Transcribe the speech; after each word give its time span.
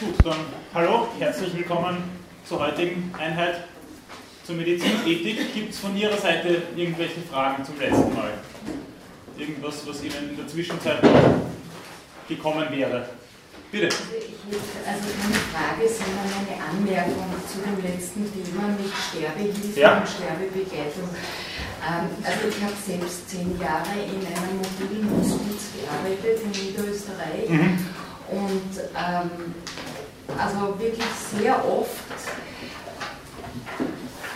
Gut, 0.00 0.14
dann 0.24 0.36
hallo, 0.74 1.08
herzlich 1.18 1.54
willkommen 1.56 2.02
zur 2.46 2.60
heutigen 2.60 3.12
Einheit 3.18 3.64
zur 4.44 4.56
Medizinethik. 4.56 5.54
Gibt 5.54 5.72
es 5.72 5.78
von 5.78 5.96
Ihrer 5.96 6.16
Seite 6.16 6.62
irgendwelche 6.76 7.20
Fragen 7.30 7.64
zum 7.64 7.78
letzten 7.78 8.14
Mal? 8.14 8.32
Irgendwas, 9.38 9.86
was 9.86 10.02
Ihnen 10.02 10.30
in 10.30 10.36
der 10.36 10.46
Zwischenzeit 10.48 10.98
gekommen 12.28 12.66
wäre? 12.70 13.08
Bitte. 13.72 13.86
Also, 13.86 14.58
also 14.86 15.06
keine 15.20 15.40
Frage, 15.52 15.88
sondern 15.88 16.30
eine 16.38 16.56
Anmerkung 16.62 17.34
zu 17.50 17.58
dem 17.66 17.82
letzten 17.82 18.24
Thema 18.32 18.68
mit 18.68 18.92
Sterbehilfe 18.92 19.80
Ja. 19.80 19.98
und 19.98 20.08
Sterbebegleitung. 20.08 21.08
Ähm, 21.82 22.08
also 22.24 22.48
ich 22.48 22.62
habe 22.62 22.74
selbst 22.86 23.28
zehn 23.30 23.58
Jahre 23.60 23.96
in 24.06 24.22
einem 24.22 24.58
mobilen 24.58 25.10
Hospiz 25.18 25.72
gearbeitet 25.74 26.40
in 26.44 26.50
Niederösterreich 26.52 27.48
Mhm. 27.48 27.78
und 28.30 28.72
ähm, 28.94 29.30
also 30.38 30.78
wirklich 30.78 31.04
sehr 31.38 31.56
oft 31.64 31.90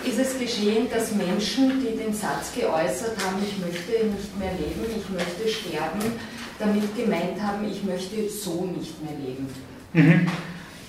ist 0.04 0.18
es 0.18 0.38
geschehen, 0.38 0.88
dass 0.90 1.12
Menschen, 1.12 1.80
die 1.80 1.96
den 1.96 2.12
Satz 2.14 2.52
geäußert 2.54 3.16
haben, 3.24 3.36
ich 3.42 3.58
möchte 3.58 4.06
nicht 4.06 4.38
mehr 4.38 4.52
leben, 4.52 4.84
ich 4.96 5.08
möchte 5.10 5.48
sterben, 5.48 6.18
damit 6.58 6.96
gemeint 6.96 7.40
haben, 7.40 7.70
ich 7.70 7.82
möchte 7.84 8.28
so 8.28 8.64
nicht 8.64 9.02
mehr 9.02 9.18
leben. 9.18 9.48
Mhm. 9.92 10.26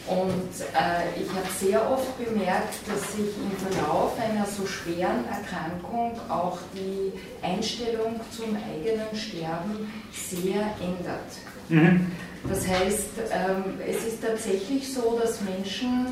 Und 0.08 0.52
äh, 0.74 1.22
ich 1.22 1.30
habe 1.30 1.48
sehr 1.58 1.90
oft 1.90 2.18
bemerkt, 2.18 2.74
dass 2.88 3.13
sich 3.13 3.27
im 3.38 3.72
Verlauf 3.72 4.13
einer 4.20 4.46
so 4.46 4.66
schweren 4.66 5.26
Erkrankung 5.30 6.20
auch 6.27 6.58
die 6.74 7.13
Einstellung 7.46 8.20
zum 8.36 8.55
eigenen 8.55 9.16
Sterben 9.16 9.91
sehr 10.12 10.74
ändert. 10.82 11.32
Mhm. 11.70 12.12
Das 12.50 12.68
heißt, 12.68 13.09
ähm, 13.31 13.63
es 13.88 14.05
ist 14.05 14.22
tatsächlich 14.22 14.91
so, 14.94 15.20
dass 15.22 15.41
Menschen 15.41 16.08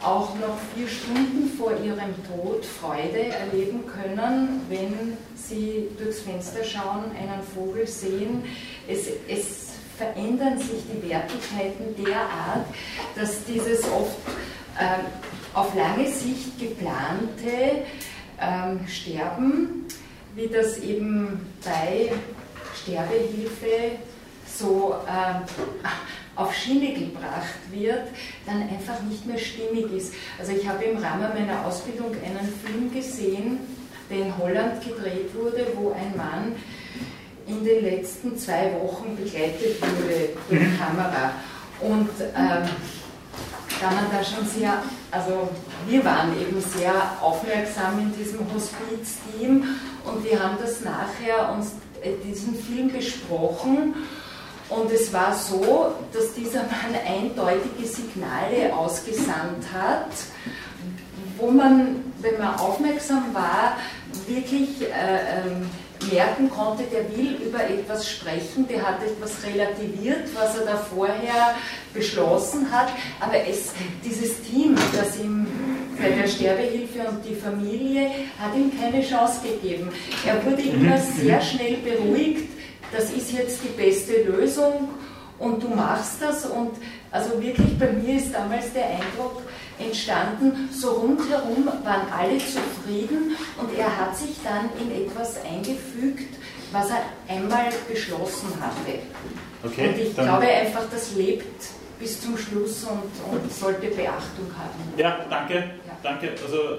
auch 0.00 0.34
noch 0.36 0.56
vier 0.74 0.86
Stunden 0.86 1.50
vor 1.58 1.72
ihrem 1.84 2.14
Tod 2.28 2.64
Freude 2.64 3.26
erleben 3.26 3.84
können, 3.86 4.60
wenn 4.68 5.16
sie 5.34 5.88
durchs 5.98 6.20
Fenster 6.20 6.62
schauen, 6.62 7.10
einen 7.16 7.42
Vogel 7.54 7.86
sehen. 7.86 8.44
Es, 8.86 9.08
es 9.28 9.68
verändern 9.96 10.58
sich 10.58 10.84
die 10.92 11.08
Wertigkeiten 11.08 12.04
derart, 12.04 12.66
dass 13.16 13.44
dieses 13.44 13.82
oft 13.84 14.16
ähm, 14.80 15.06
auf 15.54 15.74
lange 15.74 16.08
Sicht 16.08 16.58
geplante 16.60 17.82
ähm, 18.40 18.86
Sterben, 18.86 19.86
wie 20.36 20.46
das 20.46 20.78
eben 20.78 21.44
bei 21.64 22.12
Sterbehilfe 22.80 23.98
so 24.58 24.96
ähm, 25.08 25.42
auf 26.34 26.54
Schiene 26.54 26.94
gebracht 26.94 27.58
wird, 27.70 28.08
dann 28.46 28.62
einfach 28.62 29.00
nicht 29.08 29.26
mehr 29.26 29.38
stimmig 29.38 29.92
ist. 29.92 30.14
Also 30.38 30.52
ich 30.52 30.68
habe 30.68 30.84
im 30.84 30.98
Rahmen 30.98 31.28
meiner 31.34 31.64
Ausbildung 31.64 32.12
einen 32.12 32.52
Film 32.64 32.92
gesehen, 32.92 33.58
der 34.08 34.18
in 34.18 34.38
Holland 34.38 34.80
gedreht 34.82 35.34
wurde, 35.34 35.66
wo 35.74 35.92
ein 35.92 36.16
Mann 36.16 36.54
in 37.46 37.64
den 37.64 37.82
letzten 37.84 38.38
zwei 38.38 38.72
Wochen 38.80 39.16
begleitet 39.16 39.80
wurde 39.80 40.30
durch 40.48 40.60
Mhm. 40.60 40.78
Kamera. 40.78 41.32
Und 41.80 42.10
ähm, 42.20 42.68
da 43.80 43.90
man 43.90 44.06
da 44.10 44.24
schon 44.24 44.46
sehr, 44.46 44.82
also 45.10 45.48
wir 45.88 46.04
waren 46.04 46.32
eben 46.40 46.60
sehr 46.60 46.92
aufmerksam 47.20 47.98
in 47.98 48.12
diesem 48.16 48.40
Hospizteam 48.52 49.64
und 50.04 50.24
wir 50.24 50.42
haben 50.42 50.56
das 50.60 50.80
nachher 50.80 51.52
uns 51.52 51.72
äh, 52.02 52.12
diesen 52.24 52.54
Film 52.54 52.92
besprochen 52.92 53.94
und 54.70 54.92
es 54.92 55.12
war 55.12 55.34
so, 55.34 55.94
dass 56.12 56.34
dieser 56.34 56.62
Mann 56.62 56.94
eindeutige 57.06 57.86
Signale 57.86 58.74
ausgesandt 58.74 59.64
hat, 59.72 60.10
wo 61.38 61.50
man, 61.50 62.12
wenn 62.20 62.38
man 62.38 62.54
aufmerksam 62.56 63.32
war, 63.32 63.76
wirklich 64.26 64.82
äh, 64.82 65.46
ähm, 65.46 65.70
merken 66.12 66.50
konnte, 66.50 66.84
der 66.84 67.16
will 67.16 67.38
über 67.46 67.64
etwas 67.64 68.08
sprechen, 68.08 68.66
der 68.68 68.86
hat 68.86 69.02
etwas 69.02 69.32
relativiert, 69.44 70.28
was 70.34 70.58
er 70.58 70.66
da 70.66 70.76
vorher 70.76 71.54
beschlossen 71.94 72.70
hat, 72.70 72.88
aber 73.20 73.36
es, 73.48 73.72
dieses 74.04 74.42
Team, 74.42 74.76
das 74.94 75.18
ihm 75.18 75.46
bei 76.00 76.10
der 76.10 76.28
Sterbehilfe 76.28 77.00
und 77.08 77.24
die 77.24 77.34
Familie, 77.34 78.10
hat 78.38 78.54
ihm 78.54 78.72
keine 78.78 79.02
Chance 79.02 79.40
gegeben. 79.42 79.88
Er 80.26 80.44
wurde 80.44 80.62
immer 80.62 80.98
sehr 80.98 81.40
schnell 81.40 81.78
beruhigt, 81.78 82.57
das 82.92 83.10
ist 83.10 83.32
jetzt 83.32 83.60
die 83.62 83.76
beste 83.76 84.22
Lösung 84.22 84.88
und 85.38 85.62
du 85.62 85.68
machst 85.68 86.20
das 86.20 86.46
und 86.46 86.72
also 87.10 87.40
wirklich 87.40 87.78
bei 87.78 87.92
mir 87.92 88.16
ist 88.18 88.34
damals 88.34 88.72
der 88.72 88.86
Eindruck 88.86 89.42
entstanden, 89.78 90.68
so 90.72 90.90
rundherum 90.90 91.66
waren 91.84 92.12
alle 92.12 92.38
zufrieden 92.38 93.36
und 93.56 93.78
er 93.78 93.96
hat 93.96 94.16
sich 94.16 94.36
dann 94.42 94.68
in 94.80 95.06
etwas 95.06 95.36
eingefügt, 95.44 96.34
was 96.72 96.90
er 96.90 97.02
einmal 97.28 97.66
beschlossen 97.88 98.48
hatte. 98.60 98.98
Okay, 99.64 99.88
und 99.88 99.98
ich 99.98 100.14
glaube 100.14 100.46
einfach, 100.46 100.82
das 100.90 101.14
lebt 101.14 101.66
bis 101.98 102.20
zum 102.20 102.36
Schluss 102.36 102.84
und, 102.84 103.32
und 103.32 103.52
sollte 103.52 103.88
Beachtung 103.88 104.50
haben. 104.56 104.94
Ja, 104.96 105.24
danke. 105.28 105.70
Danke. 106.02 106.30
Also 106.44 106.78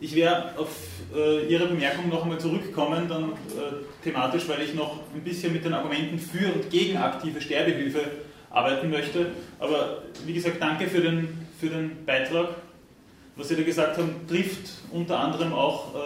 ich 0.00 0.14
werde 0.14 0.58
auf 0.58 0.68
äh, 1.14 1.46
Ihre 1.46 1.66
Bemerkung 1.66 2.08
noch 2.08 2.22
einmal 2.22 2.38
zurückkommen, 2.38 3.08
dann 3.08 3.32
äh, 3.32 4.04
thematisch, 4.04 4.48
weil 4.48 4.62
ich 4.62 4.74
noch 4.74 5.00
ein 5.14 5.22
bisschen 5.22 5.52
mit 5.52 5.64
den 5.64 5.74
Argumenten 5.74 6.18
für 6.18 6.52
und 6.52 6.70
gegen 6.70 6.96
aktive 6.96 7.40
Sterbehilfe 7.40 8.00
arbeiten 8.50 8.90
möchte. 8.90 9.32
Aber 9.58 10.02
wie 10.24 10.32
gesagt, 10.32 10.56
danke 10.60 10.86
für 10.86 11.00
den, 11.00 11.46
für 11.58 11.68
den 11.68 12.04
Beitrag. 12.04 12.50
Was 13.36 13.48
Sie 13.48 13.56
da 13.56 13.62
gesagt 13.62 13.98
haben, 13.98 14.26
trifft 14.28 14.70
unter 14.92 15.18
anderem 15.18 15.52
auch 15.52 15.94
äh, 15.94 15.98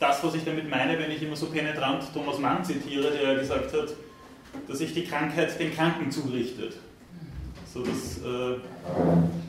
das, 0.00 0.22
was 0.22 0.34
ich 0.34 0.44
damit 0.44 0.68
meine, 0.68 0.98
wenn 0.98 1.10
ich 1.10 1.22
immer 1.22 1.36
so 1.36 1.46
penetrant 1.46 2.04
Thomas 2.14 2.38
Mann 2.38 2.64
zitiere, 2.64 3.10
der 3.10 3.36
gesagt 3.36 3.72
hat, 3.72 3.94
dass 4.66 4.78
sich 4.78 4.94
die 4.94 5.04
Krankheit 5.04 5.58
den 5.58 5.74
Kranken 5.74 6.10
zurichtet. 6.10 6.74
So 7.72 7.82
dass 7.82 8.18
äh, 8.18 8.58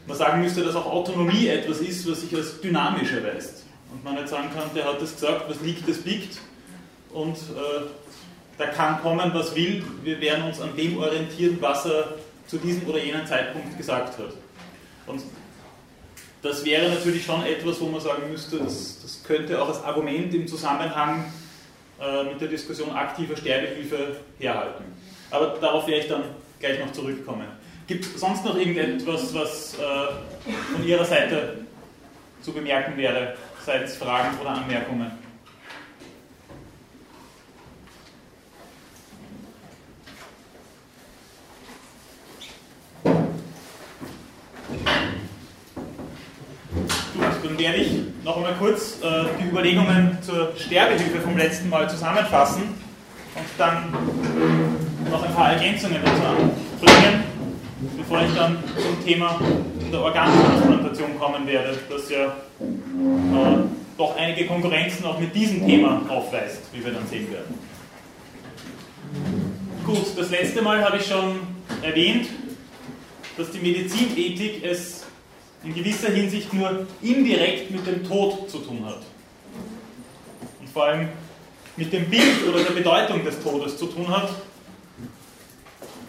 man 0.08 0.18
sagen 0.18 0.42
müsste, 0.42 0.64
dass 0.64 0.76
auch 0.76 0.86
Autonomie 0.86 1.48
etwas 1.48 1.80
ist, 1.80 2.10
was 2.10 2.22
sich 2.22 2.36
als 2.36 2.60
dynamisch 2.60 3.12
erweist. 3.14 3.64
Und 3.92 4.04
man 4.04 4.16
nicht 4.16 4.28
sagen 4.28 4.50
kann, 4.54 4.70
der 4.76 4.86
hat 4.86 5.02
das 5.02 5.14
gesagt, 5.14 5.50
was 5.50 5.62
liegt, 5.62 5.88
das 5.88 5.98
biegt. 6.00 6.38
Und 7.12 7.38
äh, 7.38 7.86
da 8.58 8.68
kann 8.68 9.02
kommen, 9.02 9.32
was 9.34 9.56
will. 9.56 9.84
Wir 10.04 10.20
werden 10.22 10.44
uns 10.46 10.60
an 10.60 10.76
dem 10.76 10.98
orientieren, 10.98 11.58
was 11.62 11.86
er 11.86 12.16
zu 12.46 12.58
diesem 12.58 12.88
oder 12.88 13.04
jenem 13.04 13.26
Zeitpunkt 13.26 13.78
gesagt 13.78 14.18
hat. 14.20 14.34
Und 15.08 15.22
das 16.42 16.64
wäre 16.66 16.90
natürlich 16.90 17.26
schon 17.26 17.44
etwas, 17.46 17.80
wo 17.82 17.88
man 17.88 18.02
sagen 18.02 18.30
müsste, 18.30 18.58
das, 18.60 19.02
das 19.02 19.24
könnte 19.24 19.62
auch 19.62 19.68
als 19.70 19.84
Argument 19.84 20.34
im 20.34 20.48
Zusammenhang 20.48 21.26
äh, 22.00 22.24
mit 22.24 22.40
der 22.40 22.48
Diskussion 22.48 22.92
aktiver 22.92 23.36
Sterbehilfe 23.36 24.18
herhalten. 24.40 24.86
Aber 25.32 25.58
darauf 25.60 25.88
werde 25.88 26.02
ich 26.02 26.08
dann 26.08 26.24
gleich 26.60 26.80
noch 26.80 26.92
zurückkommen. 26.92 27.48
Gibt 27.90 28.06
es 28.06 28.22
sonst 28.22 28.46
noch 28.46 28.56
irgendetwas, 28.56 29.34
was 29.34 29.74
äh, 29.74 29.78
von 30.76 30.88
Ihrer 30.88 31.04
Seite 31.04 31.66
zu 32.40 32.54
bemerken 32.54 32.96
wäre, 32.96 33.34
seitens 33.66 33.96
Fragen 33.96 34.38
oder 34.40 34.52
Anmerkungen? 34.52 35.12
Gut, 47.16 47.26
dann 47.44 47.58
werde 47.58 47.78
ich 47.80 47.92
noch 48.24 48.38
einmal 48.38 48.54
kurz 48.60 49.00
äh, 49.02 49.24
die 49.42 49.50
Überlegungen 49.50 50.20
zur 50.22 50.54
Sterbehilfe 50.56 51.22
vom 51.22 51.36
letzten 51.36 51.70
Mal 51.70 51.90
zusammenfassen 51.90 52.62
und 53.34 53.46
dann 53.58 53.92
noch 55.10 55.24
ein 55.24 55.34
paar 55.34 55.54
Ergänzungen 55.54 55.98
dazu 56.06 56.22
anbringen, 56.24 57.39
bevor 57.98 58.22
ich 58.22 58.34
dann 58.36 58.58
zum 58.78 59.06
Thema 59.06 59.40
der 59.92 60.02
Organtransplantation 60.02 61.18
kommen 61.18 61.48
werde, 61.48 61.78
das 61.90 62.10
ja 62.10 62.26
äh, 62.26 63.58
doch 63.98 64.16
einige 64.16 64.46
Konkurrenzen 64.48 65.06
auch 65.06 65.20
mit 65.20 65.34
diesem 65.34 65.66
Thema 65.66 66.02
aufweist, 66.10 66.62
wie 66.74 66.84
wir 66.84 66.92
dann 66.92 67.08
sehen 67.08 67.32
werden. 67.32 67.58
Gut, 69.86 70.06
das 70.18 70.30
letzte 70.30 70.62
Mal 70.62 70.84
habe 70.84 70.98
ich 70.98 71.06
schon 71.06 71.40
erwähnt, 71.82 72.28
dass 73.38 73.52
die 73.52 73.60
Medizinethik 73.60 74.64
es 74.64 75.06
in 75.64 75.74
gewisser 75.74 76.12
Hinsicht 76.12 76.54
nur 76.54 76.86
indirekt 77.02 77.72
mit 77.72 77.86
dem 77.88 78.08
Tod 78.08 78.50
zu 78.50 78.60
tun 78.60 78.86
hat. 78.86 79.02
Und 80.60 80.70
vor 80.70 80.86
allem 80.86 81.10
mit 81.76 81.92
dem 81.92 82.10
Bild 82.10 82.48
oder 82.48 82.64
der 82.64 82.72
Bedeutung 82.72 83.24
des 83.24 83.42
Todes 83.42 83.78
zu 83.78 83.88
tun 83.88 84.08
hat, 84.10 84.30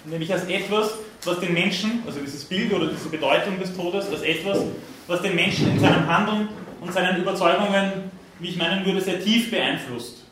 nämlich 0.05 0.32
als 0.32 0.44
etwas, 0.44 0.94
was 1.25 1.41
den 1.41 1.52
Menschen, 1.52 2.02
also 2.06 2.20
dieses 2.20 2.44
Bild 2.44 2.73
oder 2.73 2.87
diese 2.87 3.08
Bedeutung 3.08 3.58
des 3.58 3.75
Todes, 3.76 4.08
als 4.08 4.23
etwas, 4.23 4.58
was 5.06 5.23
den 5.23 5.35
Menschen 5.35 5.70
in 5.73 5.81
seinem 5.81 6.06
Handeln 6.06 6.49
und 6.81 6.93
seinen 6.93 7.20
Überzeugungen, 7.20 8.11
wie 8.38 8.49
ich 8.49 8.56
meinen 8.56 8.85
würde, 8.85 9.00
sehr 9.00 9.23
tief 9.23 9.50
beeinflusst. 9.50 10.25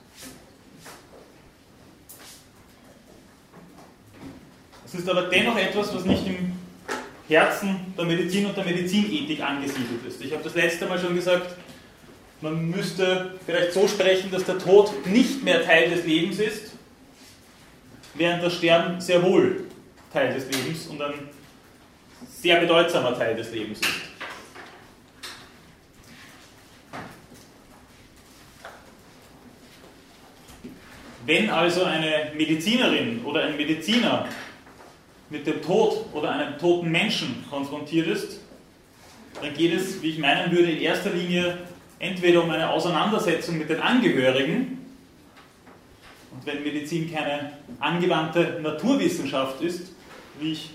Es 4.87 4.94
ist 4.94 5.09
aber 5.09 5.23
dennoch 5.25 5.59
etwas, 5.59 5.94
was 5.94 6.05
nicht 6.06 6.26
im 6.26 6.53
Herzen 7.29 7.93
der 7.97 8.06
Medizin 8.06 8.47
und 8.47 8.56
der 8.56 8.64
Medizinethik 8.64 9.43
angesiedelt 9.43 10.05
ist. 10.09 10.23
Ich 10.23 10.32
habe 10.32 10.43
das 10.43 10.55
letzte 10.55 10.87
Mal 10.87 10.99
schon 10.99 11.14
gesagt, 11.14 11.56
man 12.41 12.71
müsste 12.71 13.35
vielleicht 13.44 13.75
so 13.75 13.87
sprechen, 13.87 14.31
dass 14.31 14.44
der 14.44 14.59
Tod 14.59 14.91
nicht 15.06 15.43
mehr 15.43 15.62
Teil 15.62 15.91
des 15.91 16.06
Lebens 16.06 16.38
ist, 16.38 16.68
während 18.19 18.43
das 18.43 18.56
Sterben 18.56 19.00
sehr 19.00 19.23
wohl 19.23 19.65
Teil 20.12 20.35
des 20.35 20.47
Lebens 20.47 20.87
und 20.88 21.00
ein 21.00 21.15
sehr 22.29 22.61
bedeutsamer 22.61 23.17
Teil 23.17 23.37
des 23.37 23.53
Lebens 23.53 23.81
ist. 23.81 23.88
Wenn 31.25 31.50
also 31.50 31.85
eine 31.85 32.32
Medizinerin 32.35 33.23
oder 33.23 33.44
ein 33.44 33.56
Mediziner 33.56 34.26
mit 35.29 35.47
dem 35.47 35.61
Tod 35.61 36.06
oder 36.14 36.31
einem 36.31 36.56
toten 36.59 36.91
Menschen 36.91 37.44
konfrontiert 37.50 38.06
ist, 38.06 38.41
dann 39.43 39.53
geht 39.53 39.75
es, 39.75 40.00
wie 40.00 40.11
ich 40.11 40.19
meinen 40.19 40.50
würde, 40.50 40.71
in 40.71 40.81
erster 40.81 41.11
Linie 41.11 41.59
entweder 41.99 42.43
um 42.43 42.50
eine 42.50 42.71
Auseinandersetzung 42.71 43.59
mit 43.59 43.69
den 43.69 43.81
Angehörigen, 43.81 44.77
und 46.32 46.46
wenn 46.46 46.62
Medizin 46.62 47.12
keine 47.12 47.52
angewandte 47.80 48.60
Naturwissenschaft 48.62 49.60
ist, 49.60 49.92
wie 50.38 50.52
ich 50.52 50.70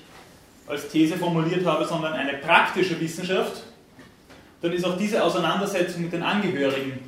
als 0.67 0.87
These 0.89 1.17
formuliert 1.17 1.65
habe, 1.65 1.85
sondern 1.85 2.13
eine 2.13 2.37
praktische 2.37 2.99
Wissenschaft, 2.99 3.63
dann 4.61 4.71
ist 4.71 4.85
auch 4.85 4.97
diese 4.97 5.23
Auseinandersetzung 5.23 6.03
mit 6.03 6.13
den 6.13 6.23
Angehörigen 6.23 6.99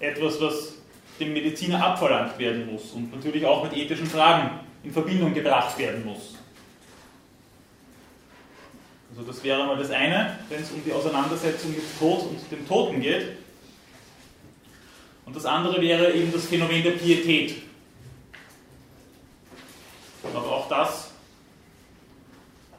etwas, 0.00 0.40
was 0.40 0.74
dem 1.20 1.32
Mediziner 1.32 1.84
abverlangt 1.84 2.38
werden 2.38 2.72
muss 2.72 2.92
und 2.92 3.14
natürlich 3.14 3.44
auch 3.44 3.64
mit 3.64 3.76
ethischen 3.76 4.06
Fragen 4.06 4.60
in 4.82 4.92
Verbindung 4.92 5.34
gebracht 5.34 5.78
werden 5.78 6.04
muss. 6.04 6.36
Also 9.10 9.32
das 9.32 9.42
wäre 9.42 9.66
mal 9.66 9.76
das 9.76 9.90
eine, 9.90 10.38
wenn 10.48 10.62
es 10.62 10.70
um 10.70 10.82
die 10.84 10.92
Auseinandersetzung 10.92 11.72
mit 11.72 11.82
Tod 11.98 12.22
und 12.22 12.38
dem 12.50 12.66
Toten 12.66 13.00
geht. 13.00 13.36
Und 15.26 15.34
das 15.34 15.44
andere 15.44 15.80
wäre 15.80 16.12
eben 16.12 16.32
das 16.32 16.46
Phänomen 16.46 16.82
der 16.82 16.92
Pietät. 16.92 17.56
Aber 20.34 20.52
auch 20.52 20.68
das 20.68 21.10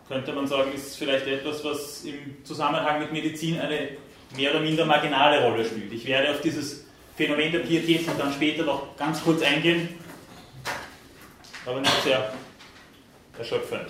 könnte 0.07 0.33
man 0.33 0.47
sagen, 0.47 0.73
ist 0.73 0.97
vielleicht 0.97 1.27
etwas, 1.27 1.63
was 1.63 2.03
im 2.03 2.43
Zusammenhang 2.43 2.99
mit 2.99 3.11
Medizin 3.13 3.59
eine 3.59 3.89
mehr 4.35 4.51
oder 4.51 4.59
minder 4.59 4.85
marginale 4.85 5.43
Rolle 5.43 5.63
spielt. 5.63 5.93
Ich 5.93 6.05
werde 6.05 6.31
auf 6.31 6.41
dieses 6.41 6.85
Phänomen 7.15 7.51
der 7.51 7.59
Pietät 7.59 8.07
dann 8.17 8.33
später 8.33 8.63
noch 8.63 8.95
ganz 8.97 9.23
kurz 9.23 9.41
eingehen, 9.43 9.89
aber 11.65 11.79
nicht 11.79 12.03
sehr 12.03 12.33
erschöpfend. 13.37 13.89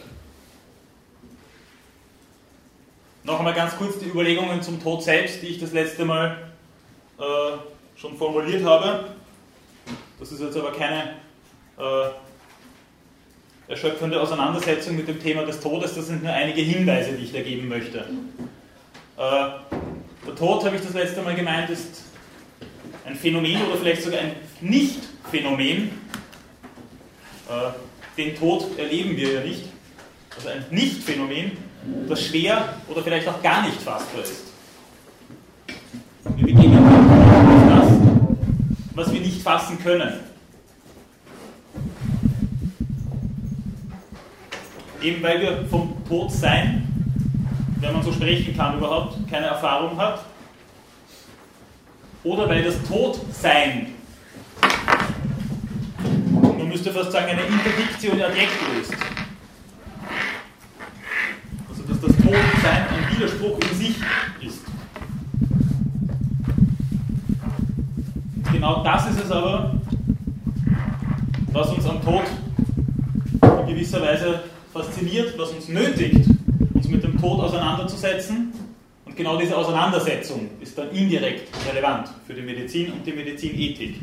Noch 3.24 3.40
einmal 3.40 3.54
ganz 3.54 3.78
kurz 3.78 4.00
die 4.00 4.08
Überlegungen 4.08 4.62
zum 4.62 4.82
Tod 4.82 5.04
selbst, 5.04 5.42
die 5.42 5.48
ich 5.48 5.60
das 5.60 5.72
letzte 5.72 6.04
Mal 6.04 6.52
äh, 7.18 7.24
schon 7.96 8.18
formuliert 8.18 8.64
habe. 8.66 9.06
Das 10.20 10.32
ist 10.32 10.42
jetzt 10.42 10.58
aber 10.58 10.72
keine 10.72 11.16
äh, 11.78 12.10
erschöpfende 13.70 14.20
Auseinandersetzung 14.20 14.96
mit 14.96 15.08
dem 15.08 15.22
Thema 15.22 15.44
des 15.46 15.60
Todes, 15.60 15.94
das 15.94 16.08
sind 16.08 16.24
nur 16.24 16.34
einige 16.34 16.62
Hinweise, 16.62 17.14
die 17.14 17.24
ich 17.24 17.32
da 17.32 17.42
geben 17.42 17.68
möchte. 17.70 18.00
Äh, 18.00 19.22
der 20.26 20.36
Tod, 20.36 20.66
habe 20.66 20.76
ich 20.76 20.82
das 20.82 20.94
letzte 20.94 21.22
Mal 21.22 21.36
gemeint, 21.36 21.70
ist 21.70 22.02
ein 23.06 23.16
Phänomen 23.16 23.62
oder 23.68 23.78
vielleicht 23.78 24.02
sogar 24.02 24.22
ein 24.22 24.32
Nicht-Phänomen. 24.62 25.92
Äh, 27.48 28.18
den 28.18 28.36
Tod 28.36 28.78
erleben 28.78 29.16
wir 29.16 29.34
ja 29.34 29.42
nicht. 29.42 29.66
Also 30.36 30.50
ein 30.50 30.66
Nicht-Phänomen, 30.72 31.52
das 32.08 32.26
schwer 32.26 32.74
oder 32.88 33.04
vielleicht 33.04 33.28
auch 33.28 33.42
gar 33.42 33.62
nicht 33.62 33.80
fassbar 33.82 34.24
ist. 34.24 34.46
Wir 36.36 36.46
begegnen 36.46 36.84
auf 36.88 37.70
das, 37.70 38.96
was 38.96 39.14
wir 39.14 39.22
nicht 39.22 39.42
fassen 39.42 39.78
können. 39.84 40.30
Eben 45.02 45.24
weil 45.24 45.40
wir 45.40 45.66
vom 45.68 45.94
Todsein, 46.08 46.86
wenn 47.80 47.94
man 47.94 48.04
so 48.04 48.12
sprechen 48.12 48.56
kann, 48.56 48.78
überhaupt 48.78 49.16
keine 49.30 49.46
Erfahrung 49.46 49.98
hat, 49.98 50.26
oder 52.24 52.50
weil 52.50 52.64
das 52.64 52.76
Todsein, 52.84 53.94
man 56.58 56.68
müsste 56.68 56.92
fast 56.92 57.14
sagen, 57.14 57.30
eine 57.30 57.42
Interdiktio 57.44 58.12
adjecto 58.12 58.66
ist. 58.82 58.94
Also 61.70 61.84
dass 61.84 62.02
das 62.02 62.16
Todsein 62.18 62.86
ein 62.90 63.16
Widerspruch 63.16 63.58
in 63.58 63.78
sich 63.78 63.96
ist. 64.42 64.66
Genau 68.52 68.84
das 68.84 69.10
ist 69.12 69.24
es 69.24 69.32
aber, 69.32 69.76
was 71.54 71.70
uns 71.70 71.86
am 71.86 72.04
Tod 72.04 72.24
in 73.62 73.68
gewisser 73.68 74.02
Weise 74.02 74.42
fasziniert, 74.84 75.38
was 75.38 75.52
uns 75.52 75.68
nötigt, 75.68 76.26
uns 76.74 76.88
mit 76.88 77.04
dem 77.04 77.20
Tod 77.20 77.40
auseinanderzusetzen 77.40 78.54
genau 79.20 79.38
diese 79.38 79.58
Auseinandersetzung 79.58 80.50
ist 80.62 80.78
dann 80.78 80.92
indirekt 80.92 81.50
relevant 81.68 82.08
für 82.26 82.34
die 82.34 82.42
Medizin 82.42 82.94
und 82.94 83.06
die 83.06 83.12
Medizinethik. 83.12 84.00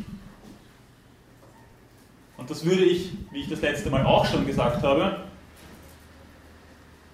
Und 2.37 2.47
das 2.47 2.63
würde 2.63 2.85
ich, 2.85 3.09
wie 3.31 3.41
ich 3.41 3.49
das 3.49 3.61
letzte 3.61 3.89
Mal 3.89 4.05
auch 4.05 4.27
schon 4.27 4.45
gesagt 4.45 4.83
habe, 4.83 5.23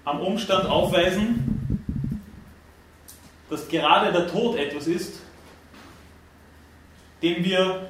am 0.04 0.20
Umstand 0.20 0.66
aufweisen, 0.66 1.80
dass 3.50 3.70
gerade 3.70 4.12
der 4.12 4.28
Tod 4.28 4.58
etwas 4.58 4.88
ist, 4.88 5.22
dem 7.22 7.42
wir 7.46 7.90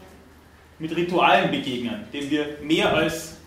mit 0.77 0.95
Ritualen 0.95 1.49
begegnen, 1.49 2.03
dem 2.13 2.29
wir 2.29 2.59
mehr 2.61 2.93
als 2.93 3.37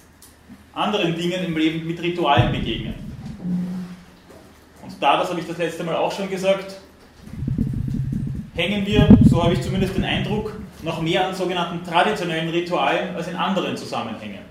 anderen 0.76 1.16
Dingen 1.16 1.44
im 1.44 1.56
Leben 1.56 1.86
mit 1.86 2.00
Ritualen 2.00 2.52
begegnen 2.52 3.06
da, 5.00 5.18
das 5.18 5.30
habe 5.30 5.40
ich 5.40 5.46
das 5.46 5.58
letzte 5.58 5.84
Mal 5.84 5.96
auch 5.96 6.12
schon 6.12 6.30
gesagt, 6.30 6.76
hängen 8.54 8.86
wir, 8.86 9.08
so 9.28 9.42
habe 9.42 9.54
ich 9.54 9.60
zumindest 9.60 9.96
den 9.96 10.04
Eindruck, 10.04 10.54
noch 10.82 11.02
mehr 11.02 11.26
an 11.26 11.34
sogenannten 11.34 11.84
traditionellen 11.84 12.48
Ritualen 12.48 13.14
als 13.14 13.28
in 13.28 13.36
anderen 13.36 13.76
Zusammenhängen. 13.76 14.44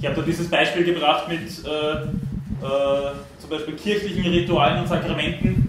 Ich 0.00 0.06
habe 0.06 0.14
da 0.14 0.22
dieses 0.22 0.48
Beispiel 0.48 0.84
gebracht 0.84 1.28
mit 1.28 1.40
äh, 1.40 1.70
äh, 1.70 3.12
zum 3.38 3.50
Beispiel 3.50 3.74
kirchlichen 3.74 4.24
Ritualen 4.26 4.80
und 4.80 4.86
Sakramenten, 4.86 5.68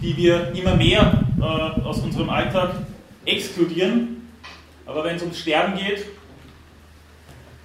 die 0.00 0.16
wir 0.16 0.52
immer 0.54 0.76
mehr 0.76 1.24
äh, 1.38 1.42
aus 1.42 1.98
unserem 1.98 2.30
Alltag 2.30 2.70
exkludieren. 3.26 4.28
Aber 4.86 5.04
wenn 5.04 5.16
es 5.16 5.22
ums 5.22 5.40
Sterben 5.40 5.76
geht, 5.76 6.06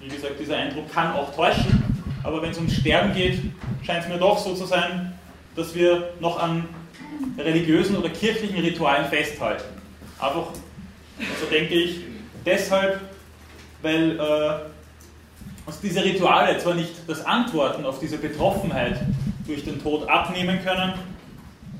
wie 0.06 0.14
gesagt, 0.14 0.34
dieser 0.38 0.56
Eindruck 0.56 0.92
kann 0.92 1.12
auch 1.12 1.34
täuschen, 1.34 1.82
aber 2.22 2.40
wenn 2.42 2.50
es 2.50 2.56
ums 2.56 2.74
Sterben 2.76 3.12
geht, 3.12 3.40
scheint 3.84 4.04
es 4.04 4.08
mir 4.08 4.18
doch 4.18 4.38
so 4.38 4.54
zu 4.54 4.66
sein, 4.66 5.12
dass 5.56 5.74
wir 5.74 6.10
noch 6.20 6.38
an 6.38 6.68
religiösen 7.38 7.96
oder 7.96 8.10
kirchlichen 8.10 8.58
Ritualen 8.58 9.06
festhalten. 9.06 9.64
Einfach, 10.18 10.48
also 11.18 11.46
denke 11.50 11.74
ich, 11.74 12.00
deshalb, 12.44 13.00
weil 13.82 14.18
äh, 14.18 15.66
uns 15.66 15.80
diese 15.80 16.04
Rituale 16.04 16.58
zwar 16.58 16.74
nicht 16.74 16.92
das 17.06 17.24
Antworten 17.24 17.84
auf 17.84 17.98
diese 17.98 18.18
Betroffenheit 18.18 19.00
durch 19.46 19.64
den 19.64 19.82
Tod 19.82 20.08
abnehmen 20.08 20.60
können, 20.64 20.94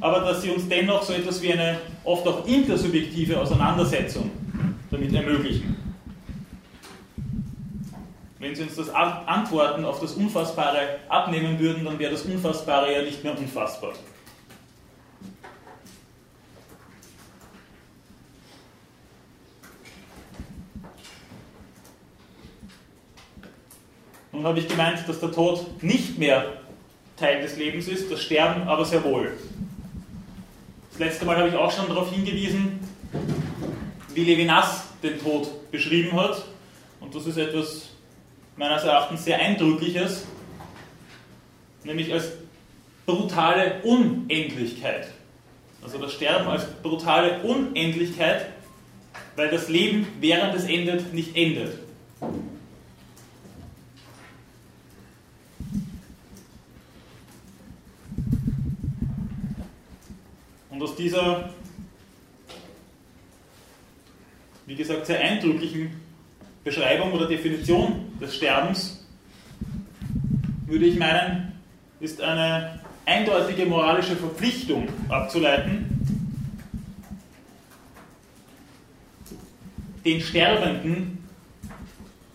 aber 0.00 0.21
dass 0.21 0.42
sie 0.42 0.50
uns 0.50 0.68
dennoch 0.68 1.02
so 1.02 1.12
etwas 1.12 1.40
wie 1.42 1.52
eine 1.52 1.78
oft 2.04 2.26
auch 2.26 2.47
intersubjektive 2.47 3.40
Auseinandersetzung 3.40 4.30
damit 4.90 5.14
ermöglichen. 5.14 5.85
Wenn 8.46 8.54
Sie 8.54 8.62
uns 8.62 8.76
das 8.76 8.90
Antworten 8.90 9.84
auf 9.84 9.98
das 9.98 10.12
Unfassbare 10.12 11.00
abnehmen 11.08 11.58
würden, 11.58 11.84
dann 11.84 11.98
wäre 11.98 12.12
das 12.12 12.22
Unfassbare 12.22 12.92
ja 12.92 13.02
nicht 13.02 13.24
mehr 13.24 13.36
unfassbar. 13.36 13.92
Nun 24.30 24.44
habe 24.44 24.60
ich 24.60 24.68
gemeint, 24.68 25.08
dass 25.08 25.18
der 25.18 25.32
Tod 25.32 25.82
nicht 25.82 26.16
mehr 26.16 26.52
Teil 27.16 27.42
des 27.42 27.56
Lebens 27.56 27.88
ist, 27.88 28.12
das 28.12 28.22
Sterben 28.22 28.68
aber 28.68 28.84
sehr 28.84 29.02
wohl. 29.02 29.32
Das 30.90 31.00
letzte 31.00 31.24
Mal 31.24 31.36
habe 31.36 31.48
ich 31.48 31.56
auch 31.56 31.72
schon 31.72 31.88
darauf 31.88 32.12
hingewiesen, 32.12 32.78
wie 34.14 34.22
Levinas 34.22 34.84
den 35.02 35.18
Tod 35.18 35.72
beschrieben 35.72 36.12
hat. 36.12 36.44
Und 37.00 37.12
das 37.12 37.26
ist 37.26 37.38
etwas 37.38 37.95
meines 38.56 38.84
Erachtens 38.84 39.25
sehr 39.25 39.38
eindrückliches, 39.38 40.26
nämlich 41.84 42.12
als 42.12 42.32
brutale 43.04 43.82
Unendlichkeit. 43.82 45.08
Also 45.82 45.98
das 45.98 46.12
Sterben 46.14 46.48
als 46.48 46.66
brutale 46.82 47.42
Unendlichkeit, 47.42 48.46
weil 49.36 49.50
das 49.50 49.68
Leben, 49.68 50.06
während 50.20 50.54
es 50.54 50.64
endet, 50.64 51.12
nicht 51.12 51.36
endet. 51.36 51.78
Und 60.70 60.82
aus 60.82 60.96
dieser, 60.96 61.50
wie 64.66 64.75
gesagt, 64.75 65.06
sehr 65.06 65.20
eindrücklichen 65.20 66.05
Beschreibung 66.66 67.12
oder 67.12 67.28
Definition 67.28 68.12
des 68.20 68.35
Sterbens 68.35 69.06
würde 70.66 70.85
ich 70.85 70.99
meinen, 70.99 71.52
ist 72.00 72.20
eine 72.20 72.80
eindeutige 73.04 73.66
moralische 73.66 74.16
Verpflichtung 74.16 74.88
abzuleiten, 75.08 76.18
den 80.04 80.20
Sterbenden 80.20 81.25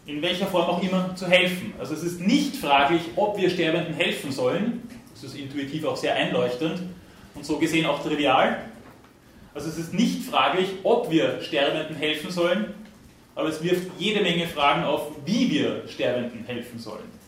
in 0.06 0.22
welcher 0.22 0.48
Form 0.48 0.70
auch 0.70 0.82
immer 0.82 1.14
zu 1.14 1.28
helfen. 1.28 1.74
Also 1.78 1.94
es 1.94 2.04
ist 2.04 2.22
nicht 2.22 2.56
fraglich, 2.56 3.02
ob 3.18 3.38
wir 3.38 3.50
Sterbenden 3.50 3.94
helfen 3.94 4.32
sollen. 4.32 4.88
Das 5.14 5.26
ist 5.26 5.36
intuitiv 5.36 5.84
auch 5.84 5.98
sehr 5.98 6.16
einleuchtend 6.16 6.84
und 7.36 7.46
so 7.46 7.58
gesehen 7.58 7.86
auch 7.86 8.02
trivial. 8.02 8.62
Also 9.54 9.68
es 9.68 9.78
ist 9.78 9.94
nicht 9.94 10.24
fraglich, 10.24 10.70
ob 10.84 11.12
wir 11.12 11.42
Sterbenden 11.42 11.98
helfen 11.98 12.32
sollen, 12.32 12.74
aber 13.36 13.50
es 13.50 13.64
wirft 13.64 13.92
jede 13.98 14.22
Menge 14.22 14.48
Fragen 14.48 14.84
auf, 14.84 15.12
wie 15.26 15.50
wir 15.50 15.88
Sterbenden 15.88 16.44
helfen 16.46 16.80
sollen. 16.80 17.22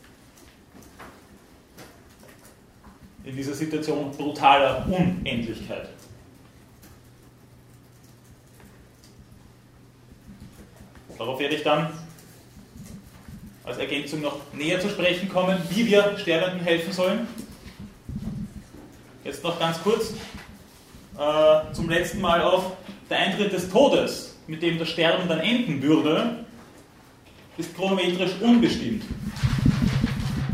In 3.23 3.35
dieser 3.35 3.53
Situation 3.53 4.11
brutaler 4.11 4.85
Unendlichkeit. 4.87 5.89
Darauf 11.17 11.39
werde 11.39 11.55
ich 11.55 11.63
dann 11.63 11.89
als 13.63 13.77
Ergänzung 13.77 14.21
noch 14.21 14.39
näher 14.51 14.81
zu 14.81 14.89
sprechen 14.89 15.29
kommen, 15.29 15.57
wie 15.69 15.85
wir 15.85 16.17
Sterbenden 16.17 16.65
helfen 16.65 16.91
sollen. 16.91 17.27
Jetzt 19.23 19.41
noch 19.41 19.57
ganz 19.57 19.81
kurz 19.81 20.13
äh, 21.17 21.73
zum 21.73 21.89
letzten 21.89 22.19
Mal 22.19 22.41
auf 22.41 22.73
der 23.09 23.19
Eintritt 23.19 23.53
des 23.53 23.69
Todes, 23.69 24.32
mit 24.47 24.61
dem 24.61 24.77
das 24.77 24.89
Sterben 24.89 25.27
dann 25.27 25.39
enden 25.39 25.81
würde, 25.81 26.45
ist 27.57 27.75
chronometrisch 27.75 28.31
unbestimmt. 28.41 29.03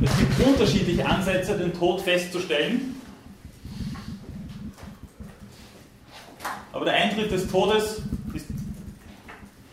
Es 0.01 0.17
gibt 0.17 0.47
unterschiedliche 0.47 1.05
Ansätze, 1.05 1.57
den 1.57 1.73
Tod 1.73 2.01
festzustellen. 2.01 2.95
Aber 6.71 6.85
der 6.85 6.93
Eintritt 6.93 7.31
des 7.31 7.47
Todes 7.47 8.01
ist 8.33 8.45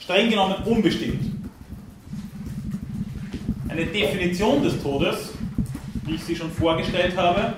streng 0.00 0.30
genommen 0.30 0.56
unbestimmt. 0.64 1.32
Eine 3.68 3.86
Definition 3.86 4.62
des 4.62 4.82
Todes, 4.82 5.32
wie 6.04 6.14
ich 6.14 6.24
sie 6.24 6.34
schon 6.34 6.50
vorgestellt 6.50 7.16
habe, 7.16 7.54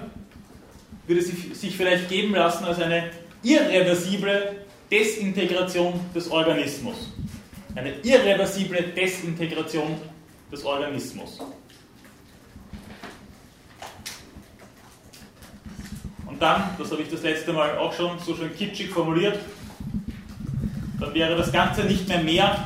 würde 1.06 1.22
sich 1.22 1.76
vielleicht 1.76 2.08
geben 2.08 2.34
lassen 2.34 2.64
als 2.64 2.80
eine 2.80 3.10
irreversible 3.42 4.56
Desintegration 4.90 6.00
des 6.14 6.30
Organismus. 6.30 7.12
Eine 7.74 7.92
irreversible 8.02 8.82
Desintegration 8.94 9.96
des 10.50 10.64
Organismus. 10.64 11.38
Und 16.26 16.40
dann, 16.40 16.70
das 16.78 16.90
habe 16.90 17.02
ich 17.02 17.10
das 17.10 17.22
letzte 17.22 17.52
Mal 17.52 17.76
auch 17.78 17.92
schon 17.92 18.18
so 18.20 18.34
schön 18.34 18.54
kitschig 18.54 18.90
formuliert, 18.90 19.38
dann 21.00 21.12
wäre 21.14 21.36
das 21.36 21.52
Ganze 21.52 21.82
nicht 21.84 22.08
mehr 22.08 22.22
mehr 22.22 22.64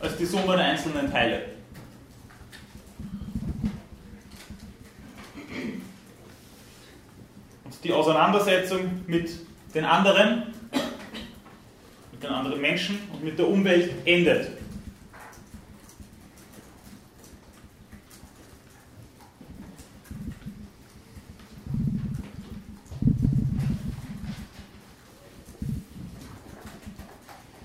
als 0.00 0.16
die 0.16 0.26
Summe 0.26 0.56
der 0.56 0.66
einzelnen 0.66 1.10
Teile. 1.10 1.42
Und 7.64 7.74
die 7.84 7.92
Auseinandersetzung 7.92 9.02
mit 9.06 9.30
den 9.74 9.84
anderen, 9.84 10.53
mit 12.14 12.22
den 12.22 12.30
anderen 12.30 12.60
Menschen 12.60 12.98
und 13.12 13.24
mit 13.24 13.38
der 13.38 13.48
Umwelt 13.48 13.90
endet. 14.04 14.50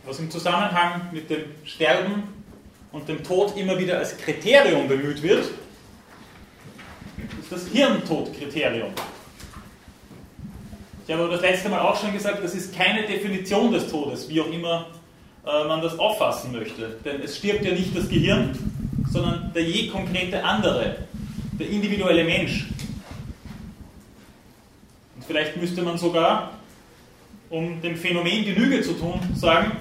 was 0.06 0.18
im 0.18 0.32
Zusammenhang 0.32 1.01
mit 1.12 1.29
dem 1.29 1.44
Sterben 1.63 2.24
und 2.91 3.08
dem 3.08 3.24
Tod 3.24 3.56
immer 3.56 3.77
wieder 3.77 4.00
als 4.00 4.18
Kriterium 4.18 4.88
bemüht 4.88 5.22
wird, 5.22 5.46
ist 7.39 7.51
das 7.51 7.68
Hirntodkriterium. 7.68 8.91
Ich 11.10 11.16
habe 11.16 11.28
das 11.28 11.42
letzte 11.42 11.70
Mal 11.70 11.80
auch 11.80 12.00
schon 12.00 12.13
gesagt, 12.13 12.44
das 12.44 12.54
ist 12.54 12.72
keine 12.78 13.08
Definition 13.08 13.72
des 13.72 13.88
Todes, 13.88 14.30
wie 14.30 14.42
auch 14.42 14.51
immer 14.51 14.86
äh, 15.44 15.68
man 15.68 15.82
das 15.82 15.98
auffassen 15.98 16.51
möchte. 16.51 17.00
Denn 17.04 17.20
es 17.24 17.38
stirbt 17.38 17.66
ja 17.66 17.72
nicht 17.72 17.98
das 17.98 18.08
Gehirn, 18.08 18.56
sondern 19.10 19.51
der 19.51 19.63
je 19.63 19.88
konkrete 19.88 20.44
andere, 20.44 20.98
der 21.60 21.68
individuelle 21.68 22.24
Mensch. 22.24 22.68
Und 25.16 25.25
vielleicht 25.25 25.58
müsste 25.58 25.82
man 25.82 25.98
sogar, 25.98 26.51
um 27.50 27.82
dem 27.82 27.96
Phänomen 27.96 28.46
Genüge 28.46 28.84
zu 28.84 28.94
tun, 28.94 29.20
sagen, 29.34 29.72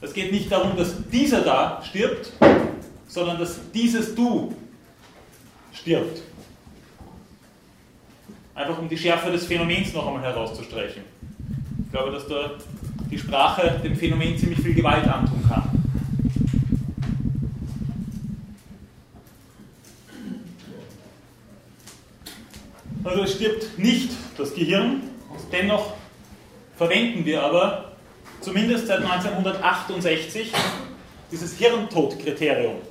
es 0.00 0.14
geht 0.14 0.32
nicht 0.32 0.50
darum, 0.50 0.74
dass 0.74 0.94
dieser 1.10 1.42
da 1.42 1.82
stirbt, 1.86 2.32
sondern 3.08 3.38
dass 3.38 3.60
dieses 3.74 4.14
Du 4.14 4.54
stirbt. 5.74 6.22
Einfach 8.60 8.76
um 8.76 8.90
die 8.90 8.98
Schärfe 8.98 9.30
des 9.30 9.46
Phänomens 9.46 9.94
noch 9.94 10.06
einmal 10.06 10.22
herauszustreichen. 10.22 11.02
Ich 11.82 11.90
glaube, 11.90 12.12
dass 12.12 12.28
da 12.28 12.50
die 13.10 13.18
Sprache 13.18 13.80
dem 13.82 13.96
Phänomen 13.96 14.36
ziemlich 14.36 14.60
viel 14.60 14.74
Gewalt 14.74 15.08
antun 15.08 15.42
kann. 15.48 15.62
Also 23.02 23.22
es 23.22 23.34
stirbt 23.36 23.78
nicht 23.78 24.10
das 24.36 24.54
Gehirn, 24.54 25.04
dennoch 25.50 25.94
verwenden 26.76 27.24
wir 27.24 27.42
aber 27.42 27.92
zumindest 28.42 28.88
seit 28.88 28.98
1968 28.98 30.52
dieses 31.32 31.56
Hirntodkriterium. 31.56 32.89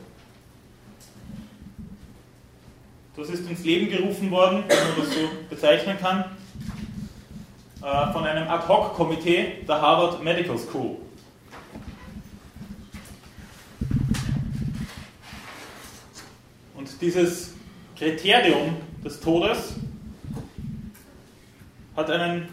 Das 3.20 3.30
ist 3.32 3.50
ins 3.50 3.66
Leben 3.66 3.90
gerufen 3.92 4.32
worden, 4.32 4.64
wenn 4.66 4.78
man 4.78 4.96
das 4.98 5.14
so 5.14 5.30
bezeichnen 5.50 5.98
kann, 6.00 6.24
äh, 7.84 8.14
von 8.14 8.24
einem 8.24 8.48
Ad-Hoc-Komitee 8.48 9.66
der 9.68 9.82
Harvard 9.82 10.24
Medical 10.24 10.58
School. 10.58 10.96
Und 16.78 16.90
dieses 17.02 17.56
Kriterium 17.98 18.78
des 19.04 19.20
Todes 19.20 19.76
hat 21.98 22.10
einen 22.10 22.48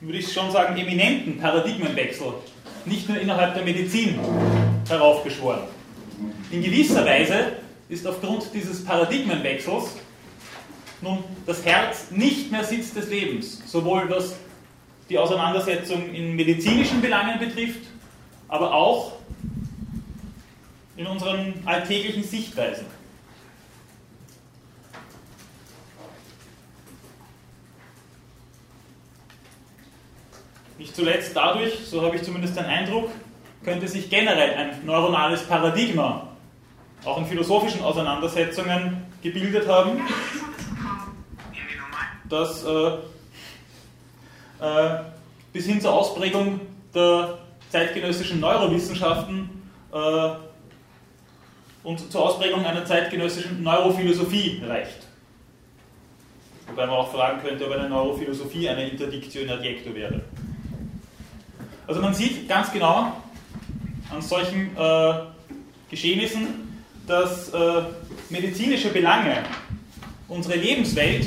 würde 0.00 0.18
ich 0.18 0.32
schon 0.32 0.50
sagen, 0.50 0.76
eminenten 0.76 1.38
Paradigmenwechsel, 1.38 2.34
nicht 2.84 3.08
nur 3.08 3.20
innerhalb 3.20 3.54
der 3.54 3.64
Medizin, 3.64 4.18
heraufbeschworen. 4.88 5.60
In 6.50 6.64
gewisser 6.64 7.04
Weise 7.04 7.52
ist 7.88 8.06
aufgrund 8.06 8.52
dieses 8.52 8.84
Paradigmenwechsels 8.84 9.96
nun 11.00 11.24
das 11.46 11.64
Herz 11.64 12.10
nicht 12.10 12.50
mehr 12.50 12.64
Sitz 12.64 12.92
des 12.92 13.08
Lebens, 13.08 13.62
sowohl 13.66 14.10
was 14.10 14.36
die 15.08 15.18
Auseinandersetzung 15.18 16.12
in 16.12 16.36
medizinischen 16.36 17.00
Belangen 17.00 17.38
betrifft, 17.38 17.80
aber 18.48 18.74
auch 18.74 19.12
in 20.96 21.06
unseren 21.06 21.54
alltäglichen 21.64 22.24
Sichtweisen. 22.24 22.86
Nicht 30.76 30.94
zuletzt 30.94 31.34
dadurch, 31.34 31.74
so 31.86 32.02
habe 32.02 32.16
ich 32.16 32.22
zumindest 32.22 32.56
den 32.56 32.64
Eindruck, 32.64 33.10
könnte 33.64 33.88
sich 33.88 34.10
generell 34.10 34.54
ein 34.54 34.84
neuronales 34.84 35.42
Paradigma 35.44 36.27
auch 37.04 37.18
in 37.18 37.26
philosophischen 37.26 37.82
Auseinandersetzungen 37.82 39.02
gebildet 39.22 39.68
haben, 39.68 40.00
das 42.28 42.64
äh, 42.64 42.90
äh, 44.60 45.00
bis 45.52 45.66
hin 45.66 45.80
zur 45.80 45.92
Ausprägung 45.92 46.60
der 46.94 47.38
zeitgenössischen 47.70 48.40
Neurowissenschaften 48.40 49.48
äh, 49.92 50.30
und 51.82 52.12
zur 52.12 52.22
Ausprägung 52.22 52.64
einer 52.64 52.84
zeitgenössischen 52.84 53.62
Neurophilosophie 53.62 54.62
reicht. 54.66 55.06
Wobei 56.66 56.86
man 56.86 56.96
auch 56.96 57.10
fragen 57.12 57.40
könnte, 57.40 57.66
ob 57.66 57.72
eine 57.72 57.88
Neurophilosophie 57.88 58.68
eine 58.68 58.88
Interdictio 58.88 59.42
in 59.42 59.50
adjecto 59.50 59.94
wäre. 59.94 60.20
Also 61.86 62.02
man 62.02 62.12
sieht 62.12 62.46
ganz 62.48 62.70
genau 62.70 63.14
an 64.10 64.20
solchen 64.20 64.76
äh, 64.76 65.14
Geschehnissen, 65.90 66.67
dass 67.08 67.48
äh, 67.54 67.82
medizinische 68.28 68.90
Belange 68.90 69.42
unsere 70.28 70.56
Lebenswelt 70.56 71.26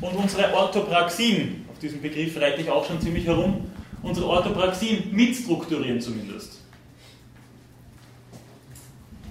und 0.00 0.14
unsere 0.14 0.52
Orthopraxien, 0.54 1.64
auf 1.70 1.78
diesen 1.78 2.02
Begriff 2.02 2.38
reite 2.38 2.60
ich 2.60 2.70
auch 2.70 2.86
schon 2.86 3.00
ziemlich 3.00 3.26
herum, 3.26 3.70
unsere 4.02 4.26
Orthopraxien 4.26 5.10
mitstrukturieren 5.12 6.00
zumindest. 6.00 6.60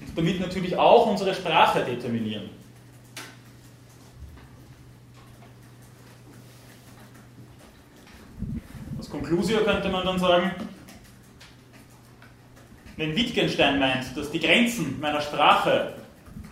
Und 0.02 0.18
damit 0.18 0.40
natürlich 0.40 0.76
auch 0.76 1.06
unsere 1.06 1.34
Sprache 1.34 1.86
determinieren. 1.86 2.50
Als 8.98 9.10
Conclusio 9.10 9.60
könnte 9.60 9.90
man 9.90 10.06
dann 10.06 10.20
sagen, 10.20 10.52
wenn 12.98 13.16
Wittgenstein 13.16 13.80
meint, 13.80 14.18
dass 14.18 14.32
die 14.32 14.40
Grenzen 14.40 15.00
meiner 15.00 15.22
Sprache 15.22 15.94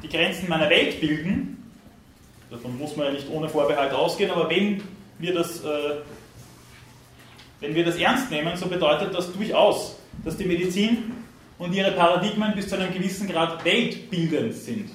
die 0.04 0.10
Grenzen 0.10 0.48
meiner 0.48 0.70
Welt 0.70 1.02
bilden, 1.02 1.72
davon 2.52 2.78
muss 2.78 2.96
man 2.96 3.08
ja 3.08 3.14
nicht 3.14 3.30
ohne 3.30 3.50
Vorbehalt 3.50 3.92
ausgehen, 3.92 4.30
aber 4.30 4.50
wenn 4.50 4.82
wir 5.18 5.34
das, 5.34 5.64
äh, 5.64 5.96
wenn 7.60 7.74
wir 7.74 7.84
das 7.84 7.96
ernst 7.96 8.30
nehmen, 8.30 8.56
so 8.56 8.68
bedeutet 8.68 9.14
das 9.14 9.34
durchaus, 9.34 9.98
dass 10.24 10.38
die 10.38 10.46
Medizin 10.46 11.12
und 11.58 11.74
ihre 11.74 11.92
Paradigmen 11.92 12.54
bis 12.54 12.70
zu 12.70 12.75
einem 12.75 12.94
gewissen 12.94 13.28
Grad 13.28 13.66
weltbildend 13.66 14.54
sind. 14.54 14.92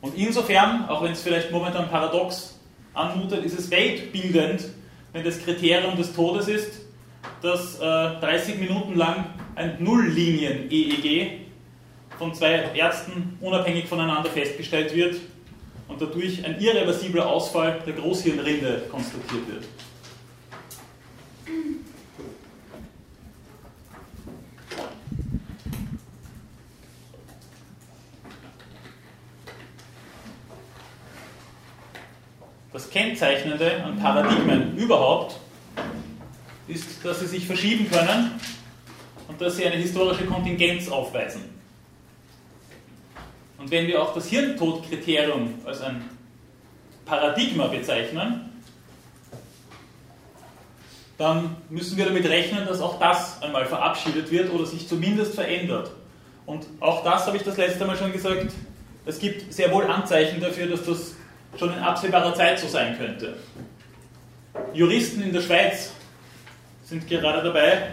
Und 0.00 0.16
insofern, 0.16 0.88
auch 0.88 1.02
wenn 1.02 1.12
es 1.12 1.22
vielleicht 1.22 1.50
momentan 1.50 1.90
paradox 1.90 2.58
anmutet, 2.94 3.44
ist 3.44 3.58
es 3.58 3.70
weltbildend, 3.70 4.62
wenn 5.12 5.24
das 5.24 5.42
Kriterium 5.42 5.96
des 5.96 6.12
Todes 6.12 6.48
ist, 6.48 6.80
dass 7.42 7.76
äh, 7.76 7.80
30 7.80 8.58
Minuten 8.58 8.96
lang 8.96 9.26
ein 9.54 9.82
Nulllinien-EEG 9.82 11.40
von 12.18 12.34
zwei 12.34 12.70
Ärzten 12.74 13.38
unabhängig 13.40 13.86
voneinander 13.86 14.30
festgestellt 14.30 14.94
wird 14.94 15.16
und 15.88 16.00
dadurch 16.00 16.44
ein 16.44 16.60
irreversibler 16.60 17.26
Ausfall 17.26 17.80
der 17.86 17.94
Großhirnrinde 17.94 18.82
konstatiert 18.90 19.48
wird. 19.48 19.64
Das 32.80 32.88
Kennzeichnende 32.88 33.84
an 33.84 33.98
Paradigmen 33.98 34.74
überhaupt 34.78 35.36
ist, 36.66 37.04
dass 37.04 37.20
sie 37.20 37.26
sich 37.26 37.46
verschieben 37.46 37.90
können 37.90 38.40
und 39.28 39.38
dass 39.38 39.56
sie 39.56 39.66
eine 39.66 39.76
historische 39.76 40.24
Kontingenz 40.24 40.88
aufweisen. 40.88 41.42
Und 43.58 43.70
wenn 43.70 43.86
wir 43.86 44.02
auch 44.02 44.14
das 44.14 44.28
Hirntodkriterium 44.28 45.56
als 45.66 45.82
ein 45.82 46.08
Paradigma 47.04 47.66
bezeichnen, 47.66 48.50
dann 51.18 51.56
müssen 51.68 51.98
wir 51.98 52.06
damit 52.06 52.24
rechnen, 52.24 52.64
dass 52.64 52.80
auch 52.80 52.98
das 52.98 53.42
einmal 53.42 53.66
verabschiedet 53.66 54.30
wird 54.30 54.50
oder 54.54 54.64
sich 54.64 54.88
zumindest 54.88 55.34
verändert. 55.34 55.90
Und 56.46 56.66
auch 56.80 57.04
das 57.04 57.26
habe 57.26 57.36
ich 57.36 57.42
das 57.42 57.58
letzte 57.58 57.84
Mal 57.84 57.98
schon 57.98 58.10
gesagt, 58.10 58.52
es 59.04 59.18
gibt 59.18 59.52
sehr 59.52 59.70
wohl 59.70 59.84
Anzeichen 59.84 60.40
dafür, 60.40 60.66
dass 60.66 60.86
das 60.86 61.19
schon 61.58 61.72
in 61.72 61.78
absehbarer 61.78 62.34
Zeit 62.34 62.58
so 62.58 62.68
sein 62.68 62.96
könnte. 62.96 63.36
Juristen 64.72 65.22
in 65.22 65.32
der 65.32 65.40
Schweiz 65.40 65.92
sind 66.84 67.08
gerade 67.08 67.42
dabei, 67.42 67.90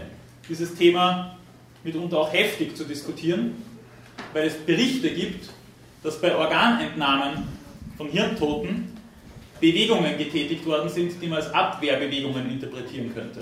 dieses 0.50 0.76
Thema 0.76 1.38
mitunter 1.84 2.20
auch 2.20 2.34
heftig 2.34 2.76
zu 2.76 2.84
diskutieren, 2.84 3.64
weil 4.34 4.48
es 4.48 4.58
Berichte 4.58 5.10
gibt, 5.10 5.50
dass 6.04 6.20
bei 6.20 6.36
Organentnahmen 6.36 7.48
von 7.98 8.10
Hirntoten 8.10 8.98
Bewegungen 9.60 10.18
getätigt 10.18 10.66
worden 10.66 10.90
sind, 10.90 11.22
die 11.22 11.28
man 11.28 11.40
als 11.40 11.54
Abwehrbewegungen 11.54 12.50
interpretieren 12.50 13.14
könnte. 13.14 13.42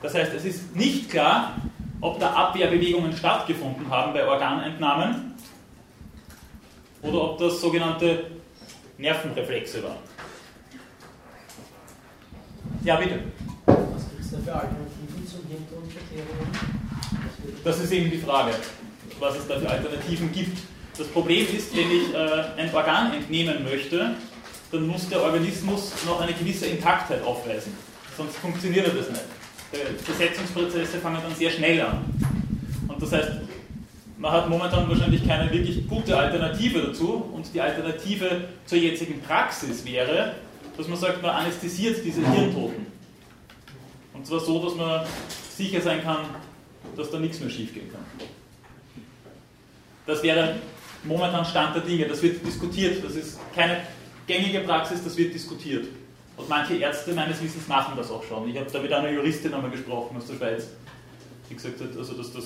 Das 0.00 0.14
heißt, 0.14 0.32
es 0.34 0.44
ist 0.44 0.76
nicht 0.76 1.10
klar, 1.10 1.56
ob 2.00 2.18
da 2.18 2.32
Abwehrbewegungen 2.32 3.16
stattgefunden 3.16 3.88
haben 3.88 4.12
bei 4.12 4.26
Organentnahmen 4.26 5.31
oder 7.02 7.22
ob 7.22 7.38
das 7.38 7.60
sogenannte 7.60 8.30
Nervenreflexe 8.98 9.82
waren. 9.82 9.98
Ja, 12.84 12.96
bitte. 12.96 13.20
Was 13.66 14.08
gibt 14.10 14.20
es 14.20 14.30
da 14.30 14.38
für 14.38 14.52
Alternativen 14.54 15.26
zum 15.26 15.40
Hirntodkriterium? 15.48 16.48
Das 17.64 17.80
ist 17.80 17.92
eben 17.92 18.10
die 18.10 18.18
Frage, 18.18 18.52
was 19.18 19.36
es 19.36 19.46
da 19.46 19.58
für 19.58 19.68
Alternativen 19.68 20.32
gibt. 20.32 20.58
Das 20.96 21.06
Problem 21.08 21.46
ist, 21.54 21.76
wenn 21.76 21.90
ich 21.90 22.14
äh, 22.14 22.60
ein 22.60 22.74
Organ 22.74 23.12
entnehmen 23.14 23.64
möchte, 23.64 24.14
dann 24.70 24.86
muss 24.86 25.08
der 25.08 25.22
Organismus 25.22 25.92
noch 26.06 26.20
eine 26.20 26.32
gewisse 26.32 26.66
Intaktheit 26.66 27.22
aufweisen. 27.24 27.72
Sonst 28.16 28.36
funktioniert 28.36 28.86
das 28.86 29.08
nicht. 29.08 29.24
Die 29.72 30.04
Versetzungsprozesse 30.04 30.98
fangen 30.98 31.18
dann 31.22 31.34
sehr 31.34 31.50
schnell 31.50 31.80
an. 31.80 32.04
Und 32.88 33.00
das 33.02 33.12
heißt, 33.12 33.32
man 34.22 34.30
hat 34.30 34.48
momentan 34.48 34.88
wahrscheinlich 34.88 35.26
keine 35.26 35.50
wirklich 35.52 35.84
gute 35.88 36.16
Alternative 36.16 36.80
dazu. 36.80 37.28
Und 37.32 37.52
die 37.52 37.60
Alternative 37.60 38.44
zur 38.66 38.78
jetzigen 38.78 39.20
Praxis 39.20 39.84
wäre, 39.84 40.36
dass 40.76 40.86
man 40.86 40.96
sagt, 40.96 41.20
man 41.20 41.32
anästhesiert 41.32 42.04
diese 42.04 42.24
Hirntoten. 42.24 42.86
Und 44.14 44.24
zwar 44.24 44.38
so, 44.38 44.64
dass 44.64 44.76
man 44.76 45.04
sicher 45.56 45.80
sein 45.80 46.04
kann, 46.04 46.26
dass 46.96 47.10
da 47.10 47.18
nichts 47.18 47.40
mehr 47.40 47.50
schiefgehen 47.50 47.90
kann. 47.90 48.04
Das 50.06 50.22
wäre 50.22 50.54
momentan 51.02 51.44
Stand 51.44 51.74
der 51.74 51.82
Dinge. 51.82 52.06
Das 52.06 52.22
wird 52.22 52.46
diskutiert. 52.46 53.04
Das 53.04 53.16
ist 53.16 53.40
keine 53.52 53.78
gängige 54.28 54.60
Praxis, 54.60 55.02
das 55.02 55.16
wird 55.16 55.34
diskutiert. 55.34 55.86
Und 56.36 56.48
manche 56.48 56.76
Ärzte 56.76 57.12
meines 57.12 57.42
Wissens 57.42 57.66
machen 57.66 57.94
das 57.96 58.08
auch 58.08 58.22
schon. 58.22 58.48
Ich 58.48 58.56
habe 58.56 58.70
da 58.70 58.78
mit 58.78 58.92
einer 58.92 59.10
Juristin 59.10 59.52
einmal 59.52 59.72
gesprochen 59.72 60.16
aus 60.16 60.26
der 60.26 60.34
Schweiz, 60.34 60.68
die 61.50 61.54
gesagt 61.56 61.80
hat, 61.80 61.96
also 61.96 62.14
dass 62.14 62.32
das 62.32 62.44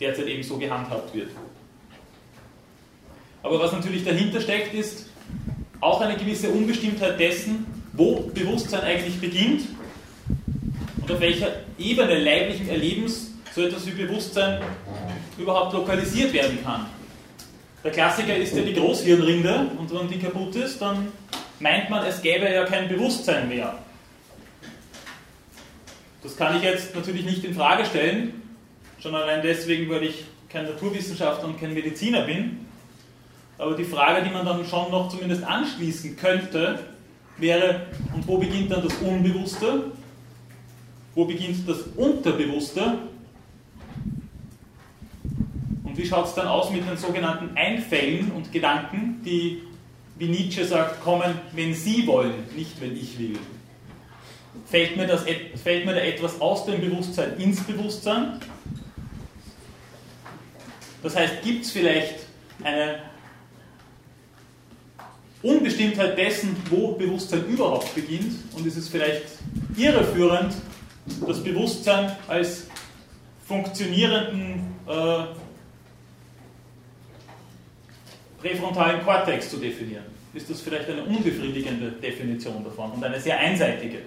derzeit 0.00 0.26
eben 0.26 0.42
so 0.42 0.56
gehandhabt 0.56 1.14
wird. 1.14 1.30
Aber 3.42 3.58
was 3.58 3.72
natürlich 3.72 4.04
dahinter 4.04 4.40
steckt, 4.40 4.74
ist 4.74 5.06
auch 5.80 6.00
eine 6.00 6.16
gewisse 6.16 6.50
Unbestimmtheit 6.50 7.18
dessen, 7.18 7.66
wo 7.92 8.30
Bewusstsein 8.34 8.82
eigentlich 8.82 9.20
beginnt 9.20 9.62
und 11.00 11.10
auf 11.10 11.20
welcher 11.20 11.48
Ebene 11.78 12.18
leiblichen 12.18 12.68
Erlebens 12.68 13.32
so 13.54 13.62
etwas 13.62 13.86
wie 13.86 13.92
Bewusstsein 13.92 14.60
überhaupt 15.38 15.72
lokalisiert 15.72 16.32
werden 16.32 16.58
kann. 16.62 16.86
Der 17.82 17.90
Klassiker 17.90 18.36
ist 18.36 18.54
ja 18.54 18.62
die 18.62 18.74
Großhirnrinde 18.74 19.70
und 19.78 19.92
wenn 19.92 20.08
die 20.08 20.18
kaputt 20.18 20.54
ist, 20.56 20.80
dann 20.80 21.08
meint 21.60 21.88
man, 21.88 22.04
es 22.04 22.20
gäbe 22.20 22.52
ja 22.52 22.64
kein 22.64 22.88
Bewusstsein 22.88 23.48
mehr. 23.48 23.78
Das 26.22 26.36
kann 26.36 26.56
ich 26.58 26.62
jetzt 26.62 26.94
natürlich 26.94 27.24
nicht 27.24 27.42
in 27.44 27.54
Frage 27.54 27.86
stellen, 27.86 28.39
schon 29.00 29.14
allein 29.14 29.42
deswegen, 29.42 29.90
weil 29.90 30.04
ich 30.04 30.24
kein 30.48 30.64
Naturwissenschaftler 30.64 31.48
und 31.48 31.60
kein 31.60 31.72
Mediziner 31.72 32.22
bin. 32.22 32.66
Aber 33.58 33.74
die 33.76 33.84
Frage, 33.84 34.24
die 34.24 34.30
man 34.30 34.44
dann 34.44 34.64
schon 34.64 34.90
noch 34.90 35.08
zumindest 35.08 35.44
anschließen 35.44 36.16
könnte, 36.16 36.80
wäre, 37.36 37.86
und 38.14 38.26
wo 38.26 38.38
beginnt 38.38 38.70
dann 38.70 38.82
das 38.82 38.94
Unbewusste? 38.96 39.92
Wo 41.14 41.24
beginnt 41.24 41.68
das 41.68 41.82
Unterbewusste? 41.96 42.98
Und 45.84 45.96
wie 45.96 46.06
schaut 46.06 46.26
es 46.26 46.34
dann 46.34 46.46
aus 46.46 46.70
mit 46.70 46.88
den 46.88 46.96
sogenannten 46.96 47.56
Einfällen 47.56 48.30
und 48.32 48.52
Gedanken, 48.52 49.20
die, 49.24 49.62
wie 50.18 50.28
Nietzsche 50.28 50.64
sagt, 50.64 51.02
kommen, 51.02 51.34
wenn 51.52 51.74
Sie 51.74 52.06
wollen, 52.06 52.34
nicht 52.56 52.80
wenn 52.80 52.96
ich 52.96 53.18
will? 53.18 53.38
Fällt 54.66 54.96
mir, 54.96 55.06
das, 55.06 55.24
fällt 55.62 55.84
mir 55.84 55.94
da 55.94 56.00
etwas 56.00 56.40
aus 56.40 56.66
dem 56.66 56.80
Bewusstsein 56.80 57.36
ins 57.38 57.62
Bewusstsein? 57.62 58.40
Das 61.02 61.16
heißt, 61.16 61.42
gibt 61.42 61.64
es 61.64 61.70
vielleicht 61.70 62.26
eine 62.62 63.00
Unbestimmtheit 65.42 66.18
dessen, 66.18 66.54
wo 66.68 66.92
Bewusstsein 66.92 67.46
überhaupt 67.46 67.94
beginnt 67.94 68.34
und 68.54 68.66
ist 68.66 68.76
es 68.76 68.88
vielleicht 68.88 69.22
irreführend, 69.76 70.54
das 71.26 71.42
Bewusstsein 71.42 72.14
als 72.28 72.66
funktionierenden 73.46 74.74
äh, 74.86 75.24
präfrontalen 78.40 79.02
Kortex 79.02 79.50
zu 79.50 79.56
definieren. 79.56 80.04
Ist 80.34 80.48
das 80.48 80.60
vielleicht 80.60 80.88
eine 80.88 81.02
unbefriedigende 81.04 81.90
Definition 81.92 82.62
davon 82.62 82.92
und 82.92 83.02
eine 83.02 83.18
sehr 83.18 83.38
einseitige? 83.38 83.98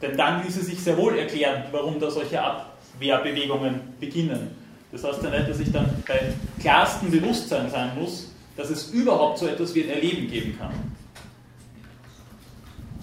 Denn 0.00 0.16
dann 0.16 0.42
ließe 0.44 0.62
sich 0.62 0.80
sehr 0.80 0.96
wohl 0.96 1.18
erklären, 1.18 1.64
warum 1.72 2.00
da 2.00 2.10
solche 2.10 2.40
Abwehrbewegungen 2.40 3.80
beginnen. 4.00 4.59
Das 4.92 5.04
heißt 5.04 5.22
ja 5.22 5.30
nicht, 5.30 5.48
dass 5.48 5.60
ich 5.60 5.70
dann 5.70 6.02
bei 6.06 6.32
klarstem 6.60 7.10
Bewusstsein 7.10 7.70
sein 7.70 7.94
muss, 7.98 8.32
dass 8.56 8.70
es 8.70 8.90
überhaupt 8.90 9.38
so 9.38 9.46
etwas 9.46 9.74
wie 9.74 9.84
ein 9.84 9.90
Erleben 9.90 10.28
geben 10.28 10.58
kann. 10.58 10.74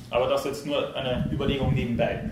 Aber 0.10 0.28
das 0.28 0.46
jetzt 0.46 0.66
nur 0.66 0.96
eine 0.96 1.30
Überlegung 1.32 1.74
nebenbei. 1.74 2.30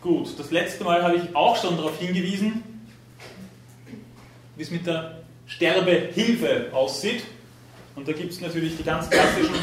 Gut, 0.00 0.38
das 0.38 0.50
letzte 0.50 0.84
Mal 0.84 1.02
habe 1.02 1.16
ich 1.16 1.34
auch 1.34 1.56
schon 1.56 1.76
darauf 1.76 1.98
hingewiesen, 1.98 2.62
wie 4.56 4.62
es 4.62 4.70
mit 4.70 4.86
der 4.86 5.22
Sterbehilfe 5.46 6.68
aussieht. 6.72 7.24
Und 7.96 8.06
da 8.06 8.12
gibt 8.12 8.32
es 8.32 8.40
natürlich 8.40 8.76
die 8.76 8.82
ganz 8.82 9.08
klassischen 9.08 9.54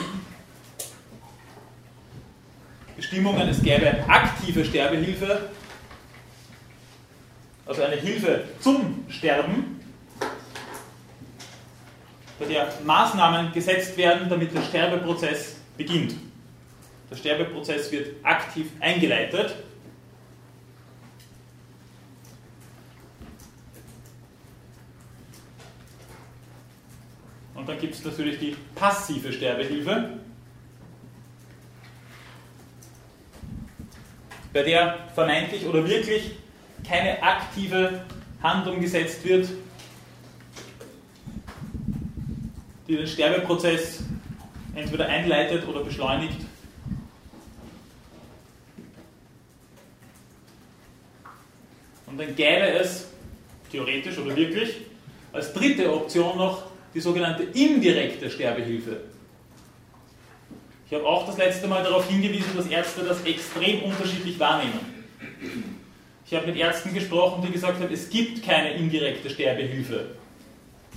Bestimmungen. 3.01 3.49
Es 3.49 3.63
gäbe 3.63 4.07
aktive 4.07 4.63
Sterbehilfe, 4.63 5.49
also 7.65 7.81
eine 7.81 7.95
Hilfe 7.95 8.43
zum 8.59 9.05
Sterben, 9.09 9.79
bei 12.37 12.45
der 12.45 12.71
Maßnahmen 12.85 13.53
gesetzt 13.53 13.97
werden, 13.97 14.29
damit 14.29 14.53
der 14.53 14.61
Sterbeprozess 14.61 15.55
beginnt. 15.77 16.13
Der 17.09 17.15
Sterbeprozess 17.15 17.91
wird 17.91 18.23
aktiv 18.23 18.67
eingeleitet. 18.79 19.55
Und 27.55 27.67
dann 27.67 27.79
gibt 27.79 27.95
es 27.95 28.05
natürlich 28.05 28.37
die 28.39 28.55
passive 28.75 29.33
Sterbehilfe, 29.33 30.20
bei 34.53 34.63
der 34.63 34.97
vermeintlich 35.13 35.65
oder 35.65 35.87
wirklich 35.87 36.31
keine 36.87 37.21
aktive 37.21 38.01
Handlung 38.41 38.81
gesetzt 38.81 39.23
wird, 39.23 39.47
die 42.87 42.97
den 42.97 43.07
Sterbeprozess 43.07 44.03
entweder 44.75 45.07
einleitet 45.07 45.67
oder 45.67 45.83
beschleunigt. 45.83 46.37
Und 52.07 52.17
dann 52.17 52.35
gäbe 52.35 52.67
es, 52.67 53.07
theoretisch 53.71 54.17
oder 54.17 54.35
wirklich, 54.35 54.75
als 55.31 55.53
dritte 55.53 55.93
Option 55.93 56.37
noch 56.37 56.63
die 56.93 56.99
sogenannte 56.99 57.43
indirekte 57.43 58.29
Sterbehilfe. 58.29 59.10
Ich 60.91 60.97
habe 60.97 61.07
auch 61.07 61.25
das 61.25 61.37
letzte 61.37 61.69
Mal 61.69 61.83
darauf 61.83 62.09
hingewiesen, 62.09 62.49
dass 62.53 62.67
Ärzte 62.67 63.03
das 63.03 63.23
extrem 63.23 63.83
unterschiedlich 63.83 64.37
wahrnehmen. 64.37 64.77
Ich 66.25 66.33
habe 66.33 66.47
mit 66.47 66.57
Ärzten 66.57 66.93
gesprochen, 66.93 67.41
die 67.47 67.53
gesagt 67.53 67.79
haben, 67.79 67.93
es 67.93 68.09
gibt 68.09 68.43
keine 68.43 68.71
indirekte 68.73 69.29
Sterbehilfe. 69.29 70.07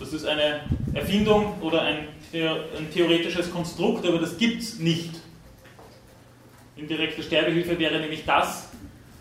Das 0.01 0.13
ist 0.13 0.27
eine 0.27 0.63
Erfindung 0.95 1.63
oder 1.63 1.83
ein, 1.83 2.09
ein 2.33 2.91
theoretisches 2.93 3.53
Konstrukt, 3.53 4.05
aber 4.05 4.19
das 4.19 4.37
gibt 4.37 4.63
es 4.63 4.81
nicht. 4.81 5.11
Indirekte 6.75 7.23
Sterbehilfe 7.23 7.79
wäre 7.79 8.01
nämlich 8.01 8.25
das, 8.25 8.71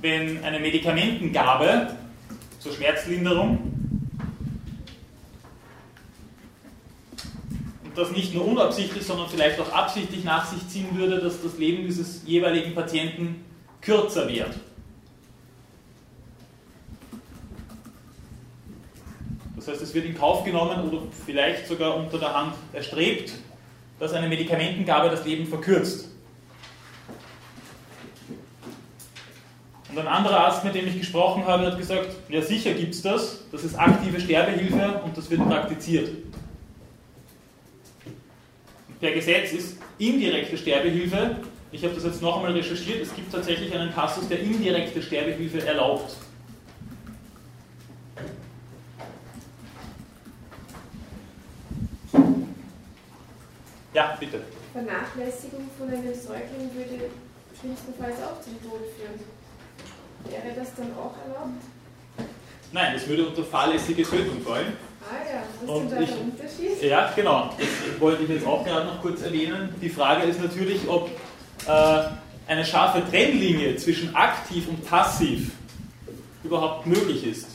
wenn 0.01 0.43
eine 0.43 0.59
Medikamentengabe 0.59 1.95
zur 2.57 2.73
Schmerzlinderung 2.73 3.72
das 7.95 8.11
nicht 8.11 8.33
nur 8.33 8.45
unabsichtlich, 8.45 9.05
sondern 9.05 9.29
vielleicht 9.29 9.59
auch 9.59 9.71
absichtlich 9.71 10.23
nach 10.23 10.45
sich 10.45 10.67
ziehen 10.67 10.97
würde, 10.97 11.19
dass 11.19 11.41
das 11.41 11.57
Leben 11.57 11.85
dieses 11.85 12.23
jeweiligen 12.25 12.73
Patienten 12.73 13.45
kürzer 13.81 14.27
wird. 14.27 14.55
Das 19.55 19.67
heißt, 19.67 19.81
es 19.81 19.93
wird 19.93 20.05
in 20.05 20.17
Kauf 20.17 20.43
genommen 20.43 20.89
oder 20.89 21.03
vielleicht 21.25 21.67
sogar 21.67 21.95
unter 21.95 22.17
der 22.17 22.33
Hand 22.33 22.53
erstrebt, 22.73 23.33
dass 23.99 24.13
eine 24.13 24.27
Medikamentengabe 24.27 25.09
das 25.09 25.23
Leben 25.25 25.45
verkürzt. 25.45 26.09
Und 29.89 29.99
ein 29.99 30.07
anderer 30.07 30.39
Arzt, 30.39 30.65
mit 30.65 30.73
dem 30.73 30.87
ich 30.87 30.97
gesprochen 30.97 31.45
habe, 31.45 31.67
hat 31.67 31.77
gesagt, 31.77 32.09
ja 32.27 32.41
sicher 32.41 32.73
gibt 32.73 32.95
es 32.95 33.03
das, 33.03 33.45
das 33.51 33.63
ist 33.63 33.75
aktive 33.75 34.19
Sterbehilfe 34.19 35.01
und 35.05 35.15
das 35.15 35.29
wird 35.29 35.47
praktiziert 35.47 36.09
per 39.03 39.11
Gesetz 39.11 39.51
ist 39.51 39.77
indirekte 39.97 40.57
Sterbehilfe. 40.57 41.35
Ich 41.73 41.83
habe 41.83 41.93
das 41.93 42.05
jetzt 42.05 42.21
noch 42.21 42.37
einmal 42.37 42.53
recherchiert. 42.53 43.01
Es 43.01 43.13
gibt 43.13 43.33
tatsächlich 43.33 43.73
einen 43.75 43.91
Passus, 43.91 44.29
der 44.29 44.39
indirekte 44.39 45.01
Sterbehilfe 45.01 45.67
erlaubt. 45.67 46.15
Ja, 53.93 54.15
bitte. 54.17 54.39
Vernachlässigung 54.71 55.69
von 55.77 55.89
einem 55.89 56.13
Säugling 56.13 56.73
würde 56.73 57.09
schlimmstenfalls 57.59 58.15
auch 58.23 58.41
zum 58.41 58.53
Tod 58.63 58.79
führen. 58.95 59.19
Wäre 60.29 60.55
das 60.55 60.73
dann 60.75 60.93
auch 60.93 61.13
erlaubt? 61.27 61.61
Nein, 62.71 62.95
es 62.95 63.05
würde 63.05 63.27
unter 63.27 63.43
fahrlässige 63.43 64.03
Tötung 64.03 64.41
fallen. 64.41 64.77
Ah 65.09 65.15
ja, 65.29 65.43
was 65.65 65.81
ist 65.81 66.09
der 66.09 66.21
Unterschied? 66.21 66.83
Ja, 66.83 67.11
genau. 67.15 67.49
Das 67.57 68.01
wollte 68.01 68.23
ich 68.23 68.29
jetzt 68.29 68.45
auch 68.45 68.63
gerade 68.63 68.85
noch 68.85 69.01
kurz 69.01 69.21
erwähnen. 69.21 69.75
Die 69.81 69.89
Frage 69.89 70.23
ist 70.23 70.41
natürlich, 70.41 70.87
ob 70.87 71.09
äh, 71.67 72.03
eine 72.47 72.65
scharfe 72.65 73.01
Trennlinie 73.09 73.75
zwischen 73.77 74.15
aktiv 74.15 74.67
und 74.67 74.85
passiv 74.85 75.51
überhaupt 76.43 76.85
möglich 76.87 77.25
ist. 77.25 77.47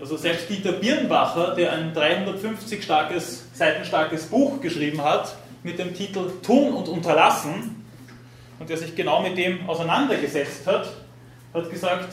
Also 0.00 0.16
selbst 0.16 0.50
Dieter 0.50 0.72
Birnbacher, 0.72 1.54
der 1.54 1.72
ein 1.72 1.94
350 1.94 2.82
starkes, 2.82 3.46
Seiten 3.54 3.84
starkes 3.84 4.26
Buch 4.26 4.60
geschrieben 4.60 5.02
hat 5.02 5.36
mit 5.62 5.78
dem 5.78 5.94
Titel 5.94 6.30
Tun 6.42 6.74
und 6.74 6.88
Unterlassen 6.88 7.84
und 8.58 8.68
der 8.68 8.76
sich 8.76 8.94
genau 8.94 9.22
mit 9.22 9.38
dem 9.38 9.68
auseinandergesetzt 9.68 10.66
hat, 10.66 10.88
hat 11.54 11.70
gesagt, 11.70 12.12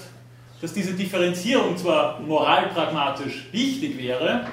dass 0.64 0.72
diese 0.72 0.94
Differenzierung 0.94 1.76
zwar 1.76 2.22
moralpragmatisch 2.22 3.50
wichtig 3.52 3.98
wäre, 3.98 4.48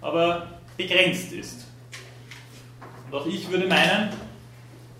aber 0.00 0.48
begrenzt 0.78 1.32
ist. 1.32 1.66
Und 3.04 3.18
auch 3.18 3.26
ich 3.26 3.50
würde 3.50 3.66
meinen, 3.66 4.08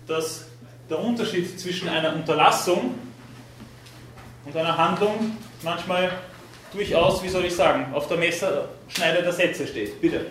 dass 0.05 0.45
der 0.87 0.99
Unterschied 0.99 1.59
zwischen 1.59 1.89
einer 1.89 2.13
Unterlassung 2.13 2.93
und 4.45 4.55
einer 4.55 4.77
Handlung 4.77 5.35
manchmal 5.63 6.11
durchaus, 6.71 7.23
wie 7.23 7.29
soll 7.29 7.45
ich 7.45 7.55
sagen, 7.55 7.91
auf 7.91 8.07
der 8.07 8.17
Messerschneide 8.17 9.23
der 9.23 9.33
Sätze 9.33 9.65
steht. 9.65 9.99
Bitte. 9.99 10.17
Ähm, 10.17 10.27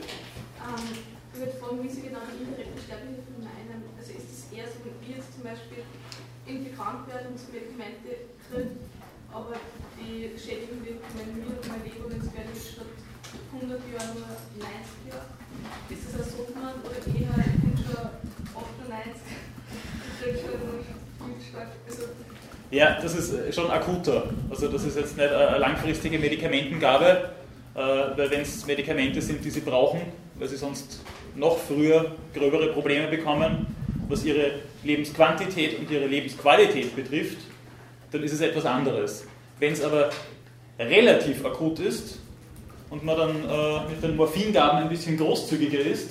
ich 1.32 1.40
würde 1.40 1.54
fragen, 1.58 1.82
wie 1.82 1.88
Sie 1.88 2.02
genau 2.02 2.20
die 2.30 2.44
indirekte 2.44 2.80
Sterbehilfe 2.86 3.32
meinen. 3.40 3.82
Also 3.98 4.12
ist 4.12 4.30
es 4.30 4.56
eher 4.56 4.66
so, 4.66 4.78
wie 5.00 5.12
jetzt 5.12 5.34
zum 5.34 5.42
Beispiel 5.42 5.82
irgendwie 6.46 6.70
krank 6.70 7.08
werden 7.08 7.34
und 7.34 7.52
Medikamente 7.52 8.30
kriegen, 8.48 8.78
aber 9.32 9.56
die 10.12 10.38
Schädigung 10.38 10.84
wird 10.84 11.00
mein 11.16 11.32
Mir 11.32 11.48
und 11.48 11.68
mein 11.68 11.82
Leben, 11.84 12.04
wenn 12.08 12.20
es 12.20 12.28
werde 12.34 12.52
ich 12.52 12.76
statt 12.76 12.92
100 13.54 13.80
Jahren 13.92 14.12
nur 14.12 14.28
90 14.60 15.08
Jahre. 15.08 15.24
Ist 15.88 16.04
das 16.08 16.20
ein 16.20 16.28
Sodmann 16.28 16.76
oder 16.84 17.00
eher, 17.00 17.32
ich 17.40 17.60
bin 17.64 17.76
schon 17.80 18.12
98, 18.52 19.22
ich 19.24 20.24
bin 20.24 20.34
schon 20.36 20.52
viel 20.52 21.48
stark. 21.48 21.68
Also, 21.88 22.02
ja, 22.70 23.00
das 23.00 23.14
ist 23.14 23.32
äh, 23.32 23.52
schon 23.52 23.70
akuter. 23.70 24.28
Also 24.50 24.68
das 24.68 24.84
ist 24.84 24.96
jetzt 24.96 25.16
nicht 25.16 25.32
eine 25.32 25.58
langfristige 25.58 26.18
Medikamentengabe, 26.18 27.30
äh, 27.74 27.78
weil 27.78 28.30
wenn 28.30 28.40
es 28.42 28.66
Medikamente 28.66 29.22
sind, 29.22 29.44
die 29.44 29.50
sie 29.50 29.60
brauchen, 29.60 30.00
weil 30.36 30.48
sie 30.48 30.56
sonst 30.56 31.00
noch 31.36 31.58
früher 31.58 32.12
gröbere 32.34 32.72
Probleme 32.72 33.08
bekommen, 33.08 33.66
was 34.08 34.24
ihre 34.24 34.60
Lebensquantität 34.84 35.78
und 35.78 35.90
ihre 35.90 36.06
Lebensqualität 36.06 36.94
betrifft, 36.94 37.38
dann 38.10 38.22
ist 38.22 38.32
es 38.32 38.40
etwas 38.42 38.66
anderes. 38.66 39.24
Wenn 39.62 39.74
es 39.74 39.80
aber 39.80 40.10
relativ 40.76 41.44
akut 41.44 41.78
ist 41.78 42.18
und 42.90 43.04
man 43.04 43.16
dann 43.16 43.48
äh, 43.48 43.90
mit 43.90 44.02
den 44.02 44.16
Morphingaben 44.16 44.80
ein 44.80 44.88
bisschen 44.88 45.16
großzügiger 45.16 45.78
ist, 45.78 46.10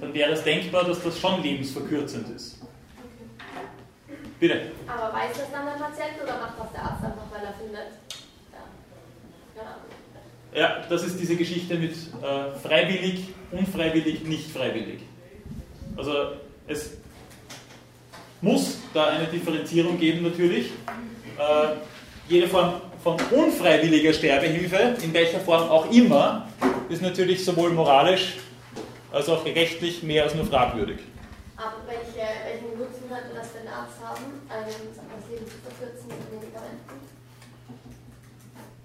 dann 0.00 0.14
wäre 0.14 0.30
es 0.30 0.44
denkbar, 0.44 0.84
dass 0.84 1.02
das 1.02 1.18
schon 1.18 1.42
lebensverkürzend 1.42 2.28
ist. 2.36 2.60
Bitte. 4.38 4.70
Aber 4.86 5.12
weiß 5.12 5.36
das 5.36 5.50
dann 5.50 5.66
der 5.66 5.84
Patient 5.84 6.22
oder 6.22 6.38
macht 6.38 6.60
das 6.60 6.70
der 6.70 6.82
Arzt 6.82 7.04
einfach, 7.04 7.24
weil 7.32 7.44
er 7.44 7.54
findet? 7.54 7.88
Ja, 10.54 10.60
ja 10.60 10.84
das 10.88 11.02
ist 11.02 11.18
diese 11.18 11.34
Geschichte 11.34 11.74
mit 11.74 11.90
äh, 11.90 12.56
freiwillig, 12.56 13.30
unfreiwillig, 13.50 14.22
nicht 14.22 14.48
freiwillig. 14.48 15.00
Also 15.96 16.34
es 16.68 16.98
muss 18.40 18.78
da 18.94 19.06
eine 19.06 19.26
Differenzierung 19.26 19.98
geben 19.98 20.22
natürlich. 20.22 20.66
Äh, 21.36 21.95
jede 22.28 22.48
Form 22.48 22.74
von 23.02 23.16
unfreiwilliger 23.30 24.12
Sterbehilfe, 24.12 24.96
in 25.02 25.12
welcher 25.14 25.40
Form 25.40 25.68
auch 25.68 25.90
immer, 25.90 26.48
ist 26.88 27.02
natürlich 27.02 27.44
sowohl 27.44 27.70
moralisch 27.70 28.34
als 29.12 29.28
auch 29.28 29.44
rechtlich 29.44 30.02
mehr 30.02 30.24
als 30.24 30.34
nur 30.34 30.44
fragwürdig. 30.44 30.98
Aber 31.56 31.76
welche, 31.86 32.26
welchen 32.44 32.78
Nutzen 32.78 33.08
könnte 33.08 33.34
das 33.34 33.48
für 33.48 33.58
den 33.58 33.68
Arzt 33.68 33.96
haben, 34.02 34.24
einem 34.48 34.66
das 34.66 35.30
Leben 35.30 35.46
zu 35.46 35.56
verkürzen 35.64 36.08
mit 36.08 36.40
Medikamenten? 36.40 37.16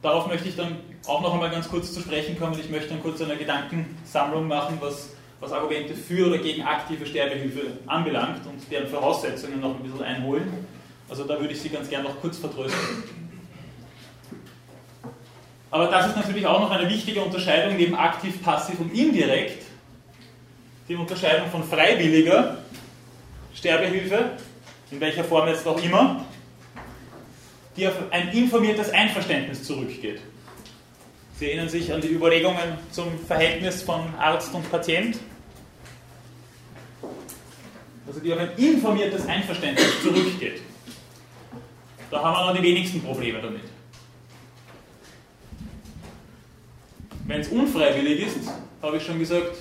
Darauf 0.02 0.28
möchte 0.28 0.48
ich 0.48 0.56
dann 0.56 0.78
auch 1.06 1.22
noch 1.22 1.34
einmal 1.34 1.50
ganz 1.50 1.68
kurz 1.68 1.94
zu 1.94 2.00
sprechen 2.00 2.40
kommen. 2.40 2.58
Ich 2.60 2.70
möchte 2.70 2.90
dann 2.90 3.02
kurz 3.02 3.22
eine 3.22 3.36
Gedankensammlung 3.36 4.48
machen, 4.48 4.78
was, 4.80 5.10
was 5.40 5.52
Argumente 5.52 5.94
für 5.94 6.28
oder 6.28 6.38
gegen 6.38 6.64
aktive 6.64 7.06
Sterbehilfe 7.06 7.78
anbelangt 7.88 8.46
und 8.46 8.72
deren 8.72 8.88
Voraussetzungen 8.88 9.60
noch 9.60 9.76
ein 9.76 9.84
bisschen 9.84 10.04
einholen. 10.04 10.66
Also 11.10 11.26
da 11.26 11.40
würde 11.40 11.54
ich 11.54 11.62
Sie 11.62 11.70
ganz 11.70 11.90
gern 11.90 12.04
noch 12.04 12.20
kurz 12.22 12.38
vertrösten. 12.38 13.21
Aber 15.72 15.88
das 15.88 16.08
ist 16.08 16.18
natürlich 16.18 16.46
auch 16.46 16.60
noch 16.60 16.72
eine 16.72 16.90
wichtige 16.90 17.22
Unterscheidung 17.22 17.78
neben 17.78 17.96
aktiv, 17.96 18.44
passiv 18.44 18.80
und 18.80 18.94
indirekt. 18.94 19.64
Die 20.90 20.96
Unterscheidung 20.96 21.50
von 21.50 21.64
freiwilliger 21.64 22.58
Sterbehilfe, 23.56 24.32
in 24.92 25.00
welcher 25.00 25.24
Form 25.24 25.48
jetzt 25.48 25.66
auch 25.66 25.82
immer, 25.82 26.26
die 27.78 27.88
auf 27.88 27.94
ein 28.12 28.30
informiertes 28.34 28.90
Einverständnis 28.92 29.64
zurückgeht. 29.64 30.20
Sie 31.40 31.48
erinnern 31.48 31.70
sich 31.70 31.92
an 31.92 32.02
die 32.02 32.10
Überlegungen 32.10 32.78
zum 32.92 33.18
Verhältnis 33.26 33.82
von 33.82 34.14
Arzt 34.20 34.54
und 34.54 34.70
Patient. 34.70 35.18
Also 38.06 38.20
die 38.20 38.34
auf 38.34 38.40
ein 38.40 38.52
informiertes 38.58 39.26
Einverständnis 39.26 40.02
zurückgeht. 40.04 40.62
Da 42.12 42.22
haben 42.22 42.34
wir 42.34 42.54
noch 42.54 42.60
die 42.60 42.64
wenigsten 42.64 43.02
Probleme 43.02 43.42
damit. 43.42 43.71
Wenn 47.28 47.42
es 47.42 47.48
unfreiwillig 47.48 48.28
ist, 48.28 48.50
habe 48.82 48.98
ich 48.98 49.06
schon 49.06 49.20
gesagt, 49.20 49.58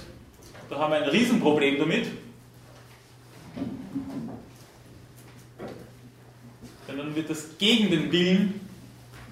da 0.68 0.78
haben 0.78 0.92
wir 0.92 1.02
ein 1.02 1.08
Riesenproblem 1.08 1.78
damit. 1.78 2.06
Denn 6.88 6.98
dann 6.98 7.14
wird 7.14 7.30
das 7.30 7.58
gegen 7.58 7.90
den 7.90 8.10
Willen 8.10 8.60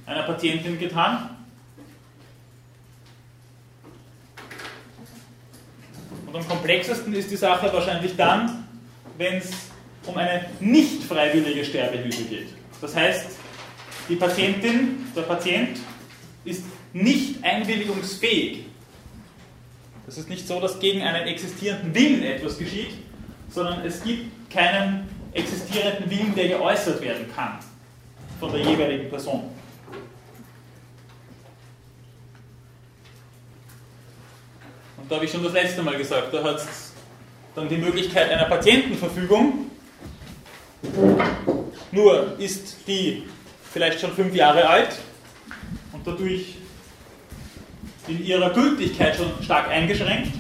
einer 0.07 0.23
Patientin 0.23 0.79
getan. 0.79 1.31
Und 6.27 6.37
am 6.37 6.47
komplexesten 6.47 7.13
ist 7.15 7.31
die 7.31 7.37
Sache 7.37 7.73
wahrscheinlich 7.73 8.15
dann, 8.17 8.69
wenn 9.17 9.39
es 9.39 9.51
um 10.07 10.17
eine 10.17 10.47
nicht 10.61 11.03
freiwillige 11.03 11.65
Sterbehilfe 11.65 12.25
geht. 12.25 12.49
Das 12.81 12.95
heißt, 12.95 13.27
die 14.09 14.17
Patientin, 14.17 15.07
der 15.15 15.23
Patient 15.23 15.79
ist 16.45 16.65
nicht 16.93 17.43
einwilligungsfähig. 17.45 18.65
Es 20.07 20.17
ist 20.17 20.29
nicht 20.29 20.47
so, 20.47 20.61
dass 20.61 20.79
gegen 20.81 21.03
einen 21.03 21.27
existierenden 21.27 21.95
Willen 21.95 22.23
etwas 22.23 22.59
geschieht, 22.59 22.95
sondern 23.51 23.85
es 23.85 24.03
gibt 24.03 24.51
keinen 24.51 25.09
existierenden 25.33 26.11
Willen, 26.11 26.35
der 26.35 26.49
geäußert 26.49 27.01
werden 27.03 27.27
kann 27.35 27.59
von 28.41 28.53
der 28.53 28.61
jeweiligen 28.61 29.11
Person. 29.11 29.51
Und 34.97 35.11
da 35.11 35.17
habe 35.17 35.25
ich 35.25 35.31
schon 35.31 35.43
das 35.43 35.53
letzte 35.53 35.83
Mal 35.83 35.97
gesagt, 35.97 36.33
da 36.33 36.43
hat 36.43 36.57
es 36.57 36.93
dann 37.55 37.69
die 37.69 37.77
Möglichkeit 37.77 38.31
einer 38.31 38.45
Patientenverfügung. 38.45 39.71
Nur 41.91 42.39
ist 42.39 42.77
die 42.87 43.25
vielleicht 43.73 44.01
schon 44.01 44.13
fünf 44.13 44.35
Jahre 44.35 44.69
alt 44.69 44.99
und 45.93 46.07
dadurch 46.07 46.58
in 48.09 48.25
ihrer 48.25 48.51
Gültigkeit 48.51 49.17
schon 49.17 49.31
stark 49.43 49.69
eingeschränkt. 49.69 50.33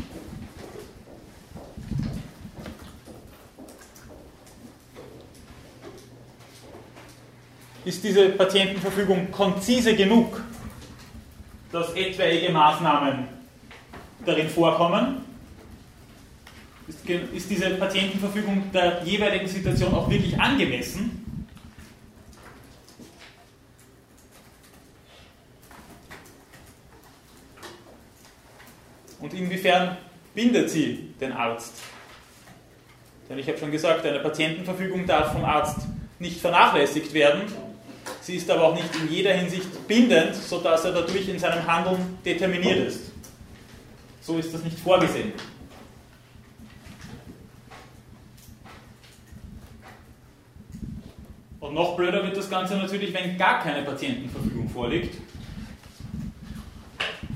Ist 7.84 8.04
diese 8.04 8.30
Patientenverfügung 8.30 9.30
konzise 9.30 9.94
genug, 9.94 10.42
dass 11.72 11.92
etwaige 11.94 12.50
Maßnahmen 12.52 13.28
darin 14.26 14.48
vorkommen? 14.48 15.22
Ist, 16.86 17.50
diese 17.50 17.70
Patientenverfügung 17.70 18.70
der 18.72 19.02
jeweiligen 19.04 19.46
Situation 19.46 19.94
auch 19.94 20.08
wirklich 20.10 20.38
angemessen? 20.38 21.27
Und 29.30 29.38
inwiefern 29.38 29.98
bindet 30.34 30.70
sie 30.70 31.10
den 31.20 31.32
Arzt? 31.32 31.74
Denn 33.28 33.38
ich 33.38 33.46
habe 33.46 33.58
schon 33.58 33.70
gesagt, 33.70 34.06
eine 34.06 34.20
Patientenverfügung 34.20 35.06
darf 35.06 35.32
vom 35.32 35.44
Arzt 35.44 35.86
nicht 36.18 36.40
vernachlässigt 36.40 37.12
werden. 37.12 37.42
Sie 38.22 38.36
ist 38.36 38.50
aber 38.50 38.62
auch 38.62 38.74
nicht 38.74 38.88
in 38.96 39.12
jeder 39.12 39.34
Hinsicht 39.34 39.86
bindend, 39.86 40.34
sodass 40.34 40.86
er 40.86 40.92
dadurch 40.92 41.28
in 41.28 41.38
seinem 41.38 41.66
Handeln 41.66 42.18
determiniert 42.24 42.88
ist. 42.88 43.12
So 44.22 44.38
ist 44.38 44.54
das 44.54 44.64
nicht 44.64 44.78
vorgesehen. 44.78 45.34
Und 51.60 51.74
noch 51.74 51.96
blöder 51.96 52.24
wird 52.24 52.34
das 52.34 52.48
Ganze 52.48 52.78
natürlich, 52.78 53.12
wenn 53.12 53.36
gar 53.36 53.62
keine 53.62 53.82
Patientenverfügung 53.82 54.70
vorliegt. 54.70 55.20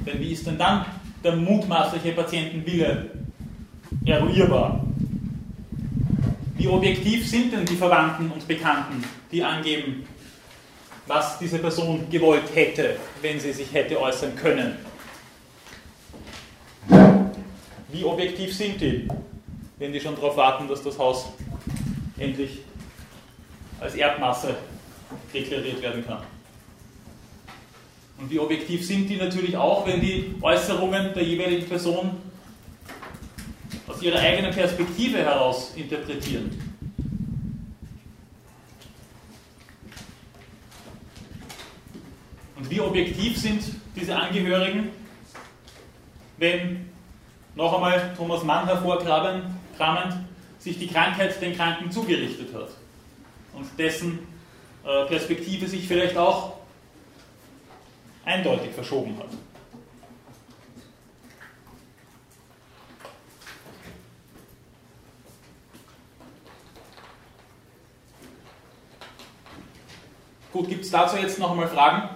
Denn 0.07 0.18
wie 0.18 0.33
ist 0.33 0.46
denn 0.46 0.57
dann 0.57 0.87
der 1.22 1.37
mutmaßliche 1.37 2.12
Patientenwille 2.12 3.11
eruierbar? 4.04 4.85
Wie 6.56 6.68
objektiv 6.68 7.28
sind 7.28 7.52
denn 7.52 7.64
die 7.64 7.76
Verwandten 7.76 8.30
und 8.30 8.46
Bekannten, 8.46 9.02
die 9.30 9.42
angeben, 9.42 10.06
was 11.06 11.38
diese 11.38 11.58
Person 11.58 12.06
gewollt 12.11 12.54
hätte, 12.54 12.96
wenn 13.20 13.40
sie 13.40 13.52
sich 13.52 13.72
hätte 13.72 14.00
äußern 14.00 14.37
können? 14.37 14.76
Wie 17.90 18.04
objektiv 18.04 18.56
sind 18.56 18.80
die, 18.80 19.08
wenn 19.78 19.92
die 19.92 20.00
schon 20.00 20.14
darauf 20.14 20.37
warten, 20.37 20.68
dass 20.68 20.82
das 20.82 20.98
Haus 20.98 21.32
endlich 22.18 22.61
als 23.80 23.94
Erdmasse 23.94 24.54
deklariert 25.35 25.82
werden 25.82 26.06
kann? 26.06 26.22
Und 28.18 28.31
wie 28.31 28.38
objektiv 28.38 28.87
sind 28.87 29.09
die 29.09 29.16
natürlich 29.16 29.57
auch, 29.57 29.87
wenn 29.87 30.01
die 30.01 30.35
Äußerungen 30.40 31.12
der 31.14 31.25
jeweiligen 31.25 31.66
Person 31.66 32.18
aus 33.87 34.01
ihrer 34.01 34.20
eigenen 34.20 34.53
Perspektive 34.53 35.18
heraus 35.18 35.72
interpretieren. 35.75 36.51
Und 42.57 42.70
wie 42.70 42.81
objektiv 42.81 43.37
sind 43.37 43.64
diese 43.96 44.16
Angehörigen, 44.16 44.90
wenn 46.38 46.92
noch 47.55 47.75
einmal 47.75 48.14
Thomas 48.16 48.44
Mann 48.44 48.66
hervorkramend 48.66 50.14
sich 50.59 50.79
die 50.79 50.87
Krankheit 50.87 51.40
den 51.42 51.57
Kranken 51.57 51.90
zugerichtet 51.90 52.55
hat 52.55 52.68
und 53.53 53.66
dessen 53.79 54.20
äh, 54.85 55.07
Perspektive 55.07 55.66
sich 55.66 55.87
vielleicht 55.87 56.16
auch 56.16 56.55
eindeutig 58.24 58.72
verschoben 58.72 59.16
hat. 59.18 59.28
Gut, 70.52 70.68
gibt 70.68 70.85
es 70.85 70.90
dazu 70.90 71.16
jetzt 71.16 71.38
noch 71.38 71.50
einmal 71.50 71.68
Fragen? 71.68 72.11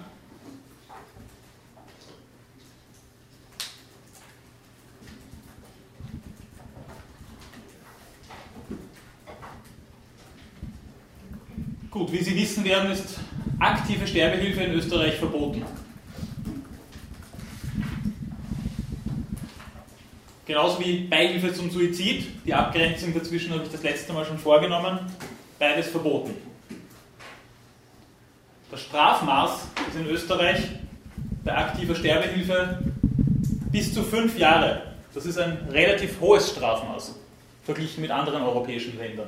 Gut, 11.89 12.11
wie 12.11 12.21
Sie 12.21 12.35
wissen 12.35 12.63
werden, 12.63 12.91
ist 12.91 13.19
aktive 13.59 14.05
Sterbehilfe 14.05 14.61
in 14.61 14.73
Österreich 14.73 15.15
verboten. 15.17 15.65
Genauso 20.47 20.79
wie 20.79 20.99
Beihilfe 20.99 21.53
zum 21.53 21.69
Suizid. 21.69 22.25
Die 22.45 22.53
Abgrenzung 22.53 23.13
dazwischen 23.13 23.51
habe 23.51 23.63
ich 23.63 23.69
das 23.69 23.83
letzte 23.83 24.13
Mal 24.13 24.23
schon 24.23 24.39
vorgenommen. 24.39 24.99
Beides 25.59 25.89
verboten. 25.89 26.33
Das 28.71 28.81
Strafmaß 28.81 29.67
ist 29.89 29.99
in 29.99 30.07
Österreich 30.07 30.59
bei 31.43 31.53
aktiver 31.53 31.95
Sterbehilfe 31.95 32.79
bis 33.73 33.93
zu 33.93 34.03
fünf 34.03 34.37
Jahre. 34.37 34.83
Das 35.13 35.25
ist 35.25 35.37
ein 35.37 35.67
relativ 35.69 36.21
hohes 36.21 36.51
Strafmaß 36.51 37.15
verglichen 37.65 38.01
mit 38.01 38.11
anderen 38.11 38.41
europäischen 38.43 38.97
Ländern, 38.97 39.27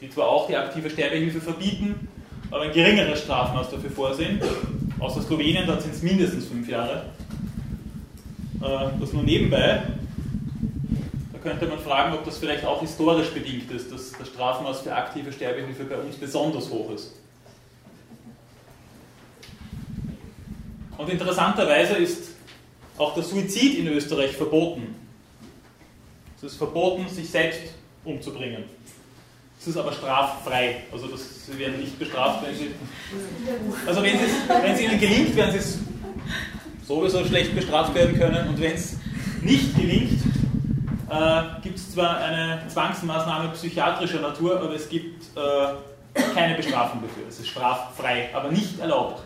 die 0.00 0.08
zwar 0.08 0.28
auch 0.28 0.46
die 0.46 0.56
aktive 0.56 0.88
Sterbehilfe 0.88 1.40
verbieten, 1.40 2.08
aber 2.50 2.62
ein 2.62 2.72
geringeres 2.72 3.20
Strafmaß 3.24 3.70
dafür 3.70 3.90
vorsehen. 3.90 4.40
Außer 4.98 5.20
Slowenien, 5.20 5.66
dort 5.66 5.82
sind 5.82 5.94
es 5.94 6.02
mindestens 6.02 6.46
fünf 6.46 6.66
Jahre. 6.68 7.04
Äh, 8.62 8.86
das 8.98 9.12
nur 9.12 9.22
nebenbei. 9.22 9.82
Könnte 11.42 11.66
man 11.66 11.78
fragen, 11.78 12.14
ob 12.14 12.24
das 12.24 12.38
vielleicht 12.38 12.64
auch 12.64 12.80
historisch 12.80 13.30
bedingt 13.30 13.70
ist, 13.70 13.92
dass 13.92 14.12
das 14.12 14.28
Strafmaß 14.28 14.80
für 14.80 14.94
aktive 14.94 15.32
Sterbehilfe 15.32 15.84
bei 15.84 15.96
uns 15.96 16.16
besonders 16.16 16.68
hoch 16.70 16.90
ist. 16.90 17.12
Und 20.96 21.08
interessanterweise 21.08 21.94
ist 21.94 22.30
auch 22.96 23.14
der 23.14 23.22
Suizid 23.22 23.78
in 23.78 23.86
Österreich 23.88 24.32
verboten. 24.32 24.96
Es 26.36 26.42
ist 26.42 26.56
verboten, 26.56 27.08
sich 27.08 27.30
selbst 27.30 27.60
umzubringen. 28.04 28.64
Es 29.60 29.66
ist 29.68 29.76
aber 29.76 29.92
straffrei. 29.92 30.82
Also 30.92 31.08
das, 31.08 31.46
sie 31.46 31.58
werden 31.58 31.80
nicht 31.80 31.98
bestraft, 31.98 32.44
wenn 32.46 32.54
sie. 32.54 32.70
Also 33.86 34.02
wenn, 34.02 34.14
wenn 34.14 34.72
es 34.72 34.80
ihnen 34.80 35.00
gelingt, 35.00 35.34
werden 35.34 35.60
sie 35.60 35.78
sowieso 36.86 37.24
schlecht 37.24 37.54
bestraft 37.54 37.94
werden 37.94 38.18
können. 38.18 38.48
Und 38.48 38.60
wenn 38.60 38.74
es 38.74 38.96
nicht 39.42 39.76
gelingt, 39.76 40.20
äh, 41.10 41.42
gibt 41.62 41.78
es 41.78 41.92
zwar 41.92 42.18
eine 42.18 42.62
Zwangsmaßnahme 42.68 43.50
psychiatrischer 43.50 44.20
Natur, 44.20 44.60
aber 44.60 44.74
es 44.74 44.88
gibt 44.88 45.24
äh, 45.36 46.22
keine 46.34 46.54
Bestrafung 46.54 47.02
dafür. 47.02 47.24
Es 47.28 47.38
ist 47.38 47.48
straffrei, 47.48 48.30
aber 48.34 48.50
nicht 48.50 48.78
erlaubt. 48.78 49.22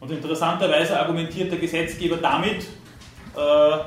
Und 0.00 0.10
interessanterweise 0.10 1.00
argumentiert 1.00 1.50
der 1.50 1.58
Gesetzgeber 1.58 2.18
damit, 2.18 2.66
äh, 3.36 3.78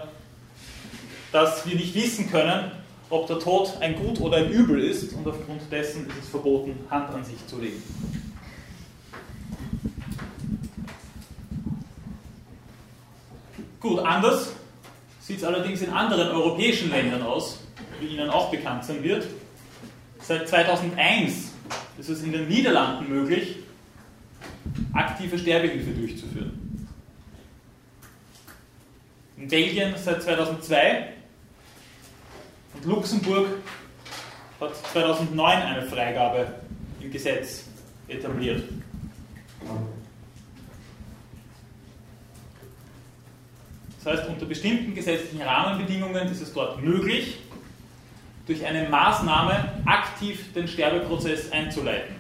dass 1.32 1.66
wir 1.68 1.76
nicht 1.76 1.94
wissen 1.94 2.32
können, 2.32 2.72
ob 3.10 3.28
der 3.28 3.40
Tod 3.40 3.72
ein 3.80 3.96
Gut 3.96 4.20
oder 4.20 4.38
ein 4.38 4.50
Übel 4.50 4.84
ist 4.84 5.14
und 5.14 5.28
aufgrund 5.28 5.72
dessen 5.72 6.08
ist 6.08 6.24
es 6.24 6.30
verboten, 6.30 6.76
Hand 6.90 7.14
an 7.14 7.24
sich 7.24 7.46
zu 7.48 7.60
legen. 7.60 7.84
Gut, 13.80 14.00
anders 14.00 14.54
sieht 15.22 15.38
es 15.38 15.44
allerdings 15.44 15.82
in 15.82 15.92
anderen 15.92 16.30
europäischen 16.30 16.90
Ländern 16.90 17.22
aus, 17.22 17.60
wie 18.00 18.08
Ihnen 18.08 18.30
auch 18.30 18.50
bekannt 18.50 18.84
sein 18.86 19.04
wird. 19.04 19.28
Seit 20.22 20.48
2001 20.48 21.52
ist 21.98 22.10
es 22.10 22.24
in 22.24 22.32
den 22.32 22.48
Niederlanden 22.48 23.10
möglich, 23.10 23.58
aktive 24.94 25.38
Sterbehilfe 25.38 25.92
durchzuführen. 25.92 26.88
In 29.38 29.48
Belgien 29.48 29.94
seit 30.04 30.24
2002 30.24 31.14
und 32.74 32.86
Luxemburg 32.86 33.48
hat 34.60 34.76
2009 34.92 35.62
eine 35.62 35.84
Freigabe 35.84 36.54
im 37.00 37.12
Gesetz 37.12 37.66
etabliert. 38.08 38.64
Das 44.08 44.20
heißt, 44.20 44.30
unter 44.30 44.46
bestimmten 44.46 44.96
gesetzlichen 44.96 45.42
Rahmenbedingungen 45.42 46.32
ist 46.32 46.42
es 46.42 46.54
dort 46.54 46.82
möglich, 46.82 47.40
durch 48.46 48.66
eine 48.66 48.88
Maßnahme 48.88 49.82
aktiv 49.86 50.54
den 50.54 50.66
Sterbeprozess 50.66 51.52
einzuleiten. 51.52 52.16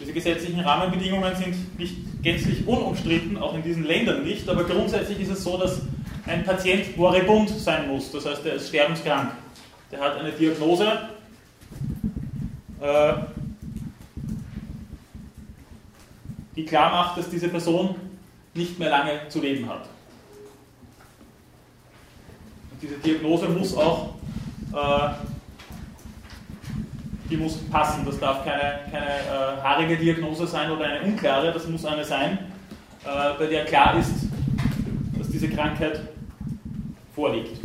Diese 0.00 0.12
gesetzlichen 0.12 0.60
Rahmenbedingungen 0.60 1.34
sind 1.34 1.76
nicht 1.80 1.96
gänzlich 2.22 2.64
unumstritten, 2.68 3.36
auch 3.36 3.56
in 3.56 3.64
diesen 3.64 3.82
Ländern 3.82 4.22
nicht, 4.22 4.48
aber 4.48 4.62
grundsätzlich 4.62 5.18
ist 5.18 5.30
es 5.30 5.42
so, 5.42 5.58
dass 5.58 5.80
ein 6.24 6.44
Patient 6.44 6.96
moribund 6.96 7.48
sein 7.48 7.88
muss, 7.88 8.12
das 8.12 8.26
heißt, 8.26 8.46
er 8.46 8.54
ist 8.54 8.68
sterbenskrank. 8.68 9.32
Der 9.90 9.98
hat 9.98 10.18
eine 10.18 10.30
Diagnose, 10.30 11.08
äh, 12.82 13.14
die 16.56 16.64
klar 16.64 16.90
macht, 16.90 17.18
dass 17.18 17.30
diese 17.30 17.48
Person 17.48 17.94
nicht 18.54 18.78
mehr 18.78 18.90
lange 18.90 19.28
zu 19.28 19.40
leben 19.40 19.68
hat. 19.68 19.88
Und 22.72 22.82
diese 22.82 22.96
Diagnose 22.96 23.48
muss 23.48 23.76
auch 23.76 24.14
äh, 24.74 25.10
die 27.30 27.36
muss 27.36 27.56
passen. 27.70 28.04
Das 28.04 28.18
darf 28.18 28.44
keine, 28.44 28.80
keine 28.90 29.06
äh, 29.06 29.62
haarige 29.62 29.96
Diagnose 29.96 30.46
sein 30.46 30.70
oder 30.70 30.84
eine 30.84 31.02
unklare, 31.02 31.52
das 31.52 31.66
muss 31.68 31.84
eine 31.86 32.04
sein, 32.04 32.38
bei 33.04 33.46
der 33.46 33.64
klar 33.64 33.98
ist, 33.98 34.28
dass 35.18 35.28
diese 35.28 35.48
Krankheit 35.48 36.00
vorliegt. 37.16 37.58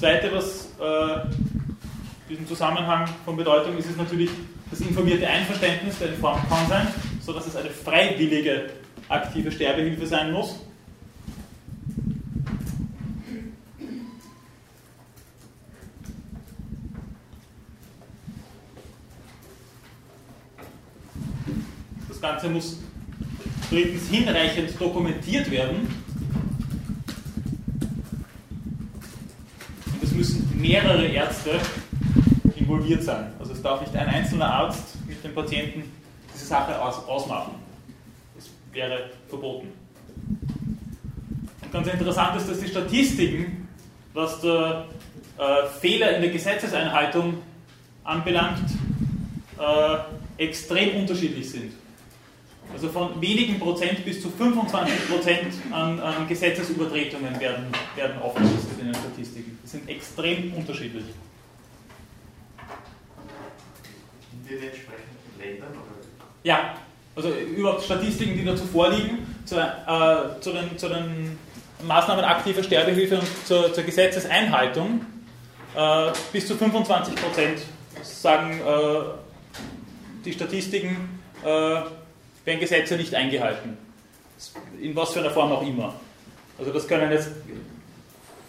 Zweite, 0.00 0.32
was 0.32 0.70
äh, 0.80 1.20
in 1.24 2.30
diesem 2.30 2.48
Zusammenhang 2.48 3.06
von 3.22 3.36
Bedeutung 3.36 3.76
ist, 3.76 3.84
ist 3.84 3.98
natürlich 3.98 4.30
das 4.70 4.80
informierte 4.80 5.26
Einverständnis 5.26 5.98
der 5.98 6.14
Informed 6.14 6.48
Consent, 6.48 6.88
sodass 7.20 7.46
es 7.46 7.54
eine 7.54 7.68
freiwillige 7.68 8.70
aktive 9.10 9.52
Sterbehilfe 9.52 10.06
sein 10.06 10.32
muss. 10.32 10.58
Das 22.08 22.20
Ganze 22.22 22.48
muss 22.48 22.78
drittens 23.68 24.08
hinreichend 24.08 24.80
dokumentiert 24.80 25.50
werden. 25.50 25.88
Und 29.86 30.02
es 30.02 30.12
müssen 30.12 30.49
mehrere 30.60 31.06
Ärzte 31.06 31.52
involviert 32.56 33.02
sein. 33.02 33.32
Also 33.38 33.52
es 33.52 33.62
darf 33.62 33.80
nicht 33.80 33.94
ein 33.96 34.08
einzelner 34.08 34.52
Arzt 34.52 34.96
mit 35.06 35.22
dem 35.24 35.34
Patienten 35.34 35.90
diese 36.32 36.46
Sache 36.46 36.80
aus, 36.80 37.04
ausmachen. 37.06 37.54
Das 38.36 38.50
wäre 38.72 39.10
verboten. 39.28 39.68
Und 41.62 41.72
ganz 41.72 41.88
interessant 41.88 42.36
ist, 42.36 42.48
dass 42.48 42.60
die 42.60 42.68
Statistiken, 42.68 43.68
was 44.12 44.40
der 44.40 44.86
äh, 45.38 45.66
Fehler 45.80 46.16
in 46.16 46.22
der 46.22 46.30
Gesetzeseinhaltung 46.30 47.38
anbelangt, 48.04 48.70
äh, 49.58 50.42
extrem 50.42 51.00
unterschiedlich 51.00 51.50
sind. 51.50 51.72
Also 52.72 52.88
von 52.88 53.20
wenigen 53.20 53.58
Prozent 53.58 54.04
bis 54.04 54.22
zu 54.22 54.30
25 54.30 55.08
Prozent 55.08 55.54
an, 55.72 55.98
an 55.98 56.28
Gesetzesübertretungen 56.28 57.38
werden, 57.40 57.66
werden 57.96 58.22
aufgelistet 58.22 58.78
in 58.80 58.86
den 58.86 58.94
Statistiken. 58.94 59.39
Sind 59.70 59.88
extrem 59.88 60.52
unterschiedlich. 60.54 61.04
In 64.32 64.48
den 64.48 64.62
entsprechenden 64.64 65.38
Ländern? 65.38 65.70
Oder? 65.70 66.26
Ja, 66.42 66.74
also 67.14 67.30
überhaupt 67.30 67.84
Statistiken, 67.84 68.36
die 68.36 68.44
dazu 68.44 68.64
vorliegen, 68.64 69.18
zu, 69.44 69.56
äh, 69.56 70.40
zu, 70.40 70.52
den, 70.52 70.76
zu 70.76 70.88
den 70.88 71.38
Maßnahmen 71.86 72.24
aktiver 72.24 72.64
Sterbehilfe 72.64 73.20
und 73.20 73.46
zur, 73.46 73.72
zur 73.72 73.84
Gesetzeseinhaltung. 73.84 75.06
Äh, 75.76 76.10
bis 76.32 76.48
zu 76.48 76.56
25 76.56 77.14
Prozent 77.14 77.60
sagen 78.02 78.60
äh, 78.60 80.24
die 80.24 80.32
Statistiken, 80.32 81.20
äh, 81.44 81.46
werden 81.46 82.60
Gesetze 82.60 82.96
nicht 82.96 83.14
eingehalten. 83.14 83.76
In 84.80 84.96
was 84.96 85.12
für 85.12 85.20
einer 85.20 85.30
Form 85.30 85.52
auch 85.52 85.62
immer. 85.62 85.94
Also 86.58 86.72
das 86.72 86.88
können 86.88 87.12
jetzt 87.12 87.30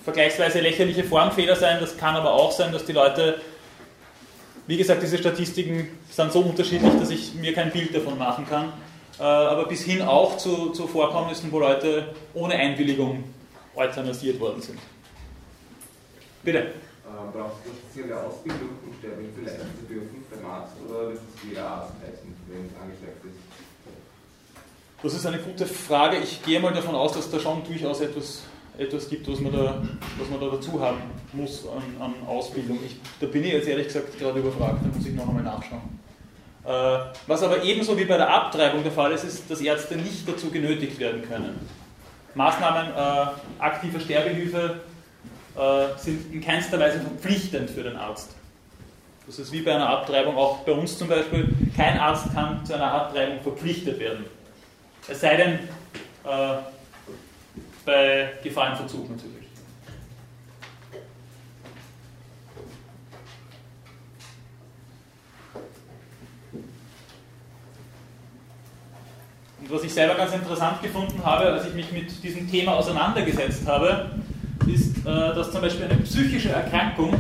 vergleichsweise 0.04 0.60
lächerliche 0.60 1.04
Formfehler 1.04 1.56
sein, 1.56 1.80
das 1.80 1.98
kann 1.98 2.16
aber 2.16 2.34
auch 2.34 2.52
sein, 2.52 2.72
dass 2.72 2.86
die 2.86 2.94
Leute, 2.94 3.42
wie 4.68 4.78
gesagt, 4.78 5.02
diese 5.02 5.18
Statistiken 5.18 5.88
sind 6.10 6.32
so 6.32 6.40
unterschiedlich, 6.42 6.94
dass 7.00 7.10
ich 7.10 7.34
mir 7.36 7.54
kein 7.54 7.72
Bild 7.72 7.96
davon 7.96 8.18
machen 8.18 8.48
kann, 8.48 8.74
äh, 9.20 9.24
aber 9.24 9.66
bis 9.68 9.84
hin 9.84 10.02
auch 10.02 10.38
zu, 10.38 10.70
zu 10.70 10.88
Vorkommnissen, 10.88 11.52
wo 11.52 11.60
Leute 11.60 12.14
ohne 12.34 12.56
Einwilligung 12.56 13.24
euthanasiert 13.76 14.40
worden 14.40 14.62
sind. 14.62 14.80
Bitte. 16.44 16.60
Ähm, 16.60 17.34
eine 17.34 17.52
spezielle 17.76 18.20
Ausbildung, 18.20 18.70
um 18.86 18.94
Sterbehilfe 19.00 19.42
leisten 19.42 19.68
zu 19.80 19.94
dürfen 19.94 20.26
beim 20.32 20.50
Arzt 20.50 20.74
oder 20.88 21.10
wird 21.10 21.20
es 21.20 21.50
jeder 21.50 21.68
Arzt 21.68 21.94
leisten, 22.02 22.36
wenn 22.48 22.66
es 22.66 22.82
angeschleppt 22.82 23.26
ist? 23.26 23.36
Das 25.04 25.14
ist 25.16 25.26
eine 25.26 25.40
gute 25.40 25.66
Frage. 25.66 26.18
Ich 26.18 26.44
gehe 26.44 26.60
mal 26.60 26.74
davon 26.74 26.96
aus, 26.96 27.14
dass 27.14 27.30
da 27.32 27.40
schon 27.40 27.64
durchaus 27.64 28.02
etwas, 28.02 28.44
etwas 28.82 29.10
gibt, 29.10 29.30
was 29.30 29.40
man, 29.40 29.52
da, 29.54 29.82
was 30.18 30.30
man 30.30 30.40
da 30.40 30.56
dazu 30.56 30.80
haben 30.80 30.98
muss 31.34 31.66
an, 31.68 32.02
an 32.04 32.14
Ausbildung. 32.28 32.80
Ich, 32.86 32.98
da 33.20 33.28
bin 33.28 33.44
ich 33.44 33.54
jetzt 33.54 33.68
ehrlich 33.68 33.88
gesagt 33.88 34.18
gerade 34.18 34.40
überfragt, 34.40 34.80
da 34.84 34.98
muss 34.98 35.06
ich 35.06 35.14
noch 35.14 35.28
einmal 35.28 35.44
nachschauen. 35.44 36.00
Äh, 36.64 37.14
was 37.28 37.44
aber 37.44 37.64
ebenso 37.64 37.98
wie 37.98 38.06
bei 38.06 38.18
der 38.18 38.30
Abtreibung 38.30 38.84
der 38.84 38.92
Fall 38.92 39.12
ist, 39.12 39.24
ist, 39.24 39.50
dass 39.50 39.62
Ärzte 39.62 39.96
nicht 39.96 40.28
dazu 40.28 40.50
genötigt 40.50 41.00
werden 41.00 41.22
können. 41.22 41.60
Maßnahmen 42.36 42.92
äh, 42.92 43.62
aktiver 43.64 44.00
Sterbehilfe 44.00 44.82
äh, 45.56 45.98
sind 45.98 46.34
in 46.34 46.42
keinster 46.42 46.80
Weise 46.80 47.00
verpflichtend 47.02 47.70
für 47.70 47.84
den 47.84 47.98
Arzt. 47.98 48.36
Das 49.28 49.40
ist 49.40 49.52
wie 49.52 49.62
bei 49.62 49.76
einer 49.76 49.90
Abtreibung, 49.90 50.36
auch 50.38 50.60
bei 50.60 50.72
uns 50.72 50.98
zum 50.98 51.08
Beispiel, 51.08 51.50
kein 51.76 52.00
Arzt 52.00 52.34
kann 52.34 52.66
zu 52.66 52.74
einer 52.74 52.92
Abtreibung 52.92 53.42
verpflichtet 53.42 54.00
werden. 54.00 54.26
Es 55.08 55.22
sei 55.22 55.38
denn, 55.38 55.54
äh, 56.24 56.58
bei 57.86 58.34
Gefahrenverzug 58.44 59.10
natürlich. 59.10 59.48
Und 69.60 69.72
was 69.72 69.84
ich 69.84 69.94
selber 69.94 70.16
ganz 70.16 70.34
interessant 70.34 70.82
gefunden 70.82 71.24
habe, 71.24 71.52
als 71.52 71.68
ich 71.68 71.74
mich 71.74 71.92
mit 71.92 72.24
diesem 72.24 72.50
Thema 72.50 72.76
auseinandergesetzt 72.76 73.68
habe, 73.68 74.12
ist, 74.68 74.98
äh, 75.00 75.04
dass 75.04 75.52
zum 75.52 75.62
Beispiel 75.62 75.86
eine 75.86 75.98
psychische 75.98 76.50
Erkrankung 76.50 77.20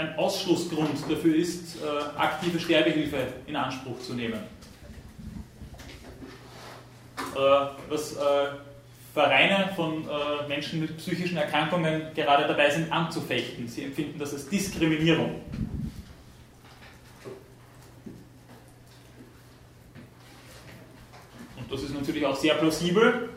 ein 0.00 0.16
Ausschlussgrund 0.16 0.90
dafür 1.08 1.34
ist, 1.36 1.76
äh, 1.76 2.18
aktive 2.18 2.58
Sterbehilfe 2.58 3.18
in 3.46 3.56
Anspruch 3.56 4.00
zu 4.00 4.14
nehmen. 4.14 4.40
Äh, 7.34 7.38
was 7.88 8.16
äh, 8.16 8.18
Vereine 9.14 9.70
von 9.74 10.04
äh, 10.04 10.48
Menschen 10.48 10.80
mit 10.80 10.96
psychischen 10.96 11.36
Erkrankungen 11.36 12.02
gerade 12.14 12.46
dabei 12.46 12.70
sind 12.70 12.92
anzufechten. 12.92 13.68
Sie 13.68 13.84
empfinden 13.84 14.18
das 14.18 14.32
als 14.32 14.48
Diskriminierung. 14.48 15.40
Und 21.56 21.72
das 21.72 21.82
ist 21.82 21.94
natürlich 21.94 22.24
auch 22.24 22.36
sehr 22.36 22.54
plausibel, 22.54 23.30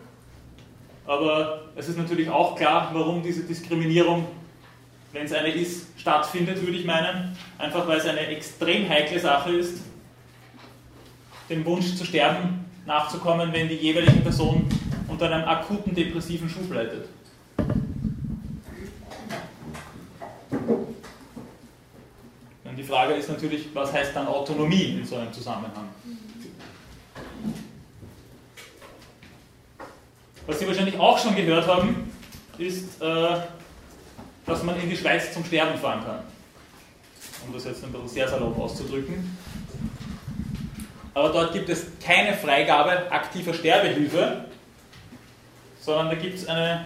aber 1.06 1.66
es 1.76 1.90
ist 1.90 1.98
natürlich 1.98 2.30
auch 2.30 2.56
klar, 2.56 2.92
warum 2.94 3.22
diese 3.24 3.44
Diskriminierung, 3.44 4.28
wenn 5.12 5.26
es 5.26 5.34
eine 5.34 5.50
ist, 5.50 5.88
stattfindet, 6.00 6.62
würde 6.62 6.78
ich 6.78 6.86
meinen. 6.86 7.36
Einfach 7.58 7.88
weil 7.88 7.98
es 7.98 8.06
eine 8.06 8.28
extrem 8.28 8.88
heikle 8.90 9.20
Sache 9.20 9.52
ist, 9.54 9.82
dem 11.50 11.66
Wunsch 11.66 11.96
zu 11.96 12.06
sterben 12.06 12.63
nachzukommen, 12.86 13.52
wenn 13.54 13.70
die 13.70 13.76
jeweilige 13.76 14.20
Person 14.20 14.68
unter 15.08 15.32
einem 15.32 15.48
akuten 15.48 15.94
depressiven 15.94 16.50
Schub 16.50 16.74
leidet. 16.74 17.08
Und 22.64 22.76
die 22.78 22.84
Frage 22.84 23.14
ist 23.14 23.30
natürlich, 23.30 23.68
was 23.74 23.94
heißt 23.94 24.16
dann 24.16 24.28
Autonomie 24.28 24.98
in 25.00 25.06
so 25.06 25.16
einem 25.16 25.32
Zusammenhang? 25.32 25.90
Was 30.46 30.60
Sie 30.60 30.68
wahrscheinlich 30.68 31.00
auch 31.00 31.18
schon 31.18 31.36
gehört 31.36 31.68
haben, 31.68 32.12
ist, 32.58 33.02
äh, 33.02 33.38
dass 34.46 34.64
man 34.64 34.80
in 34.82 34.90
die 34.90 34.98
Schweiz 34.98 35.34
zum 35.34 35.46
Sterben 35.46 35.78
fahren 35.78 36.04
kann. 36.04 36.20
Um 37.48 37.54
das 37.54 37.66
jetzt 37.66 37.84
ein 37.84 37.92
bisschen 37.92 38.10
sehr 38.10 38.28
salopp 38.28 38.58
auszudrücken. 38.58 39.38
Aber 41.14 41.30
dort 41.30 41.54
gibt 41.54 41.70
es 41.70 41.86
keine 42.04 42.36
Freigabe 42.36 43.12
aktiver 43.12 43.54
Sterbehilfe, 43.54 44.46
sondern 45.80 46.10
da 46.10 46.16
gibt 46.16 46.36
es 46.36 46.48
eine 46.48 46.86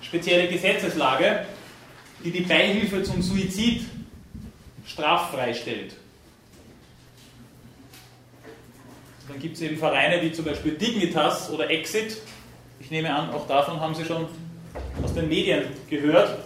spezielle 0.00 0.48
Gesetzeslage, 0.48 1.46
die 2.24 2.30
die 2.30 2.40
Beihilfe 2.40 3.02
zum 3.02 3.22
Suizid 3.22 3.84
straffrei 4.86 5.54
stellt. 5.54 5.94
Dann 9.28 9.38
gibt 9.38 9.54
es 9.54 9.62
eben 9.62 9.76
Vereine 9.76 10.20
wie 10.22 10.32
zum 10.32 10.44
Beispiel 10.44 10.72
Dignitas 10.72 11.50
oder 11.50 11.70
Exit. 11.70 12.16
Ich 12.80 12.90
nehme 12.90 13.14
an, 13.14 13.30
auch 13.30 13.46
davon 13.46 13.78
haben 13.78 13.94
Sie 13.94 14.04
schon 14.04 14.26
aus 15.02 15.14
den 15.14 15.28
Medien 15.28 15.66
gehört, 15.88 16.38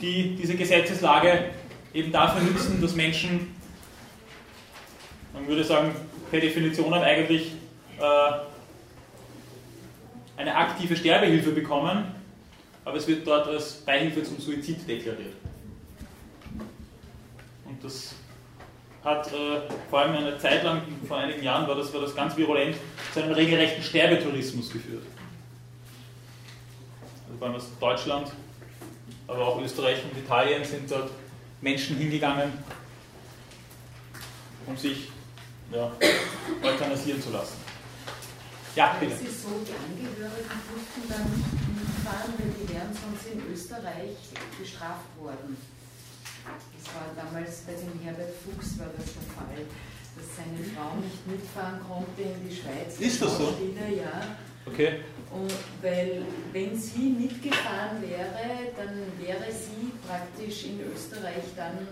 die 0.00 0.34
diese 0.34 0.56
Gesetzeslage 0.56 1.50
eben 1.92 2.10
dafür 2.10 2.42
nutzen, 2.42 2.80
dass 2.80 2.96
Menschen, 2.96 3.53
man 5.34 5.46
würde 5.46 5.64
sagen, 5.64 5.94
per 6.30 6.40
Definition 6.40 6.94
eigentlich 6.94 7.52
äh, 7.98 8.32
eine 10.36 10.54
aktive 10.54 10.96
Sterbehilfe 10.96 11.50
bekommen, 11.50 12.06
aber 12.84 12.96
es 12.96 13.06
wird 13.06 13.26
dort 13.26 13.46
als 13.48 13.74
Beihilfe 13.84 14.22
zum 14.22 14.38
Suizid 14.38 14.88
deklariert. 14.88 15.34
Und 17.66 17.82
das 17.82 18.14
hat 19.04 19.26
äh, 19.32 19.60
vor 19.90 20.00
allem 20.00 20.16
eine 20.16 20.38
Zeit 20.38 20.64
lang, 20.64 20.82
vor 21.06 21.18
einigen 21.18 21.42
Jahren 21.42 21.68
war 21.68 21.74
das, 21.74 21.92
war 21.92 22.00
das 22.00 22.14
ganz 22.14 22.36
virulent, 22.36 22.76
zu 23.12 23.22
einem 23.22 23.32
regelrechten 23.32 23.82
Sterbetourismus 23.82 24.72
geführt. 24.72 25.04
Also 27.26 27.38
vor 27.38 27.48
allem 27.48 27.56
aus 27.56 27.68
Deutschland, 27.78 28.32
aber 29.26 29.46
auch 29.46 29.60
Österreich 29.60 29.98
und 30.04 30.18
Italien 30.18 30.64
sind 30.64 30.90
dort 30.90 31.10
Menschen 31.60 31.96
hingegangen, 31.96 32.52
um 34.66 34.76
sich 34.76 35.08
ja, 35.74 35.90
euthanasieren 36.62 37.20
zu 37.20 37.30
lassen. 37.30 37.56
Ja, 38.76 38.96
bitte. 38.98 39.14
Es 39.14 39.20
ist 39.22 39.42
so, 39.42 39.48
die 39.62 39.74
Angehörigen 39.74 40.58
durften 40.70 41.02
dann 41.08 41.30
mitfahren, 41.74 42.34
weil 42.38 42.50
die 42.58 42.74
wären 42.74 42.90
sonst 42.90 43.26
in 43.30 43.52
Österreich 43.52 44.16
bestraft 44.58 45.10
worden. 45.18 45.56
Das 46.44 46.94
war 46.94 47.06
damals 47.16 47.62
bei 47.62 47.72
dem 47.72 47.98
Herbert 48.02 48.34
Fuchs 48.44 48.78
war 48.78 48.90
das 48.96 49.06
der 49.14 49.26
Fall, 49.32 49.64
dass 50.16 50.26
seine 50.36 50.62
Frau 50.74 50.96
nicht 51.00 51.26
mitfahren 51.26 51.80
konnte 51.88 52.22
in 52.22 52.48
die 52.48 52.54
Schweiz. 52.54 52.98
Ist 52.98 53.22
das 53.22 53.38
so? 53.38 53.54
Wieder, 53.58 53.88
ja. 53.88 54.36
Okay. 54.66 55.00
Und 55.30 55.52
weil 55.82 56.22
wenn 56.52 56.76
sie 56.76 57.10
mitgefahren 57.10 58.02
wäre, 58.02 58.74
dann 58.76 58.94
wäre 59.18 59.50
sie 59.50 59.92
praktisch 60.06 60.64
in 60.64 60.80
Österreich 60.92 61.44
dann 61.56 61.88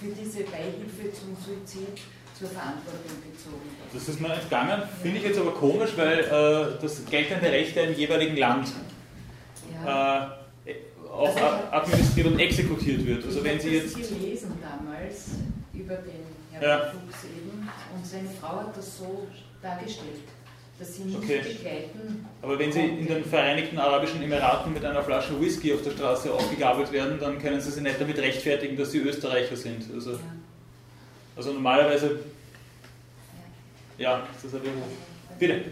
für 0.00 0.08
diese 0.08 0.44
Beihilfe 0.44 1.12
zum 1.12 1.36
Suizid 1.36 2.00
zur 2.40 2.48
Verantwortung 2.48 3.16
gezogen. 3.30 3.70
Das 3.92 4.08
ist 4.08 4.20
mir 4.20 4.32
entgangen, 4.32 4.82
finde 5.02 5.18
ich 5.18 5.24
jetzt 5.24 5.38
aber 5.38 5.52
komisch, 5.52 5.90
weil 5.96 6.20
äh, 6.20 6.80
das 6.80 7.04
geltende 7.04 7.50
Recht 7.52 7.76
im 7.76 7.92
jeweiligen 7.94 8.36
Land 8.36 8.68
Ja. 9.84 10.38
äh, 10.66 10.72
auch 11.12 11.36
administriert 11.72 12.28
und 12.28 12.38
exekutiert 12.38 13.04
wird. 13.06 13.24
Also 13.26 13.44
wenn 13.44 13.60
Sie 13.60 13.70
jetzt 13.76 13.94
gelesen 13.94 14.52
damals 14.62 15.26
über 15.74 15.96
den 15.96 16.22
Herrn 16.52 16.62
Ja. 16.62 16.78
Fuchs 16.92 17.24
eben 17.24 17.68
und 17.94 18.06
seine 18.06 18.28
Frau 18.40 18.60
hat 18.60 18.76
das 18.76 18.96
so 18.98 19.26
dargestellt, 19.60 20.20
dass 20.78 20.96
sie 20.96 21.02
nicht 21.02 21.18
Okay. 21.18 21.40
begleiten 21.42 22.26
Aber 22.40 22.58
wenn 22.58 22.72
Sie 22.72 22.80
in 22.80 23.06
den 23.06 23.24
Vereinigten 23.24 23.76
Arabischen 23.78 24.22
Emiraten 24.22 24.72
mit 24.72 24.82
einer 24.84 25.02
Flasche 25.02 25.38
Whisky 25.38 25.74
auf 25.74 25.82
der 25.82 25.90
Straße 25.90 26.32
aufgegabelt 26.32 26.90
werden, 26.92 27.18
dann 27.20 27.38
können 27.38 27.60
Sie 27.60 27.70
sich 27.70 27.82
nicht 27.82 28.00
damit 28.00 28.16
rechtfertigen, 28.18 28.78
dass 28.78 28.92
Sie 28.92 28.98
Österreicher 29.00 29.56
sind. 29.56 29.84
Also, 29.92 30.12
Ja. 30.12 30.18
Also 31.36 31.52
normalerweise, 31.52 32.20
ja, 33.98 34.22
das 34.34 34.44
ist 34.44 34.54
ein 34.54 34.62
Bitte. 35.38 35.54
Äh, 35.54 35.64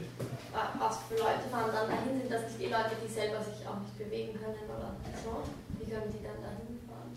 Was 0.79 0.99
für 1.09 1.15
Leute 1.15 1.45
fahren 1.51 1.71
dann 1.73 1.89
dahin? 1.89 2.21
Sind 2.21 2.33
das 2.33 2.43
nicht 2.45 2.59
die 2.61 2.73
Leute, 2.73 2.97
die 3.07 3.13
selber 3.13 3.37
sich 3.45 3.67
auch 3.69 3.79
nicht 3.81 3.99
bewegen 3.99 4.33
können 4.33 4.57
oder 4.67 4.95
so? 5.23 5.43
Wie 5.79 5.91
können 5.91 6.11
die 6.11 6.25
dann 6.25 6.41
dahin 6.41 6.81
fahren? 6.89 7.13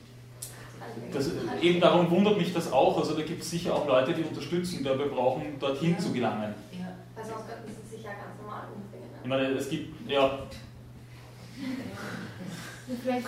Das, 1.13 1.63
eben 1.63 1.79
darum 1.79 2.11
wundert 2.11 2.37
mich 2.37 2.53
das 2.53 2.71
auch. 2.73 2.97
Also 2.97 3.13
da 3.15 3.21
gibt 3.21 3.41
es 3.41 3.51
sicher 3.51 3.73
auch 3.73 3.87
Leute, 3.87 4.13
die 4.13 4.23
Unterstützung 4.23 4.83
dabei 4.83 5.05
brauchen, 5.05 5.57
dorthin 5.59 5.93
Ja. 5.93 5.97
zu 5.99 6.11
gelangen. 6.11 6.53
Ja. 6.73 6.87
Weil 7.15 7.25
sonst 7.25 7.47
könnten 7.47 7.71
sie 7.89 7.95
sich 7.95 8.03
ja 8.03 8.11
ganz 8.11 8.35
normal 8.41 8.63
umbringen. 8.75 9.09
Ich 9.23 9.29
meine, 9.29 9.47
es 9.57 9.69
gibt, 9.69 10.09
ja, 10.11 10.39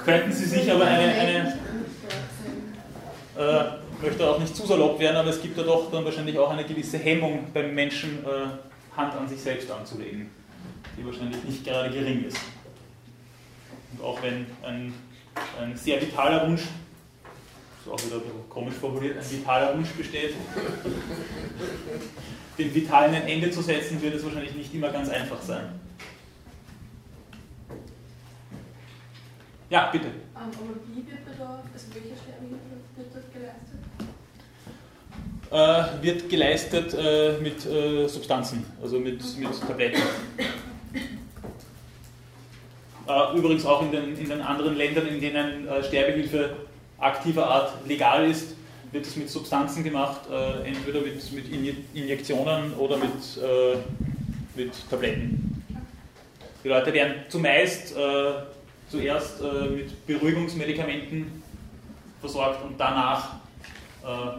könnten 0.03 0.31
Sie 0.33 0.45
sich 0.45 0.69
aber 0.71 0.85
eine, 0.85 1.13
eine 1.13 1.59
äh, 3.37 3.82
möchte 4.01 4.27
auch 4.27 4.39
nicht 4.39 4.55
zu 4.55 4.65
salopp 4.65 4.99
werden, 4.99 5.17
aber 5.17 5.29
es 5.29 5.41
gibt 5.41 5.57
ja 5.57 5.63
doch 5.63 5.91
dann 5.91 6.05
wahrscheinlich 6.05 6.37
auch 6.37 6.49
eine 6.49 6.63
gewisse 6.65 6.97
Hemmung 6.97 7.47
beim 7.53 7.73
Menschen, 7.73 8.25
äh, 8.25 8.97
Hand 8.97 9.13
an 9.15 9.27
sich 9.27 9.41
selbst 9.41 9.69
anzulegen, 9.71 10.29
die 10.97 11.05
wahrscheinlich 11.05 11.43
nicht 11.43 11.63
gerade 11.65 11.89
gering 11.89 12.25
ist. 12.25 12.37
Und 13.91 14.03
auch 14.03 14.21
wenn 14.21 14.45
ein, 14.63 14.93
ein 15.59 15.75
sehr 15.75 16.01
vitaler 16.01 16.47
Wunsch, 16.47 16.61
ist 16.61 17.91
auch 17.91 18.05
wieder 18.05 18.21
komisch 18.49 18.75
formuliert, 18.75 19.17
ein 19.17 19.31
vitaler 19.31 19.75
Wunsch 19.75 19.89
besteht, 19.89 20.35
dem 22.57 22.73
Vitalen 22.73 23.15
ein 23.15 23.27
Ende 23.27 23.51
zu 23.51 23.61
setzen, 23.61 24.01
wird 24.01 24.15
es 24.15 24.23
wahrscheinlich 24.23 24.53
nicht 24.53 24.73
immer 24.73 24.89
ganz 24.89 25.09
einfach 25.09 25.41
sein. 25.41 25.79
Ja, 29.69 29.89
bitte. 29.91 30.05
Ähm, 30.05 30.13
aber 30.35 30.51
wie 30.87 31.07
wird 31.07 31.21
da, 31.39 31.63
also 31.73 31.87
welche 31.93 32.15
Sterbehilfe 32.15 32.77
wird 32.95 33.07
dort 33.11 33.33
geleistet? 33.33 33.82
Äh, 35.53 35.83
wird 36.01 36.29
geleistet 36.29 36.93
äh, 36.93 37.37
mit 37.39 37.65
äh, 37.65 38.07
Substanzen, 38.07 38.65
also 38.81 38.99
mit, 38.99 39.21
mit 39.37 39.49
Tabletten. 39.67 40.01
Übrigens 43.35 43.65
auch 43.65 43.81
in 43.81 43.91
den, 43.91 44.17
in 44.17 44.29
den 44.29 44.41
anderen 44.41 44.77
Ländern, 44.77 45.07
in 45.07 45.19
denen 45.19 45.67
Sterbehilfe 45.85 46.55
aktiver 46.97 47.45
Art 47.45 47.73
legal 47.85 48.29
ist, 48.29 48.55
wird 48.93 49.05
es 49.05 49.17
mit 49.17 49.29
Substanzen 49.29 49.83
gemacht, 49.83 50.21
äh, 50.31 50.65
entweder 50.67 51.01
mit, 51.01 51.31
mit 51.33 51.45
Inje- 51.47 51.75
Injektionen 51.93 52.73
oder 52.75 52.97
mit, 52.97 53.09
äh, 53.09 53.77
mit 54.55 54.71
Tabletten. 54.89 55.61
Die 56.63 56.69
Leute 56.69 56.93
werden 56.93 57.15
zumeist 57.27 57.95
äh, 57.97 58.31
zuerst 58.89 59.41
mit 59.41 60.07
Beruhigungsmedikamenten 60.07 61.43
versorgt 62.21 62.63
und 62.63 62.79
danach 62.79 63.35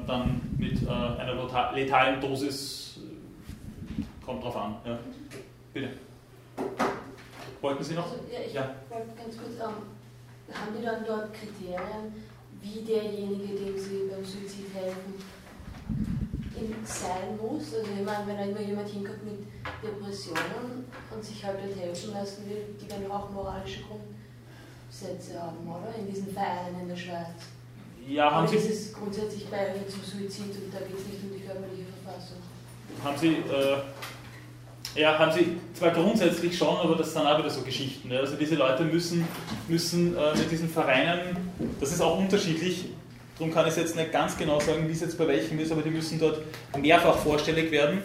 dann 0.06 0.40
mit 0.58 0.82
äh, 0.82 0.86
einer 0.88 1.72
letalen 1.74 2.20
Dosis, 2.20 2.98
äh, 2.98 4.24
kommt 4.24 4.42
drauf 4.44 4.56
an. 4.56 4.76
Ja. 4.84 4.98
Bitte. 5.72 5.90
Wollten 7.60 7.82
Sie 7.84 7.94
noch? 7.94 8.04
Also, 8.04 8.16
ja, 8.30 8.40
ich 8.46 8.52
Ja. 8.52 8.74
wollte 8.90 9.08
ganz 9.16 9.36
kurz, 9.38 9.54
ähm, 9.54 10.54
haben 10.54 10.76
die 10.78 10.84
dann 10.84 11.04
dort 11.06 11.32
Kriterien, 11.32 12.12
wie 12.60 12.82
derjenige, 12.82 13.54
dem 13.64 13.78
sie 13.78 14.08
beim 14.10 14.24
Suizid 14.24 14.66
helfen, 14.74 15.14
in- 16.56 16.74
sein 16.86 17.36
muss? 17.40 17.74
Also 17.74 17.90
ich 17.98 18.04
meine, 18.04 18.26
wenn 18.26 18.36
da 18.36 18.42
immer 18.44 18.60
jemand 18.60 18.88
hinkommt 18.88 19.24
mit 19.24 19.40
Depressionen 19.82 20.84
und 21.10 21.24
sich 21.24 21.44
halt 21.44 21.58
dort 21.62 21.76
helfen 21.78 22.12
lassen 22.12 22.48
will, 22.48 22.64
die 22.80 22.90
werden 22.90 23.10
auch 23.10 23.30
moralische 23.30 23.80
Grundsätze 23.82 24.14
Sätze 24.90 25.42
haben, 25.42 25.56
oder? 25.68 25.92
In 25.98 26.06
diesen 26.06 26.28
Vereinen 26.32 26.80
in 26.82 26.88
der 26.88 26.96
Schweiz. 26.96 27.26
Ja, 28.06 28.30
haben 28.30 28.46
Aber 28.46 28.48
Sie, 28.48 28.56
das 28.56 28.64
ist 28.66 28.94
grundsätzlich 28.94 29.46
Beihilfe 29.46 29.88
zum 29.88 30.02
Suizid 30.02 30.54
und 30.56 30.72
da 30.72 30.78
geht 30.78 30.98
es 30.98 31.06
nicht 31.06 31.22
um 31.22 31.32
die 31.32 31.44
körperliche 31.44 31.84
Verfassung. 32.02 32.36
haben 33.02 33.16
Sie, 33.16 33.28
äh, 33.28 35.00
ja, 35.00 35.18
haben 35.18 35.32
Sie 35.32 35.58
zwar 35.72 35.90
grundsätzlich 35.90 36.56
schon, 36.56 36.76
aber 36.76 36.96
das 36.96 37.12
sind 37.12 37.22
auch 37.22 37.38
wieder 37.38 37.50
so 37.50 37.62
Geschichten. 37.62 38.10
Ja. 38.10 38.20
Also 38.20 38.36
diese 38.36 38.56
Leute 38.56 38.84
müssen, 38.84 39.26
müssen 39.68 40.16
äh, 40.16 40.36
mit 40.36 40.50
diesen 40.50 40.68
Vereinen, 40.68 41.36
das 41.80 41.92
ist 41.92 42.00
auch 42.00 42.18
unterschiedlich, 42.18 42.90
darum 43.38 43.52
kann 43.52 43.66
ich 43.66 43.76
jetzt 43.76 43.96
nicht 43.96 44.12
ganz 44.12 44.36
genau 44.36 44.60
sagen, 44.60 44.86
wie 44.86 44.92
es 44.92 45.00
jetzt 45.00 45.16
bei 45.16 45.26
welchem 45.26 45.58
ist, 45.58 45.72
aber 45.72 45.82
die 45.82 45.90
müssen 45.90 46.20
dort 46.20 46.40
mehrfach 46.78 47.16
vorstellig 47.16 47.70
werden, 47.70 48.02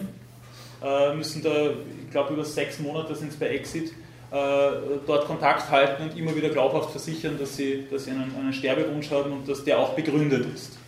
äh, 0.82 1.14
müssen 1.14 1.42
da, 1.42 1.70
ich 1.70 2.10
glaube 2.10 2.32
über 2.32 2.44
sechs 2.44 2.78
Monate 2.78 3.14
sind 3.14 3.32
es 3.32 3.36
bei 3.38 3.48
Exit, 3.48 3.92
dort 4.30 5.26
Kontakt 5.26 5.70
halten 5.70 6.04
und 6.04 6.16
immer 6.16 6.34
wieder 6.36 6.50
glaubhaft 6.50 6.90
versichern, 6.90 7.36
dass 7.38 7.56
sie, 7.56 7.86
dass 7.90 8.04
sie 8.04 8.12
einen, 8.12 8.32
einen 8.36 8.52
Sterbewunsch 8.52 9.10
haben 9.10 9.32
und 9.32 9.48
dass 9.48 9.64
der 9.64 9.78
auch 9.78 9.94
begründet 9.94 10.46
ist. 10.54 10.78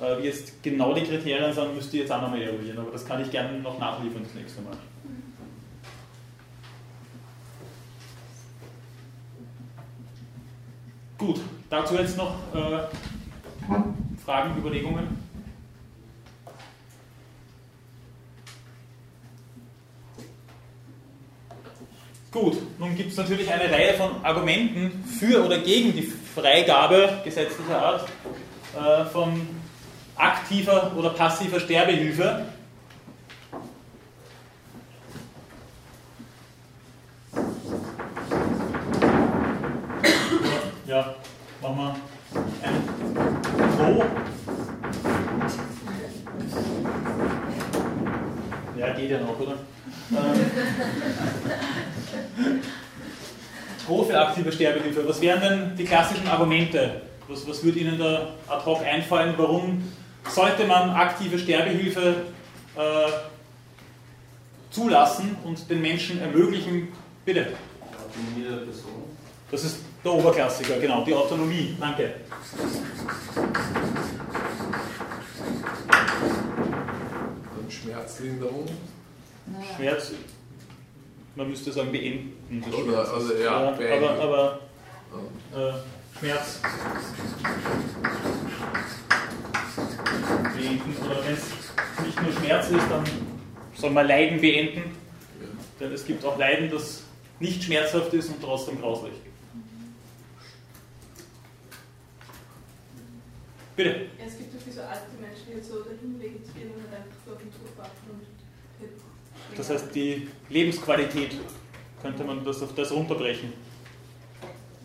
Äh, 0.00 0.18
Wie 0.18 0.26
jetzt 0.26 0.62
genau 0.62 0.94
die 0.94 1.02
Kriterien 1.02 1.52
sind, 1.52 1.74
müsst 1.74 1.92
ihr 1.92 2.00
jetzt 2.00 2.12
auch 2.12 2.22
nochmal 2.22 2.40
eruieren, 2.40 2.78
aber 2.78 2.90
das 2.90 3.04
kann 3.04 3.20
ich 3.20 3.30
gerne 3.30 3.58
noch 3.58 3.78
nachliefern 3.78 4.22
das 4.22 4.34
nächste 4.34 4.62
Mal. 4.62 4.76
Gut, 11.18 11.40
dazu 11.68 11.96
jetzt 11.96 12.16
noch 12.16 12.34
äh, 12.54 12.86
Fragen, 14.24 14.58
Überlegungen? 14.58 15.29
Gut, 22.32 22.58
nun 22.78 22.94
gibt 22.94 23.10
es 23.10 23.16
natürlich 23.16 23.52
eine 23.52 23.68
Reihe 23.72 23.94
von 23.94 24.24
Argumenten 24.24 25.04
für 25.04 25.44
oder 25.44 25.58
gegen 25.58 25.92
die 25.96 26.02
Freigabe 26.02 27.20
gesetzlicher 27.24 27.82
Art 27.82 28.08
äh, 28.78 29.04
von 29.06 29.48
aktiver 30.14 30.92
oder 30.96 31.10
passiver 31.10 31.58
Sterbehilfe. 31.58 32.46
Ja, 40.86 41.14
machen 41.60 41.76
wir 41.76 41.96
ein 42.62 42.76
Pro. 43.76 44.04
Ja, 48.78 48.92
geht 48.94 49.10
ja 49.10 49.18
noch, 49.18 49.38
oder? 49.38 49.56
Ähm, 50.12 50.40
Pro 53.86 54.04
für 54.04 54.18
aktive 54.18 54.52
Sterbehilfe. 54.52 55.06
Was 55.20 55.26
wären 55.26 55.40
denn 55.42 55.76
die 55.76 55.84
klassischen 55.84 56.26
Argumente? 56.28 57.02
Was, 57.28 57.46
was 57.46 57.62
würde 57.62 57.78
Ihnen 57.78 57.98
da 57.98 58.30
ad 58.48 58.64
hoc 58.64 58.80
einfallen? 58.82 59.34
Warum 59.36 59.92
sollte 60.26 60.64
man 60.64 60.88
aktive 60.88 61.38
Sterbehilfe 61.38 62.22
äh, 62.74 63.10
zulassen 64.70 65.36
und 65.44 65.68
den 65.68 65.82
Menschen 65.82 66.22
ermöglichen? 66.22 66.88
Bitte. 67.26 67.48
Autonomie 67.82 68.48
der 68.48 68.64
Person. 68.64 68.92
Das 69.50 69.62
ist 69.62 69.80
der 70.02 70.10
Oberklassiker, 70.10 70.78
genau, 70.78 71.04
die 71.04 71.12
Autonomie. 71.12 71.76
Danke. 71.78 72.14
Dann 77.54 77.70
Schmerzlinderung. 77.70 78.64
Schmerz, 79.76 80.12
man 81.36 81.50
müsste 81.50 81.72
sagen 81.72 81.92
beenden. 81.92 82.64
Oder, 82.72 83.12
also, 83.12 83.34
ja, 83.34 83.50
aber, 83.50 83.76
beenden. 83.76 84.04
aber, 84.04 84.22
aber 84.22 84.60
Ja. 84.62 84.69
Äh, 85.54 86.18
Schmerz 86.18 86.60
beenden. 90.56 90.96
Oder 91.04 91.24
wenn 91.24 91.34
es 91.34 92.04
nicht 92.04 92.22
nur 92.22 92.32
Schmerz 92.32 92.70
ist, 92.70 92.90
dann 92.90 93.04
soll 93.74 93.90
man 93.90 94.06
Leiden 94.06 94.40
beenden. 94.40 94.96
Denn 95.78 95.92
es 95.92 96.04
gibt 96.04 96.24
auch 96.24 96.38
Leiden, 96.38 96.70
das 96.70 97.02
nicht 97.38 97.64
schmerzhaft 97.64 98.12
ist 98.12 98.28
und 98.28 98.42
trotzdem 98.42 98.80
grauslich. 98.80 99.14
Bitte. 103.76 103.90
Ja, 104.18 104.26
es 104.26 104.36
gibt 104.36 104.62
viele 104.62 104.76
so 104.76 104.82
alte 104.82 105.06
Menschen, 105.18 105.46
die 105.48 105.56
jetzt 105.56 105.70
so 105.70 105.82
dahin 105.82 106.20
vegetieren 106.20 106.72
und 106.74 106.82
halt 106.90 107.00
einfach 107.00 107.16
so 107.24 107.32
auf 107.32 107.38
den 107.38 107.50
Tod 107.50 107.78
warten 107.78 108.10
und 108.10 109.56
Das 109.56 109.70
heißt, 109.70 109.94
die 109.94 110.28
Lebensqualität 110.50 111.36
könnte 112.02 112.24
man 112.24 112.44
das 112.44 112.62
auf 112.62 112.74
das 112.74 112.92
runterbrechen. 112.92 113.54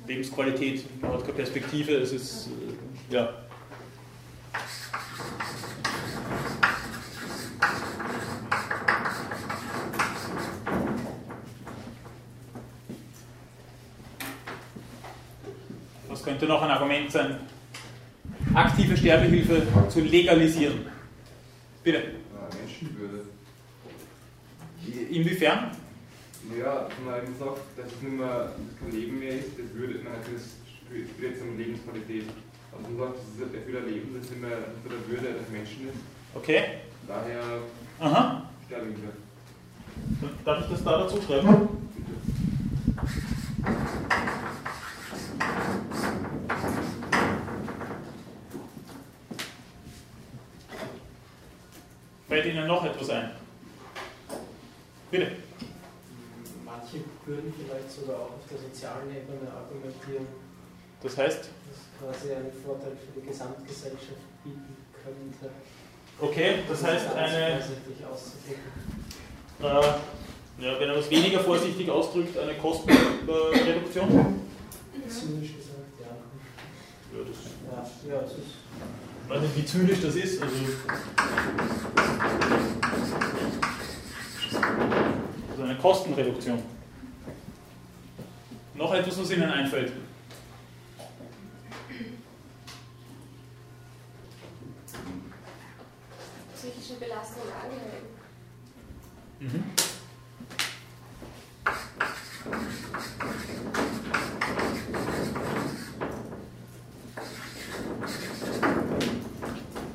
Lebensqualität, 0.08 0.86
hat 1.02 1.22
keine 1.22 1.34
Perspektive, 1.34 1.94
es 1.94 2.12
ist, 2.12 2.48
äh, 2.48 3.14
ja. 3.14 3.34
Was 16.08 16.24
könnte 16.24 16.46
noch 16.46 16.62
ein 16.62 16.70
Argument 16.70 17.12
sein? 17.12 17.40
Aktive 18.54 18.96
Sterbehilfe 18.96 19.68
zu 19.90 20.00
legalisieren. 20.02 20.86
Bitte. 21.84 22.04
Menschenwürde. 22.62 23.26
Inwiefern? 25.10 25.72
Ja, 26.54 26.88
man 27.04 27.24
eben 27.24 27.36
sagt, 27.38 27.62
dass 27.76 27.88
es 27.88 28.02
nicht 28.02 28.18
mehr 28.18 28.54
kein 28.80 28.92
Leben 28.92 29.20
mehr 29.20 29.40
ist, 29.40 29.58
das 29.58 29.74
würde, 29.74 30.00
man 30.04 30.14
das 30.14 30.56
spielt 30.86 31.10
jetzt 31.20 31.42
um 31.42 31.58
Lebensqualität. 31.58 32.30
Also 32.72 32.90
man 32.90 32.98
sagt, 32.98 33.20
das 33.20 33.48
ist 33.48 33.54
ein 33.54 33.56
erfüllter 33.56 33.88
Leben, 33.88 34.20
das 34.20 34.30
nicht 34.30 34.42
mehr 34.42 34.58
unter 34.58 34.96
der 34.96 35.08
Würde 35.08 35.30
eines 35.30 35.50
Menschen 35.50 35.90
ist. 35.90 35.98
Okay. 36.36 36.64
Daher 37.08 37.62
Aha. 38.00 38.50
Sterbehilfe. 38.68 39.14
Darf 40.44 40.62
ich 40.62 40.72
das 40.72 40.84
da 40.84 40.98
dazu 41.00 41.22
schreiben? 41.22 41.70
Fällt 52.28 52.46
Ihnen 52.46 52.68
noch 52.68 52.86
etwas 52.86 53.10
ein? 53.10 53.32
Bitte. 55.10 55.45
Würden 57.26 57.52
vielleicht 57.58 57.92
sogar 57.92 58.18
auch 58.18 58.32
auf 58.38 58.46
der 58.50 58.60
sozialen 58.60 59.10
Ebene 59.10 59.50
argumentieren, 59.50 60.28
Das 61.02 61.18
heißt, 61.18 61.40
dass 61.40 61.80
quasi 62.00 62.34
einen 62.34 62.52
Vorteil 62.54 62.92
für 62.92 63.20
die 63.20 63.26
Gesamtgesellschaft 63.28 64.22
bieten 64.44 64.78
könnte. 65.04 65.50
okay, 66.22 66.60
das 66.70 66.84
heißt 66.84 67.14
eine, 67.16 67.60
äh, 69.60 69.66
ja, 70.60 70.80
wenn 70.80 70.90
er 70.90 70.96
das 70.96 71.10
weniger 71.10 71.40
vorsichtig 71.40 71.90
ausdrückt, 71.90 72.38
eine 72.38 72.54
Kostenreduktion? 72.56 74.42
Zynisch 75.10 75.56
gesagt, 75.58 76.00
ja. 76.00 76.16
Ja, 77.18 77.24
das 77.26 78.08
Ja, 78.08 78.16
ja, 78.16 78.22
es 78.22 78.32
ist 78.32 78.38
Ich 79.24 79.30
weiß 79.30 79.42
nicht, 79.42 79.58
wie 79.58 79.66
zynisch 79.66 80.02
das 80.02 80.16
ist. 80.16 80.42
Also, 80.42 80.56
also 85.52 85.64
eine 85.64 85.78
Kostenreduktion. 85.78 86.62
Noch 88.76 88.94
etwas, 88.94 89.18
was 89.20 89.32
Ihnen 89.32 89.50
einfällt? 89.50 89.92
psychische 96.56 97.00
Belastung 97.00 97.44
der 97.48 97.64
Angehörigen. 97.64 98.16
Mhm. 99.40 99.64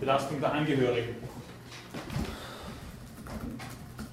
Belastung 0.01 0.41
der 0.41 0.53
Angehörigen. 0.53 1.17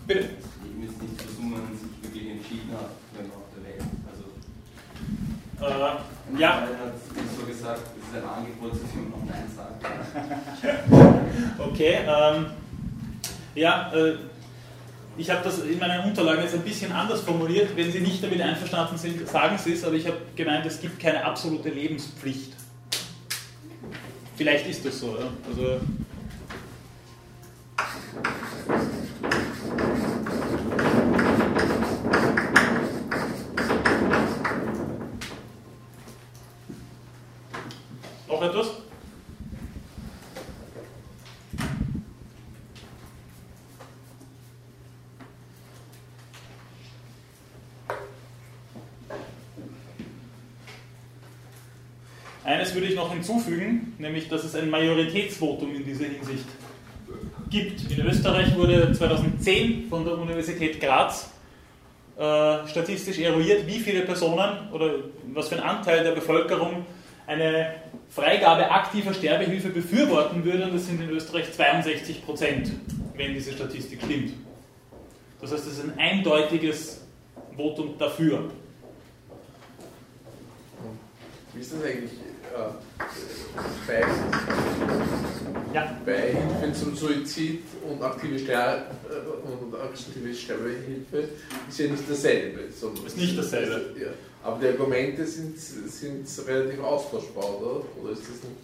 Bitte. 0.07 0.29
Ich 0.63 0.73
müsste 0.77 1.03
nicht 1.03 1.21
versuchen, 1.21 1.51
man 1.51 1.77
sich 1.77 2.03
wirklich 2.03 2.31
entschieden 2.31 2.71
hat, 2.71 2.91
wenn 3.17 3.27
man 3.27 3.37
auf 3.37 3.43
der 3.55 3.63
Welt. 3.63 3.81
Also, 4.09 4.25
Äh, 5.59 6.39
ja, 6.39 6.59
er 6.59 6.67
hat 6.67 6.93
so 7.39 7.45
gesagt, 7.45 7.81
es 7.99 8.17
ist 8.17 8.23
ein 8.23 8.29
Angebot, 8.29 8.73
dass 8.73 8.93
man 8.93 9.09
noch 9.09 9.25
Nein 9.25 9.49
sagt. 9.55 9.85
Okay, 11.59 11.99
ähm, 12.07 12.47
ja, 13.55 13.91
äh, 13.93 14.15
ich 15.17 15.29
habe 15.29 15.43
das 15.43 15.59
in 15.59 15.79
meinen 15.79 16.05
Unterlagen 16.05 16.43
jetzt 16.43 16.53
ein 16.53 16.61
bisschen 16.61 16.91
anders 16.91 17.21
formuliert. 17.21 17.75
Wenn 17.75 17.91
Sie 17.91 17.99
nicht 17.99 18.23
damit 18.23 18.41
einverstanden 18.41 18.97
sind, 18.97 19.27
sagen 19.27 19.57
Sie 19.57 19.73
es, 19.73 19.83
aber 19.83 19.95
ich 19.95 20.05
habe 20.05 20.17
gemeint, 20.35 20.65
es 20.65 20.79
gibt 20.79 20.99
keine 20.99 21.25
absolute 21.25 21.69
Lebenspflicht. 21.69 22.53
Vielleicht 24.35 24.67
ist 24.67 24.85
das 24.85 24.99
so. 24.99 25.17
Ja? 25.17 25.27
Also, 25.49 25.79
etwas? 38.47 38.71
Eines 52.43 52.73
würde 52.73 52.87
ich 52.87 52.95
noch 52.95 53.11
hinzufügen, 53.11 53.93
nämlich 53.99 54.29
dass 54.29 54.45
es 54.45 54.55
ein 54.55 54.69
Majoritätsvotum 54.69 55.75
in 55.75 55.83
dieser 55.83 56.05
Hinsicht 56.05 56.45
gibt. 57.49 57.91
In 57.91 58.05
Österreich 58.05 58.55
wurde 58.55 58.93
2010 58.93 59.89
von 59.89 60.05
der 60.05 60.17
Universität 60.17 60.79
Graz 60.79 61.29
äh, 62.17 62.67
statistisch 62.67 63.19
eruiert, 63.19 63.67
wie 63.67 63.79
viele 63.79 64.01
Personen 64.03 64.71
oder 64.71 64.95
was 65.33 65.49
für 65.49 65.55
ein 65.55 65.63
Anteil 65.63 66.03
der 66.03 66.11
Bevölkerung 66.11 66.85
eine 67.27 67.75
Freigabe 68.09 68.69
aktiver 68.71 69.13
Sterbehilfe 69.13 69.69
befürworten 69.69 70.43
würde. 70.43 70.65
Und 70.65 70.75
das 70.75 70.87
sind 70.87 71.01
in 71.01 71.09
Österreich 71.09 71.51
62 71.53 72.25
Prozent, 72.25 72.71
wenn 73.15 73.33
diese 73.33 73.53
Statistik 73.53 74.01
stimmt. 74.03 74.33
Das 75.41 75.51
heißt, 75.51 75.67
es 75.67 75.73
ist 75.73 75.83
ein 75.83 75.97
eindeutiges 75.99 77.01
Votum 77.55 77.97
dafür. 77.97 78.51
Wie 81.53 81.61
ist 81.61 81.73
das 81.73 81.83
eigentlich? 81.83 82.11
bei, 83.87 84.05
ja. 85.73 85.97
Beihilfe 86.05 86.73
zum 86.73 86.95
Suizid 86.95 87.61
und 87.87 88.01
aktive, 88.01 88.39
Ster 88.39 88.87
und 89.43 89.75
aktive 89.75 90.33
Sterbehilfe 90.33 91.29
ist 91.69 91.79
ja 91.79 91.87
nicht 91.87 92.09
dasselbe. 92.09 92.61
Ist 92.61 93.17
nicht 93.17 93.37
dasselbe. 93.37 93.99
Ja. 93.99 94.07
Aber 94.47 94.61
die 94.61 94.67
Argumente 94.67 95.27
sind, 95.27 95.59
sind 95.59 96.25
relativ 96.47 96.79
austauschbar, 96.79 97.59
oder? 97.59 97.81
Oder 98.01 98.13
ist 98.13 98.21
das 98.21 98.29
nicht? 98.29 98.55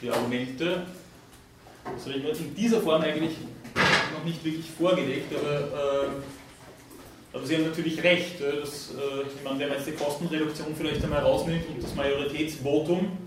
Die 0.00 0.08
Argumente, 0.08 0.86
das 1.84 2.06
habe 2.06 2.16
ich 2.16 2.40
in 2.40 2.54
dieser 2.54 2.80
Form 2.80 3.02
eigentlich 3.02 3.36
noch 4.14 4.24
nicht 4.24 4.42
wirklich 4.42 4.70
vorgelegt, 4.70 5.30
aber 5.36 6.06
äh, 6.06 6.08
aber 7.34 7.44
Sie 7.44 7.54
haben 7.54 7.64
natürlich 7.64 8.02
recht, 8.02 8.40
dass, 8.40 8.92
äh, 8.92 9.26
ich 9.26 9.44
meine, 9.44 9.58
wenn 9.58 9.68
man 9.68 9.76
jetzt 9.76 9.88
die 9.88 10.02
Kostenreduktion 10.02 10.74
vielleicht 10.74 11.04
einmal 11.04 11.20
rausnimmt 11.20 11.68
und 11.68 11.82
das 11.82 11.94
Majoritätsvotum, 11.94 13.18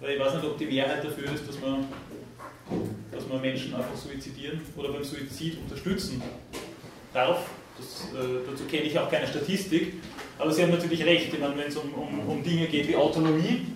weil 0.00 0.16
ich 0.16 0.20
weiß 0.20 0.34
nicht, 0.34 0.44
ob 0.44 0.58
die 0.58 0.66
Mehrheit 0.66 1.02
dafür 1.02 1.32
ist, 1.32 1.48
dass 1.48 1.58
man, 1.60 1.86
dass 3.10 3.26
man 3.26 3.40
Menschen 3.40 3.74
einfach 3.74 3.96
suizidieren 3.96 4.60
oder 4.76 4.92
beim 4.92 5.04
Suizid 5.04 5.56
unterstützen 5.60 6.20
darf. 7.14 7.38
Das, 7.78 8.04
äh, 8.12 8.38
dazu 8.50 8.64
kenne 8.64 8.84
ich 8.84 8.98
auch 8.98 9.10
keine 9.10 9.26
Statistik. 9.26 9.94
Aber 10.38 10.50
Sie 10.52 10.62
haben 10.62 10.70
natürlich 10.70 11.04
recht, 11.04 11.32
wenn 11.32 11.58
es 11.60 11.76
um, 11.76 11.92
um, 11.94 12.28
um 12.28 12.42
Dinge 12.42 12.66
geht 12.66 12.88
wie 12.88 12.96
Autonomie 12.96 13.66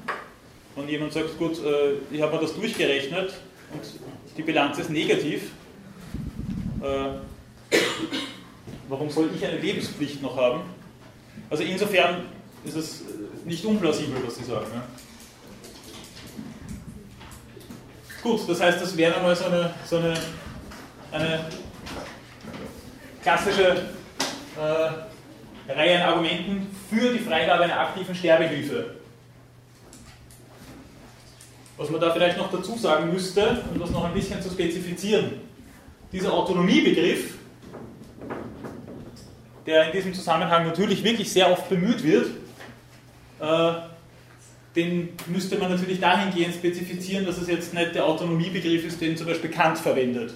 und 0.77 0.89
jemand 0.89 1.13
sagt, 1.13 1.39
gut, 1.39 1.59
äh, 1.65 1.95
ich 2.11 2.21
habe 2.21 2.37
mir 2.37 2.43
das 2.43 2.55
durchgerechnet 2.55 3.33
und 3.73 3.83
die 4.37 4.43
Bilanz 4.43 4.79
ist 4.79 4.91
negativ, 4.91 5.51
äh, 6.83 7.19
Warum 8.91 9.09
soll 9.09 9.31
ich 9.37 9.47
eine 9.47 9.59
Lebenspflicht 9.59 10.21
noch 10.21 10.37
haben? 10.37 10.63
Also 11.49 11.63
insofern 11.63 12.25
ist 12.65 12.75
es 12.75 13.03
nicht 13.45 13.65
unplausibel, 13.65 14.17
was 14.27 14.35
Sie 14.35 14.43
sagen. 14.43 14.67
Ja? 14.75 14.83
Gut, 18.21 18.41
das 18.49 18.61
heißt, 18.61 18.83
das 18.83 18.97
wäre 18.97 19.15
einmal 19.15 19.37
so 19.37 19.45
eine, 19.45 19.73
so 19.89 19.99
eine, 19.99 20.15
eine 21.13 21.45
klassische 23.23 23.89
äh, 24.57 25.73
Reihe 25.73 26.03
an 26.03 26.11
Argumenten 26.11 26.75
für 26.89 27.13
die 27.13 27.19
Freigabe 27.19 27.65
einer 27.65 27.81
aktiven 27.81 28.15
Sterbehilfe. 28.15 28.97
Was 31.77 31.91
man 31.91 32.01
da 32.01 32.13
vielleicht 32.13 32.37
noch 32.37 32.51
dazu 32.51 32.77
sagen 32.77 33.13
müsste, 33.13 33.63
um 33.73 33.81
das 33.81 33.91
noch 33.91 34.05
ein 34.05 34.13
bisschen 34.13 34.43
zu 34.43 34.51
spezifizieren, 34.51 35.41
dieser 36.13 36.33
Autonomiebegriff 36.33 37.35
der 39.67 39.87
in 39.87 39.93
diesem 39.93 40.15
Zusammenhang 40.15 40.67
natürlich 40.67 41.05
wirklich 41.05 41.33
sehr 41.33 41.51
oft 41.51 41.69
bemüht 41.69 42.03
wird, 42.03 42.31
äh, 43.41 43.73
den 44.75 45.11
müsste 45.27 45.59
man 45.59 45.71
natürlich 45.71 46.01
dahingehend 46.01 46.55
spezifizieren, 46.55 47.27
dass 47.27 47.39
es 47.39 47.49
jetzt 47.49 47.75
nicht 47.75 47.95
der 47.95 48.05
Autonomiebegriff 48.05 48.85
ist, 48.85 49.01
den 49.01 49.17
zum 49.17 49.27
Beispiel 49.27 49.51
Kant 49.51 49.79
verwendet. 49.79 50.33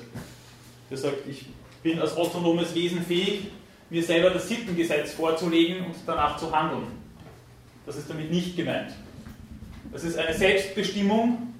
Der 0.91 0.99
sagt, 0.99 1.27
ich 1.29 1.47
bin 1.85 2.01
als 2.01 2.17
autonomes 2.17 2.75
Wesen 2.75 3.05
fähig, 3.05 3.43
mir 3.91 4.03
selber 4.03 4.31
das 4.31 4.49
Sittengesetz 4.49 5.13
vorzulegen 5.13 5.85
und 5.85 5.95
danach 6.07 6.39
zu 6.39 6.51
handeln. 6.51 6.87
Das 7.87 7.97
ist 7.97 8.09
damit 8.09 8.31
nicht 8.31 8.57
gemeint. 8.57 8.93
Das 9.93 10.03
ist 10.03 10.19
eine 10.19 10.35
Selbstbestimmung, 10.35 11.55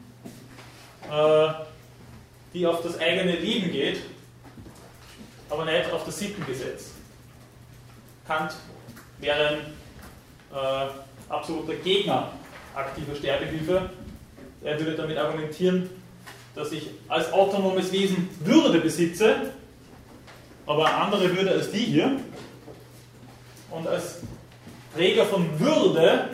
äh, 1.09 1.49
die 2.55 2.67
auf 2.67 2.83
das 2.83 2.99
eigene 2.99 3.37
Leben 3.37 3.71
geht, 3.71 3.99
aber 5.51 5.67
nicht 5.67 5.93
auf 5.93 6.07
das 6.07 6.19
Sittengesetz. 6.19 6.93
Kant 8.27 8.55
wäre 9.19 9.49
ein 9.49 9.59
äh, 10.53 10.89
absoluter 11.29 11.75
Gegner 11.75 12.33
aktiver 12.75 13.15
Sterbehilfe. 13.15 13.91
Er 14.65 14.81
würde 14.81 14.97
damit 14.97 15.19
argumentieren, 15.19 15.91
dass 16.55 16.73
ich 16.73 16.89
als 17.09 17.31
autonomes 17.31 17.93
Wesen 17.93 18.31
Würde 18.41 18.81
besitze, 18.81 19.53
aber 20.67 20.87
eine 20.87 20.97
andere 20.97 21.37
Würde 21.37 21.51
als 21.51 21.71
die 21.71 21.79
hier. 21.79 22.21
Und 23.71 23.87
als 23.87 24.21
Träger 24.95 25.27
von 25.27 25.59
Würde 25.59 26.31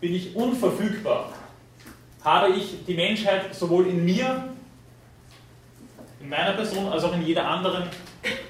bin 0.00 0.14
ich 0.14 0.34
unverfügbar. 0.34 1.32
Habe 2.22 2.54
ich 2.54 2.84
die 2.86 2.94
Menschheit 2.94 3.54
sowohl 3.54 3.86
in 3.86 4.04
mir, 4.04 4.48
in 6.20 6.28
meiner 6.28 6.52
Person, 6.52 6.88
als 6.88 7.04
auch 7.04 7.14
in 7.14 7.24
jeder 7.24 7.48
anderen 7.48 7.84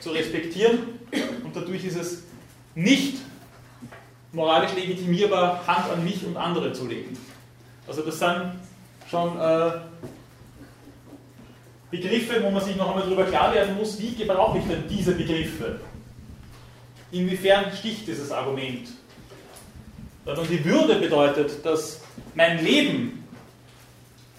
zu 0.00 0.10
respektieren. 0.10 0.98
Und 1.44 1.54
dadurch 1.54 1.84
ist 1.84 1.96
es 1.96 2.22
nicht 2.74 3.18
moralisch 4.32 4.74
legitimierbar, 4.74 5.66
Hand 5.66 5.90
an 5.90 6.04
mich 6.04 6.24
und 6.24 6.36
andere 6.36 6.72
zu 6.72 6.86
legen. 6.86 7.16
Also 7.86 8.02
das 8.02 8.18
sind 8.18 8.52
schon 9.08 9.38
äh, 9.38 9.70
Begriffe, 11.96 12.42
wo 12.42 12.50
man 12.50 12.64
sich 12.64 12.76
noch 12.76 12.88
einmal 12.88 13.04
darüber 13.04 13.24
klar 13.24 13.54
werden 13.54 13.76
muss, 13.76 14.00
wie 14.00 14.14
gebrauche 14.14 14.58
ich 14.58 14.64
denn 14.64 14.84
diese 14.88 15.12
Begriffe? 15.12 15.80
Inwiefern 17.12 17.66
sticht 17.76 18.06
dieses 18.06 18.30
Argument? 18.30 18.88
Wenn 20.24 20.48
die 20.48 20.64
Würde 20.64 20.96
bedeutet, 20.96 21.64
dass 21.64 22.00
mein 22.34 22.64
Leben 22.64 23.24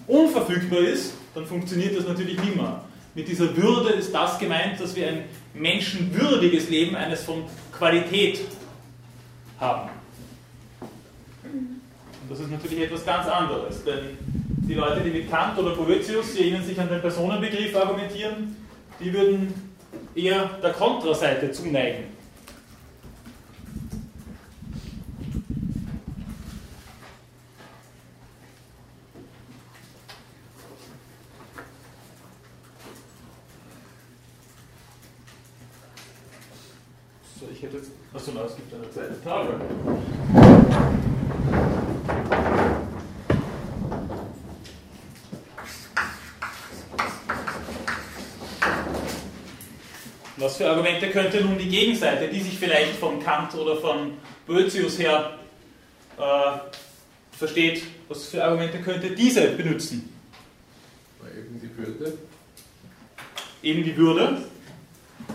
unverfügbar 0.06 0.80
ist, 0.80 1.14
dann 1.34 1.46
funktioniert 1.46 1.98
das 1.98 2.06
natürlich 2.06 2.42
nimmer. 2.44 2.84
Mit 3.16 3.28
dieser 3.28 3.56
Würde 3.56 3.90
ist 3.92 4.14
das 4.14 4.38
gemeint, 4.38 4.80
dass 4.80 4.96
wir 4.96 5.08
ein 5.08 5.24
menschenwürdiges 5.54 6.70
Leben, 6.70 6.96
eines 6.96 7.24
von 7.24 7.44
Qualität 7.72 8.42
haben. 9.60 9.90
Und 11.52 11.82
das 12.30 12.40
ist 12.40 12.52
natürlich 12.52 12.82
etwas 12.82 13.06
ganz 13.06 13.28
anderes, 13.28 13.84
denn 13.84 14.18
die 14.68 14.74
Leute, 14.74 15.02
die 15.02 15.12
mit 15.12 15.30
Kant 15.30 15.58
oder 15.58 15.76
Boetius, 15.76 16.34
die 16.34 16.42
erinnern 16.42 16.64
sich 16.64 16.80
an 16.80 16.90
den 16.90 17.02
Personenbegriff 17.02 17.76
argumentieren, 17.76 18.56
die 19.00 19.14
würden 19.14 19.54
eher 20.14 20.50
der 20.62 20.74
Kontraseite 20.74 21.52
zuneigen. 21.52 22.18
ich 37.58 37.64
hätte 37.64 37.78
jetzt. 37.78 37.92
Achso, 38.14 38.32
na, 38.36 38.42
es 38.44 38.56
gibt 38.56 38.72
eine 38.74 38.92
zweite 38.92 39.24
Tafel. 39.24 39.56
Was 50.40 50.58
für 50.58 50.70
Nun 51.58 51.66
die 51.66 51.76
Gegenseite, 51.76 52.28
die 52.28 52.40
sich 52.40 52.56
vielleicht 52.60 52.94
von 52.98 53.20
Kant 53.20 53.56
oder 53.56 53.78
von 53.78 54.14
Boetius 54.46 55.00
her 55.00 55.40
äh, 56.16 56.60
versteht, 57.36 57.82
was 58.08 58.28
für 58.28 58.44
Argumente 58.44 58.80
könnte 58.80 59.10
diese 59.10 59.48
benutzen? 59.50 60.14
Eben 61.36 61.60
die 61.60 61.76
Würde. 61.76 62.18
Eben 63.64 63.84
die 63.84 63.98
Würde, 63.98 64.44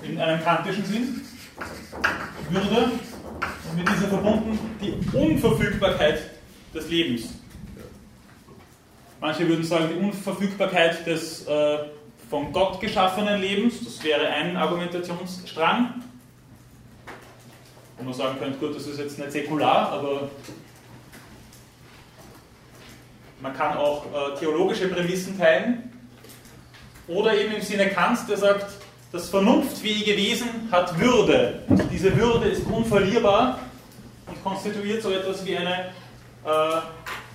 in 0.04 0.20
einem 0.20 0.40
kantischen 0.44 0.84
Sinn. 0.84 1.22
Würde 2.50 2.92
und 3.70 3.76
mit 3.76 3.88
dieser 3.88 4.06
verbunden 4.06 4.58
die 4.80 5.16
Unverfügbarkeit 5.16 6.22
des 6.72 6.88
Lebens. 6.88 7.30
Manche 9.20 9.48
würden 9.48 9.64
sagen, 9.64 9.88
die 9.92 10.04
Unverfügbarkeit 10.04 11.04
des 11.04 11.48
äh, 11.48 11.78
von 12.30 12.52
Gott 12.52 12.80
geschaffenen 12.80 13.40
Lebens, 13.40 13.84
das 13.84 14.04
wäre 14.04 14.28
ein 14.28 14.56
Argumentationsstrang. 14.56 16.02
Wo 18.03 18.07
man 18.07 18.14
sagen 18.14 18.38
könnte, 18.38 18.59
gut, 18.59 18.74
das 18.74 18.86
ist 18.86 18.98
jetzt 18.98 19.16
nicht 19.18 19.30
säkular, 19.30 19.92
aber 19.92 20.28
Man 23.42 23.57
kann 23.57 23.76
auch 23.76 24.05
äh, 24.07 24.38
theologische 24.38 24.86
Prämissen 24.86 25.36
teilen. 25.36 25.90
Oder 27.09 27.36
eben 27.36 27.55
im 27.55 27.61
Sinne 27.61 27.88
Kants, 27.88 28.24
der 28.26 28.36
sagt, 28.36 28.66
das 29.11 29.28
vernunftfähige 29.30 30.16
Wesen 30.16 30.68
hat 30.70 30.98
Würde. 30.98 31.64
Und 31.68 31.82
diese 31.90 32.16
Würde 32.16 32.48
ist 32.48 32.64
unverlierbar 32.64 33.59
und 34.28 34.42
konstituiert 34.44 35.03
so 35.03 35.11
etwas 35.11 35.44
wie, 35.44 35.57
eine, 35.57 35.86
äh, 36.44 36.80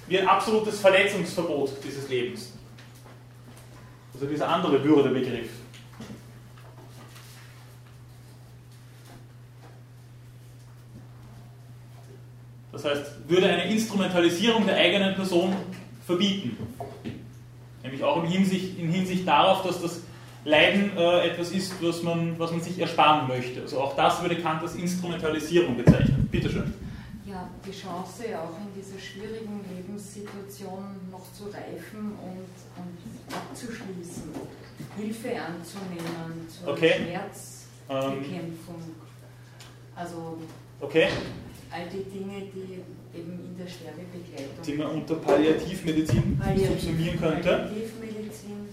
wie 0.08 0.20
ein 0.20 0.28
absolutes 0.28 0.80
Verletzungsverbot 0.80 1.72
dieses 1.84 2.08
Lebens. 2.08 2.54
Also 4.14 4.26
dieser 4.26 4.48
andere 4.48 4.82
Würdebegriff. 4.82 5.50
Das 12.78 12.86
heißt, 12.86 13.28
würde 13.28 13.50
eine 13.50 13.72
Instrumentalisierung 13.72 14.68
der 14.68 14.78
eigenen 14.78 15.16
Person 15.16 15.56
verbieten. 16.06 16.56
Nämlich 17.82 18.04
auch 18.04 18.24
in 18.24 18.30
Hinsicht, 18.30 18.78
in 18.78 18.92
Hinsicht 18.92 19.28
darauf, 19.28 19.64
dass 19.66 19.82
das 19.82 20.02
Leiden 20.46 20.96
äh, 20.96 21.28
etwas 21.28 21.52
ist, 21.52 21.74
was 21.82 22.04
man, 22.04 22.38
was 22.38 22.52
man 22.52 22.62
sich 22.62 22.78
ersparen 22.78 23.28
möchte. 23.28 23.62
Also 23.62 23.82
auch 23.82 23.96
das 23.96 24.22
würde 24.22 24.36
Kant 24.36 24.62
als 24.62 24.76
Instrumentalisierung 24.76 25.76
bezeichnen. 25.76 26.30
Bitte 26.32 26.52
schön. 26.52 26.72
Ja, 27.26 27.50
die 27.66 27.72
Chance 27.72 28.26
auch 28.38 28.56
in 28.62 28.80
dieser 28.80 29.00
schwierigen 29.00 29.60
Lebenssituation 29.76 30.84
noch 31.12 31.34
zu 31.34 31.46
reifen 31.46 32.14
und, 32.22 32.48
und 32.78 33.36
abzuschließen, 33.36 34.32
Hilfe 34.98 35.30
anzunehmen 35.30 36.48
zur 36.48 36.74
okay. 36.74 36.94
Schmerzbekämpfung. 37.88 38.84
Also 39.96 40.38
okay. 40.80 41.08
All 41.78 41.88
die 41.90 42.04
Dinge, 42.10 42.42
die 42.54 42.84
eben 43.18 43.40
in 43.46 43.58
der 43.58 43.68
Sterbebegleitung. 43.68 44.64
Die 44.66 44.74
man 44.74 44.88
unter 44.88 45.16
Palliativmedizin 45.16 46.40
Palliativ, 46.40 46.68
subsumieren 46.70 47.20
könnte. 47.20 47.50
Palliativmedizin. 47.50 48.68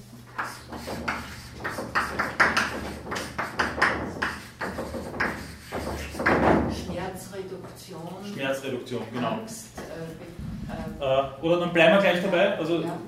Schmerzreduktion. 6.73 8.33
Schmerzreduktion, 8.33 9.03
genau. 9.13 9.29
Angst, 9.29 9.67
äh, 9.79 11.05
äh, 11.05 11.43
oder 11.43 11.61
dann 11.61 11.73
bleiben 11.73 11.95
wir 11.95 12.01
gleich 12.01 12.23
dabei, 12.23 12.59
also 12.59 12.81
ja. 12.81 12.99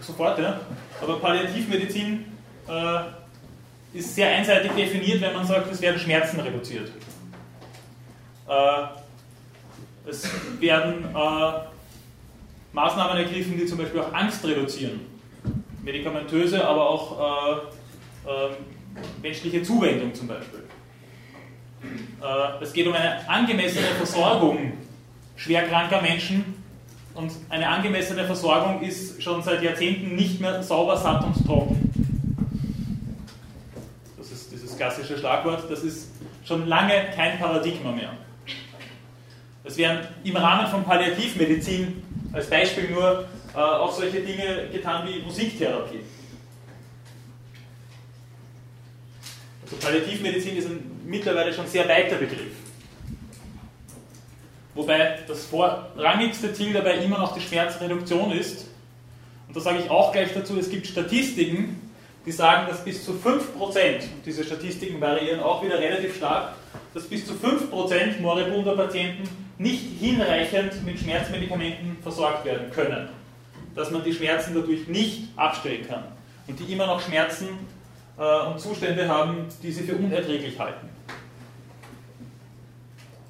sofort, 0.00 0.38
ja. 0.38 0.60
Aber 1.00 1.18
Palliativmedizin 1.20 2.24
äh, 2.68 2.98
ist 3.94 4.14
sehr 4.14 4.28
einseitig 4.28 4.72
definiert, 4.72 5.20
wenn 5.20 5.34
man 5.34 5.46
sagt, 5.46 5.70
es 5.70 5.80
werden 5.80 5.98
Schmerzen 5.98 6.40
reduziert. 6.40 6.90
Äh, 10.04 10.10
es 10.10 10.28
werden 10.60 11.04
äh, 11.04 11.52
Maßnahmen 12.72 13.16
ergriffen, 13.16 13.56
die 13.56 13.66
zum 13.66 13.78
Beispiel 13.78 14.00
auch 14.00 14.12
Angst 14.12 14.44
reduzieren. 14.44 15.00
Medikamentöse, 15.82 16.64
aber 16.66 16.88
auch 16.88 17.18
äh, 17.18 18.30
ähm, 18.30 18.54
menschliche 19.20 19.62
Zuwendung 19.62 20.14
zum 20.14 20.28
Beispiel. 20.28 20.60
Äh, 22.22 22.62
es 22.62 22.72
geht 22.72 22.86
um 22.86 22.94
eine 22.94 23.28
angemessene 23.28 23.88
Versorgung 23.96 24.72
schwerkranker 25.36 26.00
Menschen 26.00 26.54
und 27.14 27.32
eine 27.48 27.68
angemessene 27.68 28.24
Versorgung 28.24 28.80
ist 28.80 29.22
schon 29.22 29.42
seit 29.42 29.62
Jahrzehnten 29.62 30.14
nicht 30.14 30.40
mehr 30.40 30.62
sauber, 30.62 30.96
satt 30.96 31.24
und 31.24 31.44
trocken. 31.44 31.90
Das 34.16 34.30
ist 34.30 34.52
dieses 34.52 34.76
klassische 34.76 35.18
Schlagwort, 35.18 35.64
das 35.68 35.82
ist 35.82 36.10
schon 36.44 36.68
lange 36.68 36.92
kein 37.14 37.38
Paradigma 37.38 37.90
mehr. 37.92 38.12
Es 39.64 39.76
werden 39.76 40.06
im 40.24 40.36
Rahmen 40.36 40.66
von 40.68 40.84
Palliativmedizin 40.84 42.02
als 42.32 42.48
Beispiel 42.48 42.90
nur 42.90 43.26
äh, 43.54 43.58
auch 43.58 43.92
solche 43.92 44.20
Dinge 44.20 44.68
getan 44.72 45.06
wie 45.06 45.20
Musiktherapie. 45.20 46.00
Also 49.62 49.76
Palliativmedizin 49.76 50.56
ist 50.56 50.66
ein 50.66 51.02
mittlerweile 51.06 51.52
schon 51.52 51.66
sehr 51.66 51.88
weiter 51.88 52.16
Begriff. 52.16 52.52
Wobei 54.74 55.18
das 55.28 55.44
vorrangigste 55.46 56.52
Ziel 56.54 56.72
dabei 56.72 56.96
immer 56.96 57.18
noch 57.18 57.34
die 57.34 57.40
Schmerzreduktion 57.40 58.32
ist. 58.32 58.66
Und 59.46 59.56
da 59.56 59.60
sage 59.60 59.80
ich 59.80 59.90
auch 59.90 60.12
gleich 60.12 60.32
dazu, 60.32 60.58
es 60.58 60.70
gibt 60.70 60.86
Statistiken, 60.86 61.92
die 62.24 62.32
sagen, 62.32 62.68
dass 62.68 62.82
bis 62.82 63.04
zu 63.04 63.12
5%, 63.12 63.34
und 63.58 64.24
diese 64.24 64.44
Statistiken 64.44 65.00
variieren 65.00 65.40
auch 65.40 65.62
wieder 65.62 65.78
relativ 65.78 66.16
stark, 66.16 66.54
dass 66.94 67.04
bis 67.04 67.26
zu 67.26 67.34
5% 67.34 68.20
moribunder 68.20 68.76
Patienten 68.76 69.28
nicht 69.58 69.84
hinreichend 70.00 70.84
mit 70.84 70.98
Schmerzmedikamenten 70.98 71.96
versorgt 72.02 72.44
werden 72.44 72.70
können. 72.70 73.08
Dass 73.74 73.90
man 73.90 74.04
die 74.04 74.12
Schmerzen 74.12 74.54
dadurch 74.54 74.88
nicht 74.88 75.28
abstellen 75.36 75.86
kann. 75.86 76.04
Und 76.46 76.58
die 76.58 76.72
immer 76.72 76.86
noch 76.86 77.00
Schmerzen 77.00 77.48
äh, 78.18 78.46
und 78.46 78.60
Zustände 78.60 79.08
haben, 79.08 79.46
die 79.62 79.72
sie 79.72 79.84
für 79.84 79.94
unerträglich 79.94 80.58
halten. 80.58 80.88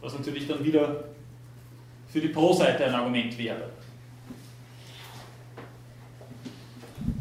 Was 0.00 0.14
natürlich 0.14 0.48
dann 0.48 0.64
wieder 0.64 1.04
für 2.08 2.20
die 2.20 2.28
Pro-Seite 2.28 2.84
ein 2.84 2.94
Argument 2.94 3.38
wäre. 3.38 3.70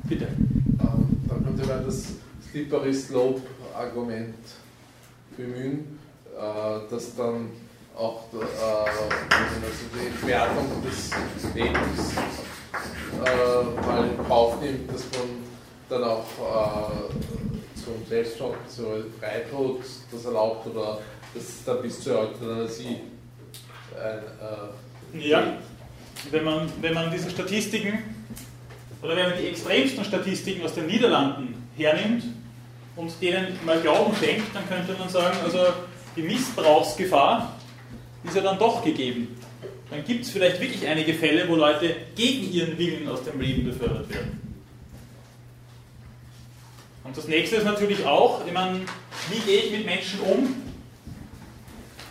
Bitte. 0.04 0.26
Ähm, 0.26 1.24
dann 1.30 1.44
könnte 1.46 1.66
man 1.66 1.86
das 1.86 2.16
Slippery 2.50 2.94
Slope-Argument 2.94 4.36
bemühen, 5.38 5.80
äh, 5.80 6.01
dass 6.90 7.16
dann 7.16 7.52
auch 7.96 8.24
äh, 8.34 8.90
also 8.90 9.04
die 9.94 10.08
Entwertung 10.08 10.84
des 10.84 11.12
Lebens 11.54 12.14
äh, 13.26 13.86
mal 13.86 14.08
in 14.08 14.28
Kauf 14.28 14.62
nimmt, 14.62 14.92
dass 14.92 15.04
man 15.12 15.44
dann 15.90 16.04
auch 16.04 16.26
äh, 16.40 17.80
zum 17.80 18.06
Selbstmord, 18.08 18.56
zum 18.70 18.86
Freitod 19.20 19.82
das 20.12 20.26
erlaubt 20.26 20.68
oder 20.68 21.00
dass 21.34 21.44
es 21.44 21.64
dann 21.66 21.82
bis 21.82 22.02
zur 22.02 22.20
Euthanasie 22.20 23.02
ein, 23.96 25.20
äh, 25.20 25.28
Ja, 25.28 25.58
wenn 26.32 26.44
man, 26.44 26.72
wenn 26.82 26.94
man 26.94 27.12
diese 27.12 27.30
Statistiken 27.30 28.00
oder 29.02 29.16
wenn 29.16 29.30
man 29.30 29.38
die 29.38 29.48
extremsten 29.48 30.06
Statistiken 30.06 30.64
aus 30.64 30.74
den 30.74 30.88
Niederlanden 30.88 31.68
hernimmt 31.76 32.24
und 32.96 33.12
denen 33.22 33.60
mal 33.66 33.80
Glauben 33.82 34.16
schenkt, 34.16 34.56
dann 34.56 34.68
könnte 34.68 34.94
man 34.98 35.10
sagen, 35.10 35.38
also 35.44 35.60
die 36.16 36.22
Missbrauchsgefahr 36.22 37.58
ist 38.24 38.36
ja 38.36 38.42
dann 38.42 38.60
doch 38.60 38.84
gegeben. 38.84 39.36
Dann 39.90 40.04
gibt 40.06 40.26
es 40.26 40.32
vielleicht 40.32 40.60
wirklich 40.62 40.88
einige 40.88 41.14
Fälle, 41.14 41.48
wo 41.50 41.56
Leute 41.56 41.96
gegen 42.16 42.52
ihren 42.52 42.78
Willen 42.78 43.08
aus 43.10 43.24
dem 43.24 43.40
Leben 43.42 43.66
befördert 43.66 44.10
werden. 44.10 44.40
Und 47.04 47.18
das 47.18 47.28
nächste 47.28 47.58
ist 47.58 47.66
natürlich 47.66 48.06
auch, 48.06 48.46
ich 48.46 48.54
meine, 48.54 48.82
wie 49.30 49.40
gehe 49.40 49.62
ich 49.64 49.72
mit 49.72 49.86
Menschen 49.86 50.20
um, 50.22 50.56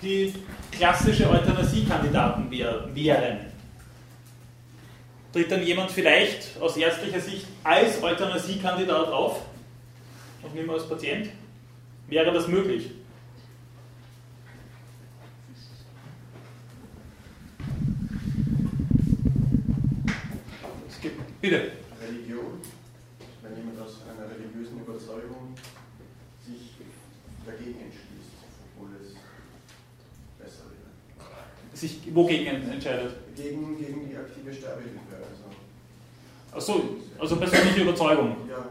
die 0.02 0.34
klassische 0.72 1.28
Euthanasiekandidaten 1.30 2.50
wären? 2.50 3.38
Tritt 5.32 5.50
dann 5.50 5.62
jemand 5.62 5.90
vielleicht 5.90 6.60
aus 6.60 6.76
ärztlicher 6.76 7.20
Sicht 7.20 7.46
als 7.62 8.02
Euthanasiekandidat 8.02 9.08
auf 9.08 9.40
und 10.42 10.54
nicht 10.54 10.66
mehr 10.66 10.74
als 10.74 10.88
Patient? 10.88 11.28
Wäre 12.08 12.32
das 12.32 12.48
möglich? 12.48 12.90
Bitte. 21.40 21.72
Religion, 22.02 22.60
wenn 23.42 23.56
jemand 23.56 23.80
aus 23.80 24.02
einer 24.04 24.28
religiösen 24.28 24.80
Überzeugung 24.80 25.54
sich 26.44 26.76
dagegen 27.46 27.80
entschließt, 27.80 28.36
obwohl 28.76 28.90
es 29.00 29.14
besser 30.38 30.64
wäre. 30.68 30.92
Sich 31.72 32.00
wogegen 32.14 32.70
entscheidet? 32.70 33.14
Gegen, 33.34 33.78
gegen 33.78 34.10
die 34.10 34.16
aktive 34.16 34.52
Sterbehilfe. 34.52 34.98
Also. 36.52 36.74
Achso, 36.76 36.96
also 37.18 37.36
persönliche 37.36 37.82
Überzeugung. 37.82 38.36
Ja. 38.48 38.66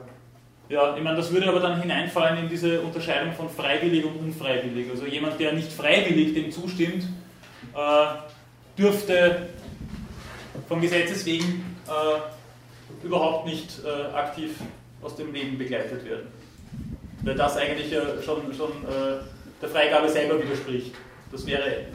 Ja, 0.70 0.96
ich 0.96 1.04
meine, 1.04 1.18
das 1.18 1.32
würde 1.32 1.50
aber 1.50 1.62
dann 1.62 1.82
hineinfallen 1.82 2.44
in 2.44 2.50
diese 2.50 2.80
Unterscheidung 2.82 3.34
von 3.34 3.50
freiwillig 3.50 4.06
und 4.06 4.18
unfreiwillig. 4.18 4.92
Also 4.92 5.08
jemand, 5.08 5.40
der 5.40 5.54
nicht 5.54 5.74
freiwillig 5.74 6.36
dem 6.36 6.52
zustimmt, 6.52 7.06
äh, 7.74 8.06
dürfte 8.78 9.50
vom 10.68 10.80
Gesetzes 10.80 11.26
wegen 11.26 11.66
äh, 11.88 12.20
überhaupt 13.04 13.46
nicht 13.46 13.82
äh, 13.86 14.14
aktiv 14.14 14.52
aus 15.02 15.16
dem 15.16 15.34
Leben 15.34 15.58
begleitet 15.58 16.04
werden. 16.06 16.28
Weil 17.24 17.36
das 17.36 17.58
eigentlich 17.58 17.92
ja 17.92 18.02
schon, 18.22 18.54
schon 18.54 18.70
äh, 18.70 19.22
der 19.62 19.70
Freigabe 19.70 20.10
selber 20.10 20.42
widerspricht. 20.42 20.94
Das 21.32 21.46
wäre 21.46 21.86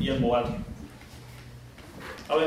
eher 0.00 0.18
Morden. 0.20 0.64
Aber 2.28 2.42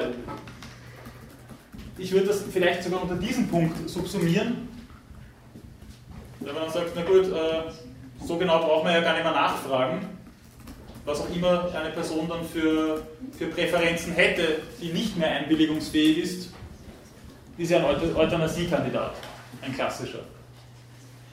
ich 1.97 2.11
würde 2.11 2.27
das 2.27 2.43
vielleicht 2.51 2.83
sogar 2.83 3.01
unter 3.01 3.15
diesem 3.15 3.47
Punkt 3.47 3.89
subsumieren. 3.89 4.69
Wenn 6.39 6.53
man 6.53 6.63
dann 6.63 6.71
sagt, 6.71 6.91
na 6.95 7.03
gut, 7.03 7.31
äh, 7.31 8.25
so 8.25 8.37
genau 8.37 8.59
braucht 8.59 8.83
man 8.83 8.93
ja 8.93 9.01
gar 9.01 9.13
nicht 9.13 9.23
mehr 9.23 9.33
nachfragen, 9.33 10.07
was 11.05 11.21
auch 11.21 11.35
immer 11.35 11.69
eine 11.73 11.89
Person 11.91 12.27
dann 12.27 12.43
für, 12.45 13.01
für 13.37 13.47
Präferenzen 13.47 14.13
hätte, 14.13 14.59
die 14.81 14.91
nicht 14.91 15.17
mehr 15.17 15.31
einwilligungsfähig 15.31 16.17
ist, 16.19 16.53
ist 17.57 17.69
ja 17.71 17.79
ein 17.79 17.85
Euth- 17.85 18.15
Euthanasiekandidat, 18.15 19.15
ein 19.61 19.73
klassischer. 19.73 20.19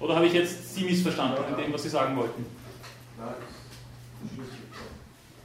Oder 0.00 0.16
habe 0.16 0.26
ich 0.26 0.32
jetzt 0.32 0.74
Sie 0.74 0.84
missverstanden 0.84 1.42
in 1.50 1.56
dem, 1.64 1.72
was 1.72 1.82
Sie 1.82 1.88
sagen 1.88 2.16
wollten? 2.16 2.44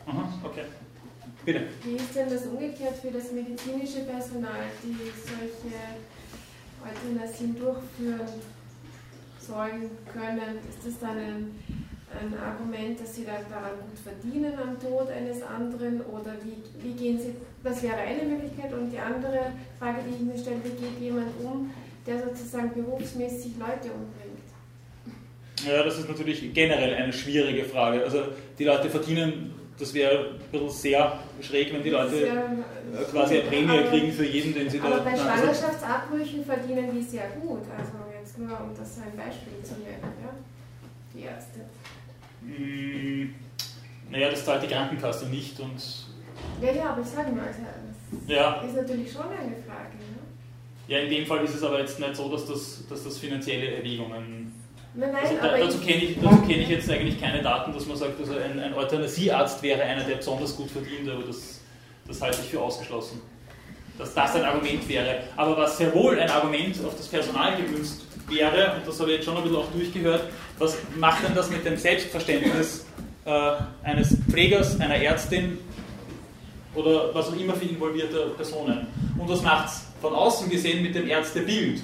Aha, 0.08 0.34
okay. 0.44 0.64
Bitte. 1.46 1.68
Wie 1.84 1.96
ist 1.96 2.16
denn 2.16 2.30
das 2.30 2.46
umgekehrt 2.46 2.98
für 2.98 3.12
das 3.12 3.32
medizinische 3.32 4.02
Personal, 4.06 4.66
die 4.84 4.96
solche 5.26 5.76
Euthanasien 6.84 7.56
durchführen 7.58 8.28
sollen 9.40 9.92
können? 10.12 10.58
Ist 10.68 10.86
das 10.86 11.00
dann 11.00 11.18
ein, 11.18 11.52
ein 12.12 12.34
Argument, 12.38 13.00
dass 13.00 13.16
sie 13.16 13.26
dann 13.26 13.46
daran 13.50 13.78
gut 13.80 14.00
verdienen 14.00 14.54
am 14.58 14.80
Tod 14.80 15.10
eines 15.12 15.42
anderen? 15.44 16.02
Oder 16.02 16.34
wie, 16.44 16.58
wie 16.84 16.94
gehen 16.94 17.20
sie, 17.20 17.36
das 17.64 17.84
wäre 17.84 17.98
eine 17.98 18.24
Möglichkeit. 18.24 18.74
Und 18.74 18.90
die 18.92 19.00
andere 19.00 19.54
Frage, 19.78 20.00
die 20.08 20.16
ich 20.16 20.22
mir 20.22 20.38
stelle, 20.38 20.58
wie 20.64 20.70
geht 20.70 21.00
jemand 21.00 21.30
um, 21.44 21.72
der 22.08 22.20
sozusagen 22.20 22.74
berufsmäßig 22.74 23.54
Leute 23.60 23.94
umbringt? 23.94 24.40
Ja, 25.68 25.84
das 25.84 26.00
ist 26.00 26.08
natürlich 26.08 26.54
generell 26.54 26.94
eine 26.96 27.12
schwierige 27.12 27.66
Frage. 27.66 28.04
Also 28.04 28.24
die 28.58 28.64
Leute 28.64 28.90
verdienen, 28.90 29.54
das 29.78 29.94
wäre 29.94 30.30
ein 30.32 30.52
bisschen 30.52 30.70
sehr 30.70 31.20
schräg, 31.42 31.74
wenn 31.74 31.84
die 31.84 31.90
Leute 31.90 32.16
Sehr, 32.16 32.34
äh, 32.34 33.04
quasi 33.12 33.40
eine 33.40 33.50
Prämie 33.50 33.80
aber- 33.80 33.90
kriegen 33.90 34.12
für 34.12 34.26
jeden, 34.26 34.54
den 34.54 34.70
sie 34.70 34.80
da... 34.80 34.86
Aber 34.86 35.02
bei 35.02 35.12
also- 35.12 35.24
Schwangerschaftsabbrüchen 35.24 36.46
verdienen 36.46 36.90
die 36.94 37.04
sehr 37.04 37.28
gut. 37.42 37.62
Also 37.78 37.92
jetzt 38.18 38.38
nur, 38.38 38.50
um 38.60 38.70
das 38.78 38.98
ein 38.98 39.16
Beispiel 39.18 39.64
zu 39.64 39.74
nennen, 39.74 40.14
ja? 40.24 40.34
Die 41.14 41.24
Ärzte. 41.24 41.60
Mm, 42.42 43.34
Naja, 44.12 44.30
das 44.30 44.44
zahlt 44.46 44.64
die 44.64 44.68
Krankenkasse 44.68 45.28
nicht 45.28 45.60
und 45.60 45.82
Ja, 46.62 46.72
ja, 46.72 46.90
aber 46.92 47.02
ich 47.02 47.08
sage 47.08 47.32
mal, 47.32 47.46
das 47.48 48.20
ja, 48.28 48.62
ist 48.62 48.76
natürlich 48.76 49.12
schon 49.12 49.22
eine 49.24 49.56
Frage. 49.68 49.96
Ne? 49.98 50.20
ja, 50.88 51.00
in 51.00 51.10
dem 51.10 51.26
Fall 51.28 51.44
ist 51.44 51.54
es 51.56 51.64
aber 51.64 51.80
jetzt 51.80 52.00
nicht 52.00 52.16
so, 52.16 52.30
dass 52.30 52.46
das, 52.48 52.84
dass 52.90 53.04
das 53.04 53.18
finanzielle 53.20 53.76
Erwägungen. 53.76 54.52
Nein, 54.96 55.12
nein, 55.12 55.24
Also 55.24 55.36
da, 55.36 55.50
aber 55.50 55.60
dazu 55.60 55.78
kenne 55.80 56.04
ich, 56.04 56.18
dazu 56.20 56.42
kenn 56.42 56.62
ich 56.62 56.70
jetzt 56.70 56.90
eigentlich 56.90 57.22
keine 57.22 57.44
Daten, 57.44 57.72
dass 57.72 57.86
man 57.86 57.96
sagt, 57.98 58.20
also 58.20 58.34
ein, 58.34 58.60
ein 58.60 58.74
Euthanasiearzt 58.74 59.62
wäre 59.62 59.84
einer, 59.84 60.04
der 60.04 60.16
besonders 60.16 60.56
gut 60.56 60.72
verdient, 60.72 61.08
aber 61.08 61.24
das, 61.24 61.60
das 62.08 62.22
halte 62.22 62.40
ich 62.42 62.50
für 62.50 62.62
ausgeschlossen. 62.62 63.22
Dass 64.00 64.14
das 64.16 64.34
ein 64.36 64.44
Argument 64.46 64.88
wäre. 64.90 65.20
Aber 65.36 65.56
was 65.58 65.78
sehr 65.78 65.94
wohl 65.94 66.20
ein 66.20 66.30
Argument 66.30 66.76
auf 66.86 66.96
das 66.98 67.08
Personal 67.08 67.58
gemünzt 67.62 68.02
wäre, 68.30 68.76
und 68.76 68.88
das 68.88 69.00
habe 69.00 69.12
ich 69.12 69.18
jetzt 69.18 69.26
schon 69.26 69.38
ein 69.38 69.44
bisschen 69.44 69.58
auch 69.58 69.72
durchgehört, 69.72 70.24
was 70.58 70.78
macht 70.98 71.24
denn 71.24 71.36
das 71.36 71.50
mit 71.50 71.66
dem 71.66 71.78
Selbstverständnis 71.78 72.86
äh, 73.26 73.52
eines 73.84 74.18
Pflegers, 74.30 74.80
einer 74.80 74.96
Ärztin 74.96 75.58
oder 76.76 77.14
was 77.14 77.28
auch 77.30 77.36
immer 77.36 77.54
für 77.54 77.66
involvierte 77.66 78.32
Personen? 78.36 78.88
Und 79.18 79.30
was 79.30 79.42
macht 79.42 79.68
es 79.68 79.84
von 80.02 80.14
außen 80.14 80.50
gesehen 80.50 80.84
mit 80.84 80.96
dem 80.96 81.08
Ärztebild? 81.08 81.82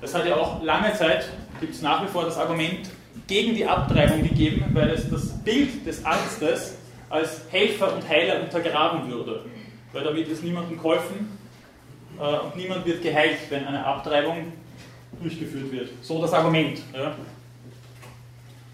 Das 0.00 0.14
hat 0.14 0.26
ja 0.26 0.36
auch 0.36 0.62
lange 0.62 0.92
Zeit, 0.94 1.28
gibt 1.60 1.74
es 1.74 1.82
nach 1.82 2.02
wie 2.02 2.08
vor 2.08 2.24
das 2.24 2.36
Argument 2.36 2.90
gegen 3.26 3.54
die 3.54 3.66
Abtreibung 3.66 4.22
gegeben, 4.22 4.64
weil 4.72 4.90
es 4.90 5.08
das 5.08 5.42
Bild 5.42 5.86
des 5.86 6.04
Arztes 6.04 6.76
als 7.08 7.42
Helfer 7.50 7.94
und 7.94 8.08
Heiler 8.08 8.42
untergraben 8.42 9.10
würde. 9.10 9.44
Weil 9.92 10.04
damit 10.04 10.28
ist 10.28 10.42
niemandem 10.42 10.76
geholfen 10.76 11.38
äh, 12.18 12.38
und 12.38 12.56
niemand 12.56 12.84
wird 12.84 13.02
geheilt, 13.02 13.38
wenn 13.50 13.64
eine 13.66 13.84
Abtreibung 13.84 14.52
durchgeführt 15.20 15.72
wird. 15.72 15.90
So 16.02 16.20
das 16.20 16.32
Argument. 16.32 16.80
Ja. 16.92 17.16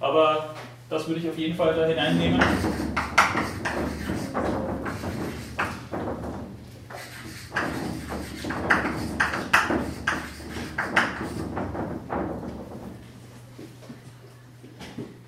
Aber 0.00 0.54
das 0.88 1.06
würde 1.06 1.20
ich 1.20 1.28
auf 1.28 1.38
jeden 1.38 1.54
Fall 1.54 1.74
da 1.74 1.86
hineinnehmen. 1.86 2.40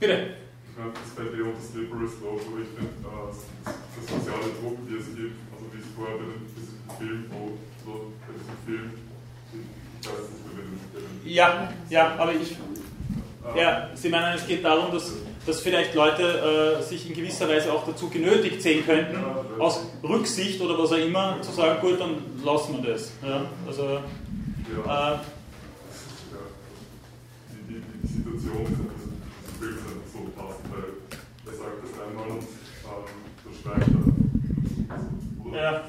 Bitte. 0.02 0.34
Ich 0.66 0.76
meine, 0.76 0.90
das 0.90 1.14
fällt 1.14 1.30
eher 1.38 1.46
unter 1.46 1.62
das 1.62 1.74
Liberal 1.78 2.08
Slope, 2.10 2.42
aber 2.42 2.58
ich 2.58 2.74
finde, 2.74 2.90
äh, 3.06 3.22
das, 3.22 3.46
das 3.62 4.04
soziale 4.10 4.50
Druck, 4.58 4.82
die 4.90 4.98
es 4.98 5.14
gibt, 5.14 5.38
also 5.54 5.70
wie 5.70 5.78
es 5.78 5.94
vorher 5.94 6.18
bei 6.18 6.26
dem, 6.26 6.42
diesem 6.42 6.82
Film, 6.98 7.30
wo, 7.30 7.54
so, 7.86 8.10
bei 8.26 8.34
diesem 8.34 8.58
Film, 8.66 8.90
ich 9.54 10.02
weiß 10.02 10.26
nicht 10.26 10.42
mehr, 10.42 10.58
mit 10.58 10.66
dem, 10.66 10.74
mit 10.90 11.06
dem 11.06 11.21
Ja, 11.32 11.72
ja, 11.88 12.14
aber 12.18 12.34
ich. 12.34 12.56
Ja, 13.56 13.88
Sie 13.94 14.08
meinen, 14.10 14.36
es 14.36 14.46
geht 14.46 14.64
darum, 14.64 14.92
dass, 14.92 15.12
dass 15.46 15.60
vielleicht 15.60 15.94
Leute 15.94 16.78
äh, 16.78 16.82
sich 16.82 17.08
in 17.08 17.14
gewisser 17.16 17.48
Weise 17.48 17.72
auch 17.72 17.86
dazu 17.86 18.08
genötigt 18.08 18.62
sehen 18.62 18.84
könnten, 18.84 19.16
aus 19.58 19.80
Rücksicht 20.02 20.60
oder 20.60 20.78
was 20.78 20.92
auch 20.92 20.96
immer, 20.96 21.40
zu 21.40 21.52
sagen, 21.52 21.80
gut, 21.80 21.98
dann 22.00 22.16
lassen 22.44 22.82
wir 22.82 22.92
das. 22.92 23.12
Ja, 23.26 23.46
also, 23.66 23.82
äh, 23.82 23.98
die, 27.50 27.74
die, 27.74 27.82
die 28.02 28.06
Situation 28.06 28.66
das 29.60 29.70
ist 29.70 29.78
einfach 29.78 30.06
so 30.12 30.18
passend, 30.36 30.66
weil 30.70 30.84
er 31.46 31.52
sagt 31.58 31.78
das 31.82 31.92
einmal 32.06 32.28
und 32.28 32.42
ähm, 32.42 33.06
dann 33.44 33.54
schreibt 33.62 33.90
er. 35.52 35.62
Ja. 35.62 35.84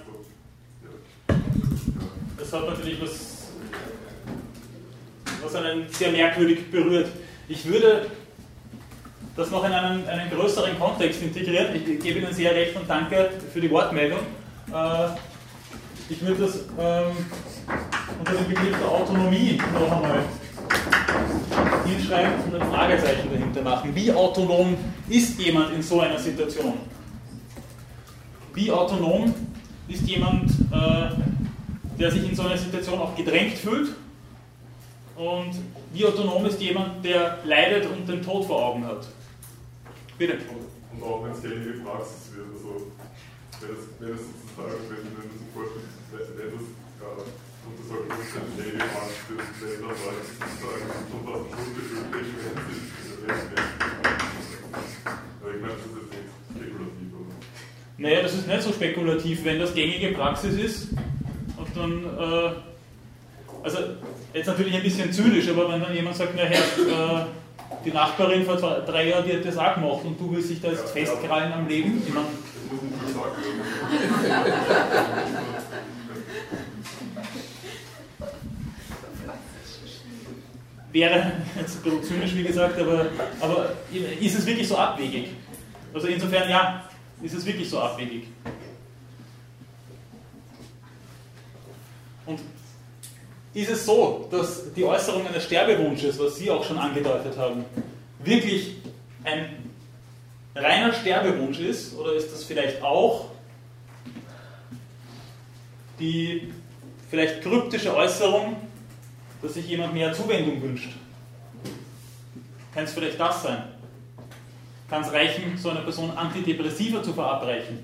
das 2.37 2.53
hat 2.53 2.67
natürlich 2.67 3.01
was, 3.01 3.32
was 5.43 5.55
einen 5.55 5.87
sehr 5.89 6.11
merkwürdig 6.11 6.71
berührt. 6.71 7.07
Ich 7.47 7.65
würde 7.65 8.07
das 9.35 9.49
noch 9.49 9.63
in 9.65 9.71
einen, 9.71 10.07
einen 10.07 10.29
größeren 10.29 10.77
Kontext 10.79 11.21
integrieren. 11.21 11.75
Ich 11.75 11.99
gebe 11.99 12.19
Ihnen 12.19 12.33
sehr 12.33 12.53
recht 12.53 12.75
und 12.75 12.89
danke 12.89 13.29
für 13.51 13.59
die 13.59 13.69
Wortmeldung. 13.69 14.19
Äh, 14.71 15.07
ich 16.09 16.21
würde 16.21 16.45
das 16.45 16.55
ähm, 16.79 17.15
unter 18.19 18.33
dem 18.33 18.47
Begriff 18.47 18.77
der 18.77 18.87
Autonomie 18.87 19.59
noch 19.73 19.91
einmal 19.91 20.19
hinschreiben 21.85 22.33
und 22.45 22.61
ein 22.61 22.69
Fragezeichen 22.69 23.29
dahinter 23.31 23.61
machen. 23.61 23.95
Wie 23.95 24.11
autonom 24.11 24.77
ist 25.09 25.39
jemand 25.39 25.73
in 25.73 25.81
so 25.81 26.01
einer 26.01 26.19
Situation? 26.19 26.73
Wie 28.53 28.71
autonom 28.71 29.33
ist 29.87 30.03
jemand, 30.03 30.51
äh, 30.71 31.99
der 31.99 32.11
sich 32.11 32.29
in 32.29 32.35
so 32.35 32.43
einer 32.43 32.57
Situation 32.57 32.99
auch 32.99 33.15
gedrängt 33.15 33.57
fühlt? 33.57 33.89
Und 35.15 35.53
wie 35.93 36.05
autonom 36.05 36.45
ist 36.45 36.59
jemand, 36.59 37.05
der 37.05 37.39
leidet 37.43 37.85
und 37.85 38.07
den 38.09 38.21
Tod 38.21 38.45
vor 38.45 38.65
Augen 38.65 38.85
hat? 38.85 39.07
Bitte. 40.17 40.37
Und 40.93 41.03
auch 41.03 41.23
wenn 41.23 41.31
es 41.31 41.41
gängige 41.41 41.79
Praxis 41.83 42.31
wird, 42.35 42.47
also 42.53 42.91
wenn 43.61 43.69
es, 43.71 43.83
wenn 43.99 44.13
es 44.13 44.21
sozusagen, 44.21 44.81
wenn, 44.89 45.05
wenn 45.05 45.29
du 45.29 45.35
so 45.37 45.45
vorstellst, 45.53 45.87
wenn 46.11 46.51
das 46.53 46.61
äh, 46.61 47.23
unter 47.65 47.83
solchen 47.87 48.11
Umständen 48.11 48.53
gängige 48.57 48.85
Praxis 48.89 49.21
wird, 49.29 49.41
wenn 49.61 49.81
Leute 49.81 49.99
sozusagen 50.03 50.49
sich 51.83 51.93
erwähnt 53.23 53.51
werden. 53.53 53.73
Aber 55.41 55.49
ich 55.53 55.61
meine, 55.61 55.73
das 55.73 55.85
ist 55.85 55.93
jetzt 55.93 56.13
nicht 56.13 56.29
spekulativ, 56.57 57.09
oder? 57.13 57.33
Naja, 57.97 58.21
das 58.21 58.33
ist 58.33 58.47
nicht 58.47 58.63
so 58.63 58.71
spekulativ, 58.71 59.45
wenn 59.45 59.59
das 59.59 59.73
gängige 59.73 60.09
Praxis 60.13 60.55
ist. 60.57 60.89
Und 61.57 61.69
dann, 61.75 62.05
äh, 62.05 62.72
also 63.63 63.77
jetzt 64.33 64.47
natürlich 64.47 64.75
ein 64.75 64.83
bisschen 64.83 65.11
zynisch, 65.11 65.49
aber 65.49 65.71
wenn 65.71 65.81
dann 65.81 65.95
jemand 65.95 66.15
sagt, 66.15 66.33
na 66.35 66.43
Herr, 66.43 67.21
äh, 67.21 67.25
die 67.85 67.91
Nachbarin 67.91 68.45
vor 68.45 68.57
zwei, 68.57 68.81
drei 68.81 69.09
Jahren, 69.09 69.25
die 69.25 69.33
hat 69.33 69.45
das 69.45 69.57
auch 69.57 69.75
gemacht 69.75 70.01
und 70.03 70.19
du 70.19 70.31
willst 70.31 70.49
dich 70.49 70.61
da 70.61 70.69
jetzt 70.69 70.89
festkrallen 70.89 71.53
am 71.53 71.67
Leben, 71.67 72.01
ich 72.05 72.13
meine, 72.13 72.27
wäre 80.91 81.31
jetzt 81.59 81.77
ein 81.77 81.83
bisschen 81.83 82.03
zynisch, 82.03 82.35
wie 82.35 82.43
gesagt, 82.43 82.79
aber, 82.79 83.07
aber 83.39 83.73
ist 84.19 84.37
es 84.37 84.45
wirklich 84.45 84.67
so 84.67 84.77
abwegig? 84.77 85.29
Also 85.93 86.07
insofern, 86.07 86.49
ja, 86.49 86.83
ist 87.21 87.33
es 87.33 87.45
wirklich 87.45 87.69
so 87.69 87.79
abwegig. 87.79 88.27
Und 92.25 92.39
ist 93.53 93.69
es 93.69 93.85
so, 93.85 94.27
dass 94.31 94.73
die 94.73 94.83
Äußerung 94.83 95.27
eines 95.27 95.43
Sterbewunsches, 95.43 96.17
was 96.19 96.37
Sie 96.37 96.49
auch 96.49 96.63
schon 96.63 96.77
angedeutet 96.77 97.37
haben, 97.37 97.65
wirklich 98.23 98.77
ein 99.23 99.63
reiner 100.55 100.93
Sterbewunsch 100.93 101.59
ist? 101.59 101.95
Oder 101.95 102.13
ist 102.13 102.31
das 102.31 102.43
vielleicht 102.43 102.81
auch 102.81 103.29
die 105.99 106.51
vielleicht 107.09 107.41
kryptische 107.41 107.95
Äußerung, 107.95 108.55
dass 109.41 109.53
sich 109.53 109.67
jemand 109.67 109.93
mehr 109.93 110.13
Zuwendung 110.13 110.61
wünscht? 110.61 110.89
Kann 112.73 112.85
es 112.85 112.93
vielleicht 112.93 113.19
das 113.19 113.43
sein? 113.43 113.63
Kann 114.89 115.03
es 115.03 115.11
reichen, 115.11 115.57
so 115.57 115.69
einer 115.69 115.81
Person 115.81 116.09
Antidepressiva 116.11 117.03
zu 117.03 117.13
verabreichen? 117.13 117.79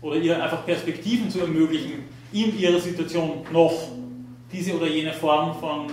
Oder 0.00 0.16
ihr 0.16 0.42
einfach 0.42 0.64
Perspektiven 0.64 1.30
zu 1.30 1.40
ermöglichen, 1.40 2.04
in 2.32 2.58
ihrer 2.58 2.80
Situation 2.80 3.44
noch 3.52 3.72
diese 4.50 4.76
oder 4.76 4.86
jene 4.86 5.12
Form 5.12 5.58
von 5.58 5.86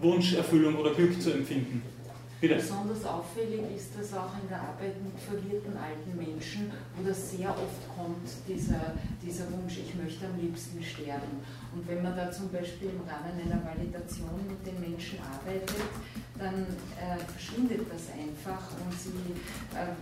Wunscherfüllung 0.00 0.76
oder 0.76 0.92
Glück 0.92 1.20
zu 1.20 1.32
empfinden? 1.32 1.82
Bitte. 2.40 2.54
Besonders 2.54 3.04
auffällig 3.04 3.60
ist 3.76 3.90
das 3.98 4.14
auch 4.14 4.32
in 4.42 4.48
der 4.48 4.56
Arbeit 4.58 4.96
mit 5.04 5.12
verwirrten 5.20 5.76
alten 5.76 6.16
Menschen, 6.16 6.72
wo 6.96 7.06
das 7.06 7.32
sehr 7.32 7.50
oft 7.50 7.84
kommt, 7.94 8.26
dieser, 8.48 8.96
dieser 9.20 9.44
Wunsch, 9.52 9.76
ich 9.76 9.94
möchte 9.94 10.24
am 10.24 10.40
liebsten 10.40 10.82
sterben. 10.82 11.44
Und 11.74 11.86
wenn 11.86 12.02
man 12.02 12.16
da 12.16 12.32
zum 12.32 12.48
Beispiel 12.48 12.96
im 12.96 13.02
Rahmen 13.04 13.36
einer 13.36 13.60
Validation 13.60 14.40
mit 14.48 14.66
den 14.66 14.80
Menschen 14.80 15.18
arbeitet, 15.20 15.84
dann 16.38 16.64
äh, 16.96 17.20
verschwindet 17.30 17.82
das 17.92 18.08
einfach 18.16 18.72
und 18.72 18.98
sie, 18.98 19.36
äh, 19.76 19.92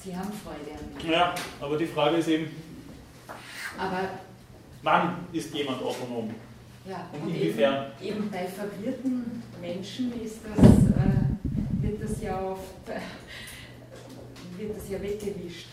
sie 0.00 0.16
haben 0.16 0.30
Freude 0.30 0.78
an 0.78 1.02
dem. 1.02 1.10
Ja, 1.10 1.34
aber 1.60 1.76
die 1.76 1.86
Frage 1.86 2.18
ist 2.18 2.28
eben, 2.28 2.46
Aber 3.76 4.08
wann 4.82 5.16
ist 5.32 5.54
jemand 5.54 5.82
autonom? 5.82 6.30
Ja, 6.88 7.06
Und 7.12 7.22
und 7.22 7.34
inwiefern? 7.34 7.86
Eben, 8.02 8.16
eben 8.16 8.30
bei 8.30 8.46
verwirrten 8.46 9.42
Menschen 9.60 10.12
ist 10.22 10.38
das, 10.44 10.64
äh, 10.64 11.82
wird 11.82 12.02
das 12.02 12.22
ja 12.22 12.40
oft 12.40 12.88
äh, 12.88 13.00
wird 14.62 14.76
das 14.76 14.88
ja 14.88 15.00
weggewischt. 15.02 15.66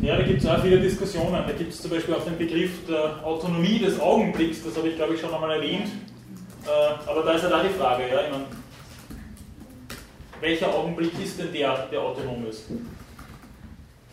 Ja, 0.00 0.16
da 0.16 0.22
gibt 0.22 0.40
es 0.40 0.46
auch 0.46 0.62
viele 0.62 0.80
Diskussionen. 0.80 1.32
Da 1.32 1.52
gibt 1.52 1.72
es 1.72 1.80
zum 1.80 1.90
Beispiel 1.90 2.14
auch 2.14 2.24
den 2.24 2.36
Begriff 2.38 2.86
der 2.86 3.24
Autonomie 3.24 3.78
des 3.78 3.98
Augenblicks, 4.00 4.62
das 4.64 4.76
habe 4.76 4.88
ich 4.88 4.96
glaube 4.96 5.14
ich 5.14 5.20
schon 5.20 5.32
einmal 5.32 5.50
erwähnt. 5.50 5.88
Äh, 6.66 7.08
aber 7.10 7.22
da 7.22 7.32
ist 7.32 7.42
ja 7.42 7.50
da 7.50 7.62
die 7.62 7.74
Frage, 7.74 8.04
ja, 8.08 8.24
ich 8.24 8.30
meine, 8.30 8.44
welcher 10.40 10.74
Augenblick 10.74 11.12
ist 11.22 11.38
denn 11.38 11.52
der, 11.52 11.86
der 11.86 12.00
autonom 12.00 12.46
ist? 12.46 12.64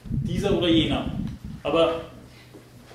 Dieser 0.06 0.58
oder 0.58 0.68
jener? 0.68 1.12
Aber 1.64 2.02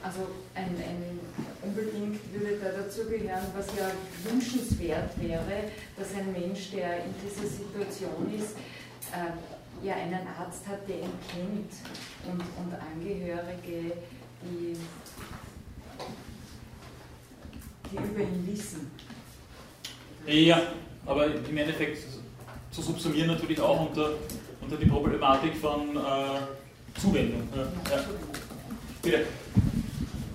also 0.02 0.20
ein, 0.56 0.74
ein 0.76 1.20
unbedingt 1.62 2.20
würde 2.32 2.58
da 2.58 2.82
dazugehören, 2.82 3.46
was 3.56 3.66
ja 3.76 3.90
wünschenswert 4.24 5.10
wäre, 5.20 5.70
dass 5.96 6.14
ein 6.14 6.32
Mensch, 6.32 6.70
der 6.70 7.04
in 7.04 7.14
dieser 7.22 7.46
Situation 7.46 8.32
ist, 8.34 8.56
äh, 9.12 9.86
ja 9.86 9.94
einen 9.94 10.26
Arzt 10.38 10.66
hat, 10.66 10.88
der 10.88 10.96
ihn 10.96 11.12
kennt 11.28 11.72
und, 12.24 12.40
und 12.40 12.74
Angehörige, 12.74 13.92
die, 14.42 14.76
die 17.90 17.96
über 17.96 18.20
ihn 18.20 18.46
wissen. 18.46 18.90
Ja, 20.26 20.60
aber 21.04 21.26
im 21.26 21.56
Endeffekt 21.56 22.02
zu 22.70 22.82
subsumieren 22.82 23.28
natürlich 23.28 23.60
auch 23.60 23.88
unter, 23.88 24.14
unter 24.60 24.76
die 24.76 24.86
Problematik 24.86 25.54
von 25.56 25.96
äh, 25.96 27.00
Zuwendung. 27.00 27.48
Ja. 27.54 27.96
Ja. 27.96 28.04
Bitte. 29.02 29.26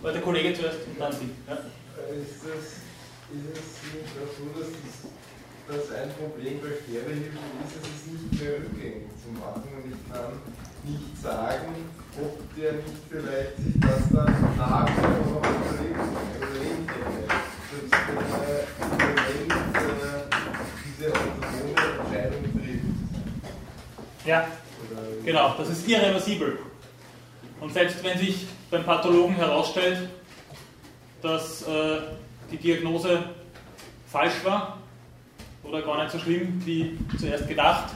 War 0.01 0.11
der 0.11 0.21
Kollege 0.21 0.53
zuerst 0.53 0.79
und 0.87 0.99
dann 0.99 1.13
Sie. 1.13 1.29
Ja. 1.47 1.53
Ist, 1.53 2.41
das, 2.41 2.81
ist 3.29 3.47
es 3.53 3.93
nicht 3.93 4.17
auch 4.17 4.33
so, 4.33 4.59
dass 4.59 4.69
das, 4.73 5.87
das 5.89 5.95
ein 5.95 6.09
Problem 6.17 6.59
bei 6.59 6.73
Sterbehilfe 6.81 7.37
ist, 7.37 7.77
dass 7.77 7.85
es 7.85 8.09
nicht 8.09 8.41
mehr 8.41 8.53
rückgängig 8.57 9.13
zu 9.21 9.29
machen 9.37 9.69
und 9.77 9.93
ich 9.93 10.01
kann 10.11 10.41
nicht 10.83 11.21
sagen, 11.21 11.85
ob 12.17 12.55
der 12.57 12.73
nicht 12.73 12.97
vielleicht 13.09 13.57
sich 13.57 13.79
das 13.79 14.09
dann 14.11 14.57
nach 14.57 14.89
noch 14.89 15.37
überlegen, 15.37 16.01
hätte. 16.89 17.29
Selbst 17.69 17.93
wenn 18.09 18.17
er 18.17 18.65
diese 20.83 21.13
autonome 21.13 21.77
Entscheidung 22.01 22.43
trifft. 22.53 22.89
Ja, 24.25 24.47
genau, 25.23 25.55
das 25.59 25.69
ist 25.69 25.87
irreversibel. 25.87 26.57
Und 27.61 27.71
selbst 27.71 28.03
wenn 28.03 28.17
sich 28.17 28.47
beim 28.71 28.83
Pathologen 28.83 29.35
herausstellt, 29.35 30.09
dass 31.21 31.61
äh, 31.61 31.99
die 32.51 32.57
Diagnose 32.57 33.23
falsch 34.07 34.43
war 34.43 34.79
oder 35.63 35.83
gar 35.83 36.03
nicht 36.03 36.11
so 36.11 36.17
schlimm 36.17 36.59
wie 36.65 36.97
zuerst 37.19 37.47
gedacht, 37.47 37.93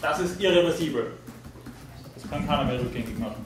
das 0.00 0.20
ist 0.20 0.40
irreversibel. 0.40 1.12
Das 2.14 2.30
kann 2.30 2.46
keiner 2.46 2.64
mehr 2.64 2.80
rückgängig 2.80 3.18
machen. 3.18 3.44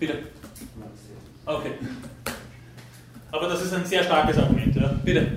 Bitte. 0.00 0.18
Okay. 1.46 1.72
Aber 3.30 3.48
das 3.48 3.62
ist 3.62 3.72
ein 3.72 3.86
sehr 3.86 4.02
starkes 4.02 4.36
Argument, 4.36 4.74
ja. 4.74 4.88
Bitte. 5.04 5.20
Ähm, 5.20 5.36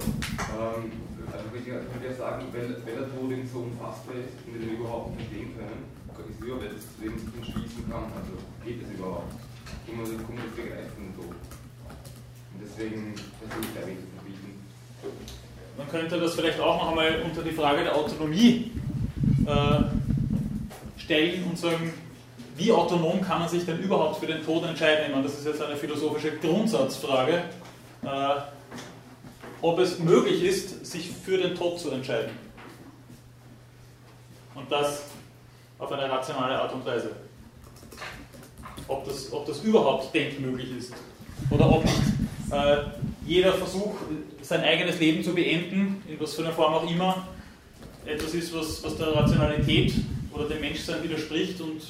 also 1.31 1.45
ich 1.55 1.65
würde 1.67 2.07
ja 2.07 2.13
sagen, 2.15 2.45
wenn, 2.51 2.75
wenn 2.85 2.95
der 2.95 3.09
Tod 3.13 3.31
so 3.51 3.59
unfassbar 3.59 4.15
ist 4.15 4.47
und 4.47 4.59
wir 4.59 4.67
den 4.67 4.77
überhaupt 4.77 5.15
nicht 5.15 5.29
verstehen 5.29 5.55
können, 5.55 6.00
ist 6.19 6.39
es 6.39 6.45
überhaupt 6.45 6.65
das 6.65 7.01
Leben 7.01 7.15
nicht 7.15 7.51
schließen 7.51 7.89
kann. 7.89 8.05
Also 8.15 8.33
geht 8.65 8.81
es 8.83 8.97
überhaupt? 8.97 9.31
Kann 9.85 9.97
man, 9.97 10.05
das 10.05 10.55
begreifen 10.55 11.13
so. 11.15 11.23
Und 11.23 12.59
deswegen 12.61 13.15
versuche 13.15 13.61
ich 13.61 13.79
da 13.79 13.87
wenig 13.87 13.99
zu 13.99 14.11
verbieten. 14.15 14.51
Man 15.77 15.89
könnte 15.89 16.19
das 16.19 16.35
vielleicht 16.35 16.59
auch 16.59 16.81
noch 16.81 16.89
einmal 16.89 17.21
unter 17.23 17.41
die 17.41 17.51
Frage 17.51 17.83
der 17.83 17.95
Autonomie 17.95 18.71
äh, 19.45 19.83
stellen 20.97 21.43
und 21.49 21.57
sagen, 21.57 21.93
wie 22.57 22.71
autonom 22.71 23.21
kann 23.21 23.39
man 23.39 23.49
sich 23.49 23.65
denn 23.65 23.79
überhaupt 23.79 24.19
für 24.19 24.27
den 24.27 24.43
Tod 24.43 24.63
entscheiden? 24.65 25.05
Ich 25.07 25.11
meine, 25.11 25.23
das 25.23 25.39
ist 25.39 25.45
jetzt 25.45 25.61
eine 25.61 25.75
philosophische 25.75 26.37
Grundsatzfrage, 26.37 27.43
äh, 28.03 28.07
ob 29.61 29.79
es 29.79 29.99
möglich 29.99 30.43
ist, 30.43 30.85
sich 30.85 31.09
für 31.09 31.37
den 31.37 31.55
Tod 31.55 31.79
zu 31.79 31.91
entscheiden. 31.91 32.31
Und 34.53 34.71
das 34.71 35.03
auf 35.81 35.91
eine 35.91 36.09
rationale 36.09 36.61
Art 36.61 36.73
und 36.73 36.85
Weise. 36.85 37.11
Ob 38.87 39.05
das, 39.05 39.33
ob 39.33 39.45
das 39.47 39.63
überhaupt 39.63 40.13
denkmöglich 40.13 40.77
ist. 40.77 40.93
Oder 41.49 41.69
ob 41.69 41.83
nicht 41.83 41.97
äh, 42.51 42.77
jeder 43.25 43.53
Versuch, 43.53 43.95
sein 44.41 44.63
eigenes 44.63 44.99
Leben 44.99 45.23
zu 45.23 45.33
beenden, 45.33 46.03
in 46.07 46.19
was 46.19 46.35
für 46.35 46.43
einer 46.43 46.53
Form 46.53 46.73
auch 46.73 46.89
immer, 46.89 47.27
etwas 48.05 48.33
ist, 48.33 48.55
was, 48.55 48.83
was 48.83 48.95
der 48.97 49.15
Rationalität 49.15 49.93
oder 50.33 50.47
dem 50.47 50.61
Menschsein 50.61 51.03
widerspricht 51.03 51.59
und 51.61 51.81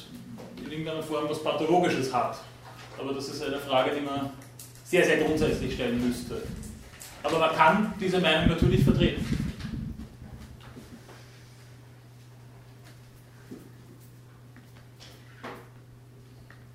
in 0.64 0.70
irgendeiner 0.70 1.02
Form 1.02 1.28
was 1.28 1.42
Pathologisches 1.42 2.12
hat. 2.12 2.38
Aber 2.98 3.12
das 3.12 3.28
ist 3.28 3.42
eine 3.42 3.58
Frage, 3.58 3.90
die 3.94 4.00
man 4.00 4.30
sehr, 4.84 5.04
sehr 5.04 5.18
grundsätzlich 5.18 5.74
stellen 5.74 6.06
müsste. 6.06 6.42
Aber 7.22 7.38
man 7.38 7.54
kann 7.54 7.94
diese 8.00 8.20
Meinung 8.20 8.48
natürlich 8.48 8.84
vertreten. 8.84 9.51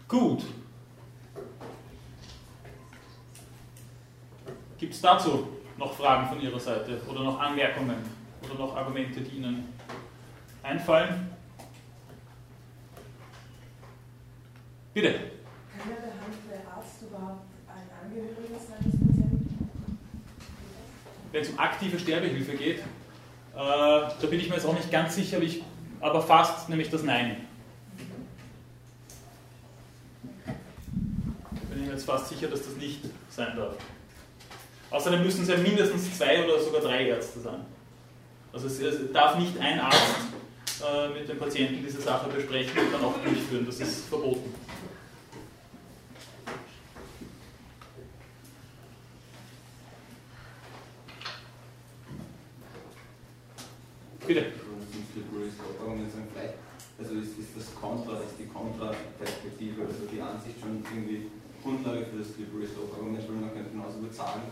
Gut. 0.07 0.43
Gibt 4.77 4.93
es 4.93 5.01
dazu 5.01 5.47
noch 5.77 5.93
Fragen 5.93 6.27
von 6.27 6.39
Ihrer 6.39 6.59
Seite 6.59 7.01
oder 7.09 7.23
noch 7.23 7.39
Anmerkungen 7.39 7.97
oder 8.43 8.53
noch 8.53 8.75
Argumente, 8.75 9.21
die 9.21 9.37
Ihnen 9.37 9.73
einfallen? 10.63 11.31
Bitte. 14.93 15.11
Kann 15.13 15.89
ja 15.89 15.95
der 15.99 16.73
Arzt 16.73 17.01
überhaupt 17.01 17.45
ein 17.67 18.05
Angehöriger 18.05 18.59
sein 18.59 18.83
des 18.83 18.99
Patienten? 18.99 19.99
Wenn 21.31 21.41
es 21.41 21.49
um 21.49 21.59
aktive 21.59 21.99
Sterbehilfe 21.99 22.55
geht, 22.55 22.79
äh, 22.79 22.83
da 23.55 24.27
bin 24.29 24.39
ich 24.39 24.49
mir 24.49 24.55
jetzt 24.55 24.65
auch 24.65 24.73
nicht 24.73 24.91
ganz 24.91 25.15
sicher, 25.15 25.37
aber, 25.37 25.45
ich, 25.45 25.63
aber 25.99 26.21
fast, 26.21 26.69
nämlich 26.69 26.89
das 26.89 27.03
Nein. 27.03 27.47
Da 31.69 31.75
bin 31.87 31.95
jetzt 31.95 32.05
fast 32.05 32.27
sicher, 32.27 32.47
dass 32.47 32.63
das 32.63 32.75
nicht 32.75 32.99
sein 33.29 33.55
darf. 33.55 33.75
Außerdem 34.91 35.23
müssen 35.23 35.43
es 35.43 35.49
ja 35.49 35.57
mindestens 35.57 36.17
zwei 36.17 36.43
oder 36.43 36.59
sogar 36.59 36.81
drei 36.81 37.07
Ärzte 37.07 37.39
sein. 37.39 37.65
Also 38.51 38.67
es, 38.67 38.79
es 38.79 39.11
darf 39.13 39.37
nicht 39.37 39.57
ein 39.57 39.79
Arzt 39.79 40.27
äh, 40.83 41.07
mit 41.17 41.29
dem 41.29 41.39
Patienten 41.39 41.83
diese 41.85 42.01
Sache 42.01 42.29
besprechen 42.29 42.77
und 42.77 42.93
dann 42.93 43.03
auch 43.03 43.17
durchführen. 43.23 43.65
Das 43.65 43.79
ist 43.79 44.07
verboten. 44.07 44.53
Bitte. 54.25 54.45
Also 56.99 57.13
ist, 57.13 57.37
ist 57.39 57.55
das 57.55 57.75
Kontra, 57.75 58.19
ist 58.19 58.35
die 58.39 58.47
Kontraperspektive, 58.47 59.83
also 59.83 60.03
die 60.11 60.19
Ansicht 60.19 60.59
schon 60.59 60.83
irgendwie 60.91 61.27
Grundlage 61.67 62.07
für 62.07 62.23
das 62.23 62.31
Slippery 62.31 62.63
Slope 62.63 62.95
Argument, 62.95 63.27
weil 63.27 63.35
man 63.43 63.51
könnte 63.51 63.71
genauso 63.75 63.99
sagen, 64.15 64.47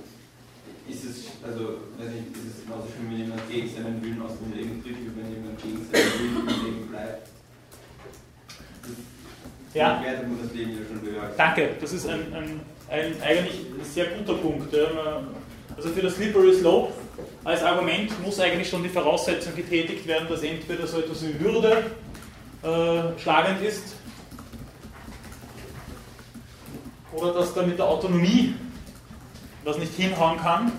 ist 0.84 1.03
es, 1.07 1.32
also, 1.39 1.88
weiß 1.95 2.11
nicht, 2.11 2.36
ist 2.36 2.59
es 2.59 2.63
genauso 2.68 2.91
schlimm, 2.91 3.07
wenn 3.09 3.20
jemand 3.24 3.47
gegen 3.47 3.70
seinen 3.72 4.03
Willen 4.03 4.22
aus 4.22 4.36
dem 4.36 4.51
Leben 4.51 4.84
tritt, 4.84 4.99
wie 4.99 5.16
wenn 5.16 5.32
jemand 5.32 5.55
gegen 5.63 5.80
seinen 5.88 6.11
Willen 6.20 6.43
im 6.43 6.66
Leben 6.66 6.88
bleibt. 6.91 7.30
Ja. 9.74 10.03
Das 10.03 10.53
Leben 10.53 10.72
ja 10.72 10.84
schon. 10.88 11.38
Danke, 11.38 11.76
das 11.80 11.93
ist 11.93 12.07
ein, 12.07 12.34
ein, 12.34 12.61
ein 12.89 13.22
eigentlich 13.22 13.66
sehr 13.84 14.07
guter 14.07 14.36
Punkt. 14.36 14.74
Also 15.76 15.89
für 15.89 16.01
das 16.01 16.16
Slippery 16.16 16.53
Slope 16.53 16.93
als 17.43 17.63
Argument 17.63 18.11
muss 18.24 18.39
eigentlich 18.39 18.70
schon 18.70 18.84
die 18.84 18.89
Voraussetzung 18.89 19.55
getätigt 19.55 20.07
werden, 20.07 20.28
dass 20.30 20.43
entweder 20.43 20.88
so 20.88 20.99
etwas 20.99 21.24
wie 21.24 21.39
Würde 21.39 21.91
äh, 22.63 23.20
schlagend 23.20 23.61
ist 23.61 23.95
oder 27.16 27.34
dass 27.34 27.53
da 27.53 27.63
mit 27.63 27.78
der 27.78 27.86
Autonomie 27.86 28.53
was 29.63 29.78
nicht 29.78 29.93
hinhauen 29.93 30.38
kann. 30.38 30.72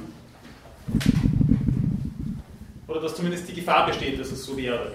oder 2.97 3.01
dass 3.01 3.16
zumindest 3.16 3.49
die 3.49 3.55
Gefahr 3.55 3.87
besteht, 3.87 4.18
dass 4.18 4.30
es 4.30 4.45
so 4.45 4.57
wäre. 4.57 4.93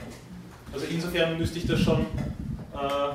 Also 0.74 0.86
insofern 0.90 1.38
müsste 1.38 1.60
ich 1.60 1.68
das 1.68 1.80
schon, 1.82 2.00
äh, 2.00 3.14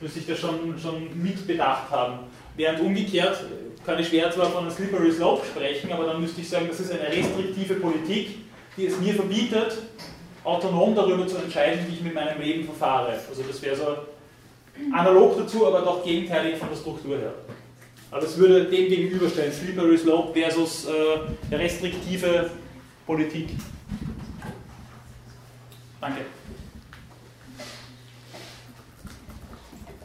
müsste 0.00 0.18
ich 0.18 0.26
das 0.26 0.38
schon, 0.38 0.78
schon 0.78 1.22
mitbedacht 1.22 1.90
haben. 1.90 2.20
Während 2.56 2.80
umgekehrt 2.80 3.44
kann 3.84 3.98
ich 3.98 4.08
schwer 4.08 4.30
zwar 4.30 4.46
von 4.46 4.62
einem 4.62 4.70
Slippery 4.70 5.12
Slope 5.12 5.46
sprechen, 5.46 5.92
aber 5.92 6.06
dann 6.06 6.20
müsste 6.20 6.40
ich 6.40 6.48
sagen, 6.48 6.66
das 6.68 6.80
ist 6.80 6.90
eine 6.90 7.08
restriktive 7.08 7.74
Politik, 7.74 8.38
die 8.76 8.86
es 8.86 8.98
mir 8.98 9.14
verbietet, 9.14 9.78
autonom 10.42 10.94
darüber 10.94 11.26
zu 11.26 11.36
entscheiden, 11.36 11.86
wie 11.88 11.94
ich 11.94 12.02
mit 12.02 12.14
meinem 12.14 12.40
Leben 12.40 12.64
verfahre. 12.64 13.20
Also 13.28 13.42
das 13.46 13.62
wäre 13.62 13.76
so 13.76 13.96
analog 14.92 15.36
dazu, 15.38 15.66
aber 15.66 15.82
doch 15.82 16.04
gegenteilig 16.04 16.58
von 16.58 16.68
der 16.68 16.76
Struktur 16.76 17.18
her. 17.18 17.34
Aber 18.10 18.22
es 18.22 18.36
würde 18.38 18.64
dem 18.64 18.88
gegenüberstellen, 18.88 19.52
Slippery 19.52 19.98
Slope 19.98 20.38
versus 20.38 20.86
äh, 20.86 21.54
restriktive 21.54 22.50
Politik. 23.06 23.50
Danke. 26.00 26.20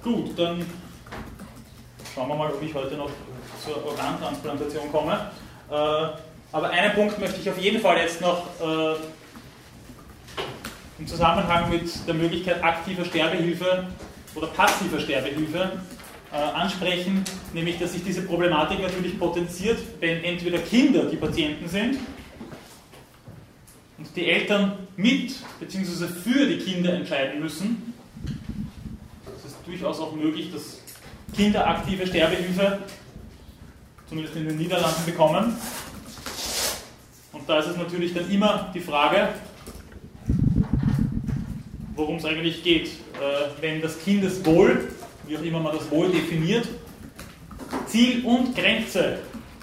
Gut, 0.04 0.38
dann 0.38 0.66
schauen 2.14 2.28
wir 2.28 2.36
mal, 2.36 2.52
ob 2.52 2.62
ich 2.62 2.74
heute 2.74 2.96
noch 2.96 3.10
zur 3.64 3.86
Organtransplantation 3.86 4.92
komme. 4.92 5.32
Äh, 5.70 5.74
aber 6.52 6.70
einen 6.70 6.94
Punkt 6.94 7.20
möchte 7.20 7.40
ich 7.40 7.50
auf 7.50 7.58
jeden 7.58 7.82
Fall 7.82 7.98
jetzt 7.98 8.20
noch 8.20 8.46
äh, 8.62 8.96
im 11.00 11.08
Zusammenhang 11.08 11.70
mit 11.70 11.90
der 12.06 12.14
Möglichkeit 12.14 12.62
aktiver 12.64 13.06
Sterbehilfe 13.06 13.88
oder 14.36 14.48
passiver 14.48 15.00
Sterbehilfe 15.00 15.72
äh, 16.32 16.36
ansprechen, 16.36 17.24
nämlich 17.54 17.78
dass 17.80 17.94
sich 17.94 18.04
diese 18.04 18.24
Problematik 18.24 18.82
natürlich 18.82 19.20
potenziert, 19.20 19.78
wenn 20.00 20.24
entweder 20.24 20.60
Kinder 20.60 21.06
die 21.06 21.18
Patienten 21.18 21.68
sind 21.68 22.00
und 23.98 24.16
die 24.16 24.28
Eltern 24.28 24.88
mit 24.96 25.36
bzw. 25.60 26.08
für 26.08 26.48
die 26.48 26.58
Kinder 26.58 26.94
entscheiden 26.94 27.40
müssen. 27.40 27.94
Es 29.38 29.52
ist 29.52 29.58
durchaus 29.66 30.00
auch 30.00 30.14
möglich, 30.14 30.52
dass 30.52 30.82
Kinder 31.36 31.68
aktive 31.68 32.06
Sterbehilfe 32.08 32.80
zumindest 34.08 34.36
in 34.36 34.48
den 34.48 34.58
Niederlanden 34.58 35.06
bekommen. 35.06 35.56
Und 37.32 37.50
da 37.50 37.60
ist 37.60 37.68
es 37.68 37.78
natürlich 37.78 38.14
dann 38.14 38.30
immer 38.30 38.72
die 38.74 38.80
Frage, 38.80 39.30
worum 41.96 42.18
es 42.18 42.26
eigentlich 42.26 42.64
geht. 42.64 42.92
Äh, 43.24 43.62
wenn 43.62 43.82
das 43.82 43.98
Kindeswohl, 44.04 44.90
wie 45.28 45.38
auch 45.38 45.42
immer 45.42 45.60
man 45.60 45.78
das 45.78 45.90
Wohl 45.90 46.12
definiert, 46.12 46.68
Ziel 47.88 48.26
und 48.26 48.54
Grenze 48.54 49.20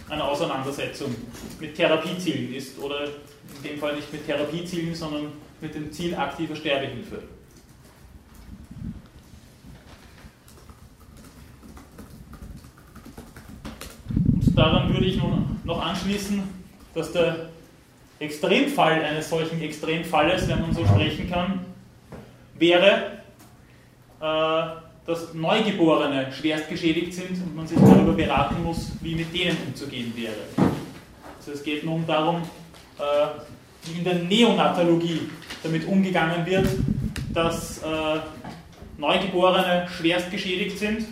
einer 0.08 0.26
Auseinandersetzung 0.26 1.14
mit 1.60 1.74
Therapiezielen 1.74 2.54
ist 2.54 2.78
oder 2.78 3.04
in 3.04 3.70
dem 3.70 3.78
Fall 3.78 3.96
nicht 3.96 4.10
mit 4.12 4.24
Therapiezielen, 4.24 4.94
sondern 4.94 5.32
mit 5.60 5.74
dem 5.74 5.92
Ziel 5.92 6.14
aktiver 6.14 6.56
Sterbehilfe. 6.56 7.22
Und 14.08 14.58
daran 14.58 14.92
würde 14.92 15.04
ich 15.04 15.16
nun 15.16 15.60
noch 15.64 15.84
anschließen, 15.84 16.42
dass 16.94 17.12
der 17.12 17.50
Extremfall 18.20 19.04
eines 19.04 19.28
solchen 19.28 19.60
Extremfalles, 19.60 20.48
wenn 20.48 20.62
man 20.62 20.72
so 20.72 20.84
sprechen 20.86 21.30
kann, 21.30 21.66
wäre, 22.58 23.19
dass 24.20 25.34
Neugeborene 25.34 26.30
schwerst 26.32 26.68
geschädigt 26.68 27.14
sind 27.14 27.30
und 27.42 27.56
man 27.56 27.66
sich 27.66 27.78
darüber 27.78 28.12
beraten 28.12 28.62
muss, 28.62 28.92
wie 29.00 29.14
mit 29.14 29.34
denen 29.34 29.56
umzugehen 29.66 30.12
wäre. 30.16 30.70
Also 31.38 31.52
es 31.52 31.62
geht 31.62 31.84
nun 31.84 32.06
darum, 32.06 32.42
äh, 32.98 33.02
wie 33.86 33.98
in 33.98 34.04
der 34.04 34.14
Neonatologie 34.14 35.22
damit 35.62 35.86
umgegangen 35.86 36.44
wird, 36.46 36.68
dass 37.32 37.78
äh, 37.78 38.20
Neugeborene 38.98 39.88
schwerst 39.88 40.30
geschädigt 40.30 40.78
sind, 40.78 41.06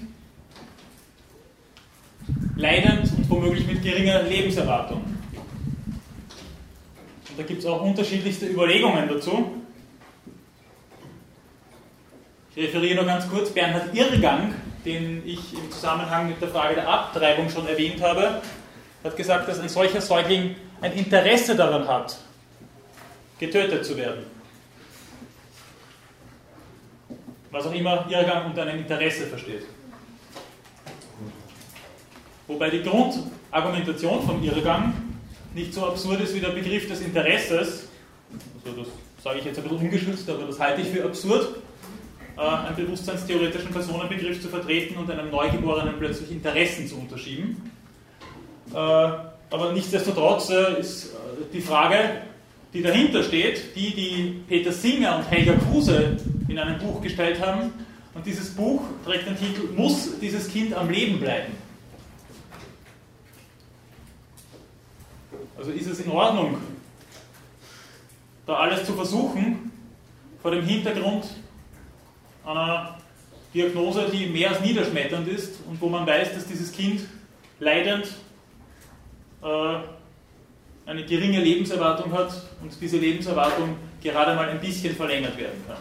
leidend 2.56 3.10
und 3.16 3.30
womöglich 3.30 3.66
mit 3.66 3.82
geringer 3.82 4.22
Lebenserwartung. 4.24 4.98
Und 7.30 7.38
da 7.38 7.42
gibt 7.42 7.60
es 7.60 7.66
auch 7.66 7.80
unterschiedlichste 7.80 8.46
Überlegungen 8.46 9.08
dazu. 9.08 9.52
Referiere 12.58 12.96
nur 12.96 13.04
ganz 13.04 13.28
kurz 13.28 13.50
Bernhard 13.50 13.94
Irrgang, 13.94 14.52
den 14.84 15.22
ich 15.24 15.54
im 15.54 15.70
Zusammenhang 15.70 16.28
mit 16.28 16.42
der 16.42 16.48
Frage 16.48 16.74
der 16.74 16.88
Abtreibung 16.88 17.48
schon 17.48 17.68
erwähnt 17.68 18.02
habe, 18.02 18.42
hat 19.04 19.16
gesagt, 19.16 19.48
dass 19.48 19.60
ein 19.60 19.68
solcher 19.68 20.00
Säugling 20.00 20.56
ein 20.80 20.92
Interesse 20.94 21.54
daran 21.54 21.86
hat, 21.86 22.18
getötet 23.38 23.84
zu 23.84 23.96
werden. 23.96 24.24
Was 27.52 27.64
auch 27.64 27.72
immer 27.72 28.06
Irrgang 28.10 28.46
unter 28.46 28.62
einem 28.62 28.80
Interesse 28.80 29.28
versteht. 29.28 29.62
Wobei 32.48 32.70
die 32.70 32.82
Grundargumentation 32.82 34.26
von 34.26 34.42
Irrgang 34.42 34.94
nicht 35.54 35.72
so 35.72 35.86
absurd 35.86 36.22
ist 36.22 36.34
wie 36.34 36.40
der 36.40 36.48
Begriff 36.48 36.88
des 36.88 37.02
Interesses. 37.02 37.88
Also 38.64 38.82
das 38.82 38.88
sage 39.22 39.38
ich 39.38 39.44
jetzt 39.44 39.58
ein 39.58 39.62
bisschen 39.62 39.78
ungeschützt, 39.78 40.28
aber 40.28 40.44
das 40.44 40.58
halte 40.58 40.80
ich 40.80 40.88
für 40.88 41.04
absurd, 41.04 41.54
äh, 42.38 42.40
einen 42.40 42.76
bewusstseinstheoretischen 42.76 43.72
Personenbegriff 43.72 44.40
zu 44.40 44.48
vertreten 44.48 44.96
und 44.96 45.10
einem 45.10 45.28
Neugeborenen 45.28 45.94
plötzlich 45.98 46.30
Interessen 46.30 46.86
zu 46.86 46.96
unterschieben. 46.96 47.70
Äh, 48.72 48.76
aber 48.76 49.72
nichtsdestotrotz 49.72 50.50
äh, 50.50 50.78
ist 50.78 51.16
die 51.52 51.60
Frage, 51.60 52.22
die 52.72 52.82
dahinter 52.82 53.24
steht, 53.24 53.74
die, 53.74 53.92
die 53.92 54.42
Peter 54.46 54.70
Singer 54.70 55.16
und 55.16 55.30
Helga 55.30 55.54
Kruse 55.54 56.16
in 56.46 56.58
einem 56.58 56.78
Buch 56.78 57.00
gestellt 57.00 57.44
haben. 57.44 57.72
Und 58.14 58.24
dieses 58.24 58.54
Buch 58.54 58.82
trägt 59.04 59.26
den 59.26 59.36
Titel 59.36 59.72
Muss 59.74 60.18
dieses 60.20 60.48
Kind 60.48 60.74
am 60.74 60.90
Leben 60.90 61.18
bleiben? 61.18 61.52
Also 65.56 65.72
ist 65.72 65.88
es 65.88 65.98
in 65.98 66.10
Ordnung, 66.12 66.58
da 68.46 68.54
alles 68.54 68.84
zu 68.84 68.92
versuchen, 68.92 69.72
vor 70.40 70.52
dem 70.52 70.64
Hintergrund 70.64 71.24
einer 72.48 72.98
Diagnose, 73.52 74.08
die 74.12 74.26
mehr 74.26 74.50
als 74.50 74.60
niederschmetternd 74.60 75.28
ist 75.28 75.60
und 75.68 75.80
wo 75.80 75.88
man 75.88 76.06
weiß, 76.06 76.34
dass 76.34 76.46
dieses 76.46 76.72
Kind 76.72 77.02
leidend 77.60 78.06
äh, 79.42 79.76
eine 80.86 81.04
geringe 81.04 81.40
Lebenserwartung 81.40 82.12
hat 82.12 82.32
und 82.62 82.72
diese 82.80 82.96
Lebenserwartung 82.96 83.76
gerade 84.02 84.34
mal 84.34 84.48
ein 84.48 84.60
bisschen 84.60 84.94
verlängert 84.94 85.36
werden 85.36 85.62
kann. 85.66 85.76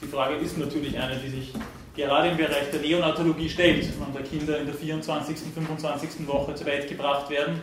Die 0.00 0.06
Frage 0.06 0.36
ist 0.36 0.56
natürlich 0.56 0.98
eine, 0.98 1.16
die 1.16 1.28
sich 1.28 1.52
gerade 1.94 2.28
im 2.28 2.36
Bereich 2.36 2.70
der 2.70 2.80
Neonatologie 2.80 3.48
stellt, 3.48 3.88
wenn 4.00 4.14
da 4.14 4.20
Kinder 4.20 4.58
in 4.58 4.66
der 4.66 4.74
24., 4.74 5.36
25. 5.52 6.26
Woche 6.26 6.54
zur 6.54 6.66
Welt 6.66 6.88
gebracht 6.88 7.28
werden, 7.28 7.60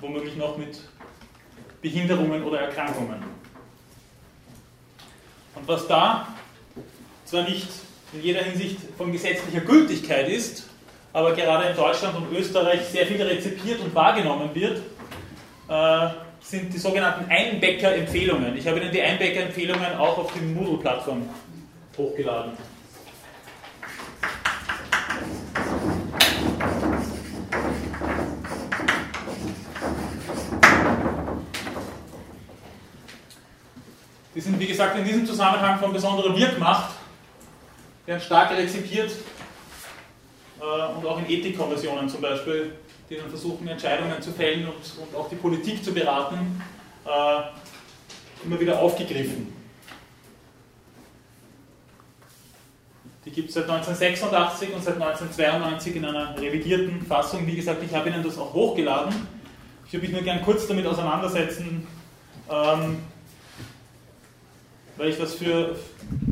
womöglich 0.00 0.36
noch 0.36 0.58
mit 0.58 0.80
Behinderungen 1.80 2.42
oder 2.42 2.60
Erkrankungen. 2.60 3.39
Und 5.54 5.66
was 5.66 5.86
da 5.86 6.28
zwar 7.24 7.42
nicht 7.42 7.68
in 8.12 8.22
jeder 8.22 8.42
Hinsicht 8.42 8.78
von 8.96 9.12
gesetzlicher 9.12 9.60
Gültigkeit 9.60 10.28
ist, 10.28 10.68
aber 11.12 11.34
gerade 11.34 11.68
in 11.68 11.76
Deutschland 11.76 12.16
und 12.16 12.32
Österreich 12.36 12.82
sehr 12.86 13.06
viel 13.06 13.20
rezipiert 13.22 13.80
und 13.80 13.94
wahrgenommen 13.94 14.50
wird, 14.54 14.82
äh, 15.68 16.08
sind 16.40 16.72
die 16.72 16.78
sogenannten 16.78 17.30
Einbäcker-Empfehlungen. 17.30 18.56
Ich 18.56 18.66
habe 18.66 18.80
Ihnen 18.80 18.92
die 18.92 19.02
Einbäcker-Empfehlungen 19.02 19.96
auch 19.98 20.18
auf 20.18 20.32
die 20.32 20.40
Moodle-Plattform 20.40 21.28
hochgeladen. 21.96 22.52
Die 34.34 34.40
sind, 34.40 34.58
wie 34.60 34.66
gesagt, 34.66 34.96
in 34.96 35.04
diesem 35.04 35.26
Zusammenhang 35.26 35.78
von 35.78 35.92
besonderer 35.92 36.36
Wirkmacht, 36.36 36.92
werden 38.06 38.20
stark 38.20 38.50
rezipiert 38.52 39.10
äh, 40.60 40.98
und 40.98 41.06
auch 41.06 41.18
in 41.18 41.28
Ethikkommissionen 41.28 42.08
zum 42.08 42.20
Beispiel, 42.20 42.72
die 43.08 43.16
dann 43.16 43.28
versuchen, 43.28 43.66
Entscheidungen 43.68 44.20
zu 44.22 44.32
fällen 44.32 44.66
und, 44.66 44.74
und 44.74 45.16
auch 45.16 45.28
die 45.28 45.36
Politik 45.36 45.84
zu 45.84 45.92
beraten, 45.92 46.62
äh, 47.04 48.44
immer 48.44 48.58
wieder 48.58 48.78
aufgegriffen. 48.78 49.52
Die 53.24 53.30
gibt 53.30 53.48
es 53.48 53.54
seit 53.54 53.68
1986 53.68 54.74
und 54.74 54.82
seit 54.82 54.94
1992 54.94 55.96
in 55.96 56.04
einer 56.06 56.40
revidierten 56.40 57.04
Fassung. 57.04 57.46
Wie 57.46 57.54
gesagt, 57.54 57.82
ich 57.82 57.94
habe 57.94 58.08
Ihnen 58.08 58.22
das 58.22 58.38
auch 58.38 58.52
hochgeladen. 58.54 59.14
Ich 59.86 59.92
würde 59.92 60.06
mich 60.06 60.14
nur 60.14 60.22
gern 60.22 60.42
kurz 60.42 60.66
damit 60.66 60.86
auseinandersetzen, 60.86 61.86
ähm, 62.50 62.98
weil 65.00 65.08
ich 65.08 65.18
das 65.18 65.34
für 65.34 65.76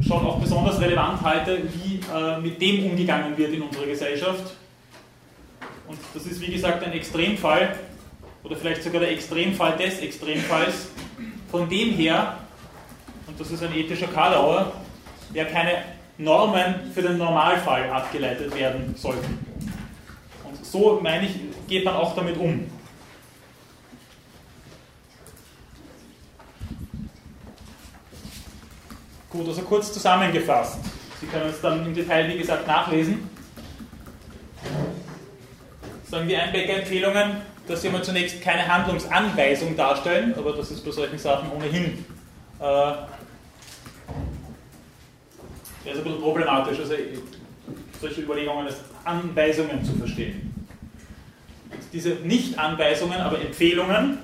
schon 0.07 0.27
auch 0.27 0.39
besonders 0.39 0.79
relevant 0.79 1.23
halte, 1.23 1.63
wie 1.73 2.01
äh, 2.15 2.39
mit 2.39 2.61
dem 2.61 2.85
umgegangen 2.85 3.37
wird 3.39 3.55
in 3.55 3.63
unserer 3.63 3.87
Gesellschaft. 3.87 4.53
Und 5.89 5.99
das 6.13 6.27
ist 6.27 6.39
wie 6.43 6.53
gesagt 6.53 6.85
ein 6.85 6.93
Extremfall, 6.93 7.77
oder 8.45 8.57
vielleicht 8.57 8.83
sogar 8.83 9.01
der 9.01 9.11
Extremfall 9.11 9.75
des 9.79 10.01
Extremfalls, 10.01 10.89
von 11.51 11.67
dem 11.67 11.95
her, 11.95 12.37
und 13.27 13.41
das 13.41 13.51
ist 13.51 13.63
ein 13.63 13.75
ethischer 13.75 14.09
Karlauer, 14.09 14.71
ja 15.33 15.47
keine 15.47 15.85
Normen 16.19 16.93
für 16.95 17.01
den 17.01 17.17
Normalfall 17.17 17.89
abgeleitet 17.89 18.55
werden 18.55 18.95
sollten. 18.99 19.39
Und 20.45 20.67
so, 20.67 21.01
meine 21.03 21.25
ich, 21.25 21.33
geht 21.69 21.87
man 21.87 21.95
auch 21.95 22.15
damit 22.15 22.37
um. 22.37 22.67
Gut, 29.39 29.47
also 29.47 29.63
kurz 29.63 29.93
zusammengefasst. 29.93 30.81
Sie 31.21 31.27
können 31.27 31.49
es 31.49 31.61
dann 31.61 31.87
im 31.87 31.95
Detail, 31.95 32.29
wie 32.29 32.39
gesagt, 32.39 32.67
nachlesen. 32.67 33.31
Sagen 36.11 36.27
die 36.27 36.37
Einbecker-Empfehlungen, 36.37 37.37
dass 37.69 37.83
sie 37.83 37.89
mal 37.89 38.03
zunächst 38.03 38.43
keine 38.43 38.67
Handlungsanweisung 38.67 39.77
darstellen, 39.77 40.35
aber 40.37 40.55
das 40.55 40.73
ist 40.73 40.85
bei 40.85 40.91
solchen 40.91 41.19
Sachen 41.19 41.53
ohnehin 41.53 42.05
äh, 42.59 42.65
ein 42.65 42.97
bisschen 45.85 46.21
problematisch, 46.21 46.81
also 46.81 46.95
solche 48.01 48.21
Überlegungen 48.23 48.67
als 48.67 48.79
Anweisungen 49.05 49.85
zu 49.85 49.95
verstehen. 49.95 50.53
Diese 51.93 52.11
Nicht-Anweisungen, 52.11 53.21
aber 53.21 53.41
Empfehlungen 53.41 54.19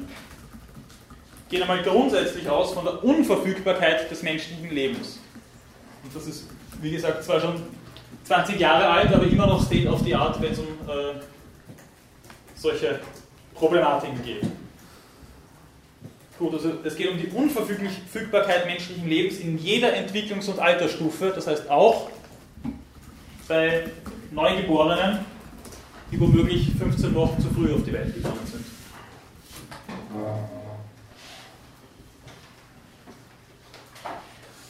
gehen 1.55 1.62
einmal 1.62 1.85
grundsätzlich 1.85 2.48
aus 2.48 2.72
von 2.72 2.85
der 2.85 3.05
Unverfügbarkeit 3.05 4.10
des 4.10 4.24
menschlichen 4.24 4.68
Lebens. 4.70 5.20
Und 6.02 6.14
das 6.14 6.26
ist, 6.26 6.48
wie 6.82 6.90
gesagt, 6.90 7.22
zwar 7.22 7.40
schon 7.40 7.62
20 8.24 8.59
Jahre 8.59 8.89
alt, 8.89 9.14
aber 9.14 9.24
immer 9.24 9.47
noch 9.47 9.64
State 9.64 9.89
of 9.89 10.01
the 10.01 10.16
Art, 10.16 10.43
wenn 10.43 10.51
es 10.52 10.59
um 10.59 10.66
äh, 10.66 11.20
solche 12.56 12.98
Problematiken 13.55 14.20
geht. 14.24 14.43
Gut, 16.40 16.55
also 16.55 16.72
es 16.82 16.97
geht 16.97 17.12
um 17.12 17.18
die 17.18 17.28
Unverfügbarkeit 17.28 18.66
menschlichen 18.66 19.09
Lebens 19.09 19.39
in 19.39 19.56
jeder 19.56 19.94
Entwicklungs- 19.94 20.51
und 20.51 20.59
Altersstufe, 20.59 21.32
das 21.32 21.47
heißt 21.47 21.70
auch 21.70 22.10
bei 23.47 23.85
Neugeborenen, 24.32 25.20
die 26.10 26.18
womöglich 26.18 26.72
15 26.76 27.14
Wochen 27.14 27.40
zu 27.40 27.48
früh 27.51 27.72
auf 27.72 27.85
die 27.85 27.93
Welt 27.93 28.12
gekommen 28.12 28.40
sind. 28.44 28.64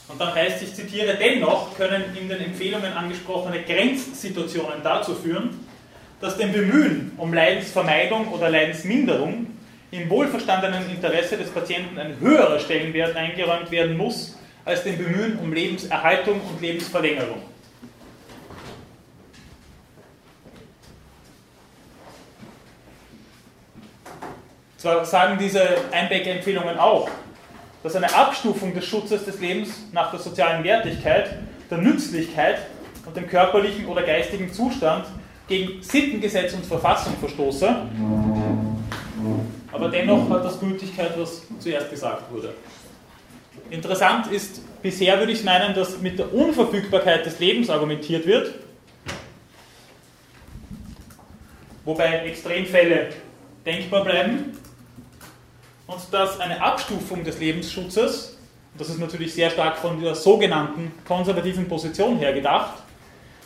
Und 0.07 0.21
dann 0.21 0.33
heißt, 0.35 0.61
ich 0.61 0.73
zitiere, 0.73 1.15
dennoch 1.15 1.75
können 1.75 2.15
in 2.15 2.29
den 2.29 2.39
Empfehlungen 2.39 2.93
angesprochene 2.93 3.63
Grenzsituationen 3.63 4.83
dazu 4.83 5.15
führen, 5.15 5.59
dass 6.21 6.37
dem 6.37 6.51
Bemühen 6.51 7.11
um 7.17 7.33
Leidensvermeidung 7.33 8.27
oder 8.29 8.49
Leidensminderung 8.49 9.47
im 9.91 10.09
wohlverstandenen 10.09 10.89
Interesse 10.89 11.37
des 11.37 11.49
Patienten 11.49 11.97
ein 11.97 12.19
höherer 12.19 12.59
Stellenwert 12.59 13.15
eingeräumt 13.15 13.71
werden 13.71 13.97
muss 13.97 14.37
als 14.63 14.83
dem 14.83 14.97
Bemühen 14.97 15.39
um 15.39 15.53
Lebenserhaltung 15.53 16.39
und 16.41 16.61
Lebensverlängerung. 16.61 17.41
Zwar 24.77 25.03
sagen 25.05 25.37
diese 25.39 25.61
Einbecker-Empfehlungen 25.91 26.77
auch, 26.77 27.09
dass 27.85 27.95
eine 27.95 28.11
Abstufung 28.15 28.73
des 28.73 28.83
Schutzes 28.83 29.25
des 29.25 29.39
Lebens 29.39 29.69
nach 29.91 30.09
der 30.09 30.19
sozialen 30.19 30.63
Wertigkeit, 30.63 31.29
der 31.69 31.77
Nützlichkeit 31.77 32.57
und 33.05 33.15
dem 33.15 33.27
körperlichen 33.27 33.85
oder 33.85 34.01
geistigen 34.01 34.51
Zustand 34.51 35.05
gegen 35.47 35.83
Sittengesetz 35.83 36.53
und 36.53 36.65
Verfassung 36.65 37.13
verstoße. 37.19 37.75
Aber 39.71 39.89
dennoch 39.89 40.27
hat 40.31 40.43
das 40.43 40.59
Gültigkeit, 40.59 41.11
was 41.15 41.43
zuerst 41.59 41.91
gesagt 41.91 42.23
wurde. 42.33 42.55
Interessant 43.69 44.31
ist, 44.31 44.63
bisher 44.81 45.19
würde 45.19 45.33
ich 45.33 45.43
meinen, 45.43 45.75
dass 45.75 46.01
mit 46.01 46.17
der 46.17 46.33
Unverfügbarkeit 46.33 47.23
des 47.23 47.37
Lebens 47.37 47.69
argumentiert 47.69 48.25
wird, 48.25 48.51
wobei 51.83 52.25
Extremfälle 52.25 53.09
denkbar 53.63 54.03
bleiben 54.03 54.57
und 55.87 55.99
dass 56.11 56.39
eine 56.39 56.61
Abstufung 56.61 57.23
des 57.23 57.39
Lebensschutzes, 57.39 58.37
das 58.77 58.89
ist 58.89 58.99
natürlich 58.99 59.33
sehr 59.33 59.49
stark 59.49 59.77
von 59.77 60.01
der 60.01 60.15
sogenannten 60.15 60.91
konservativen 61.07 61.67
Position 61.67 62.17
her 62.17 62.33
gedacht, 62.33 62.73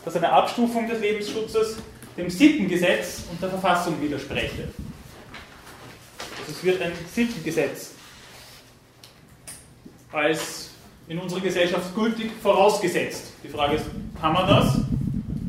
dass 0.05 0.15
eine 0.15 0.31
Abstufung 0.31 0.87
des 0.87 1.01
Lebensschutzes 1.01 1.77
dem 2.17 2.29
Sittengesetz 2.29 3.23
und 3.29 3.41
der 3.41 3.49
Verfassung 3.49 4.01
widerspreche. 4.01 4.69
Also 6.39 6.51
es 6.51 6.63
wird 6.63 6.81
ein 6.81 6.91
Sittengesetz 7.13 7.91
als 10.11 10.71
in 11.07 11.19
unserer 11.19 11.41
Gesellschaft 11.41 11.93
gültig 11.95 12.31
vorausgesetzt. 12.41 13.33
Die 13.43 13.49
Frage 13.49 13.75
ist, 13.75 13.85
kann 14.19 14.33
man 14.33 14.47
das? 14.47 14.79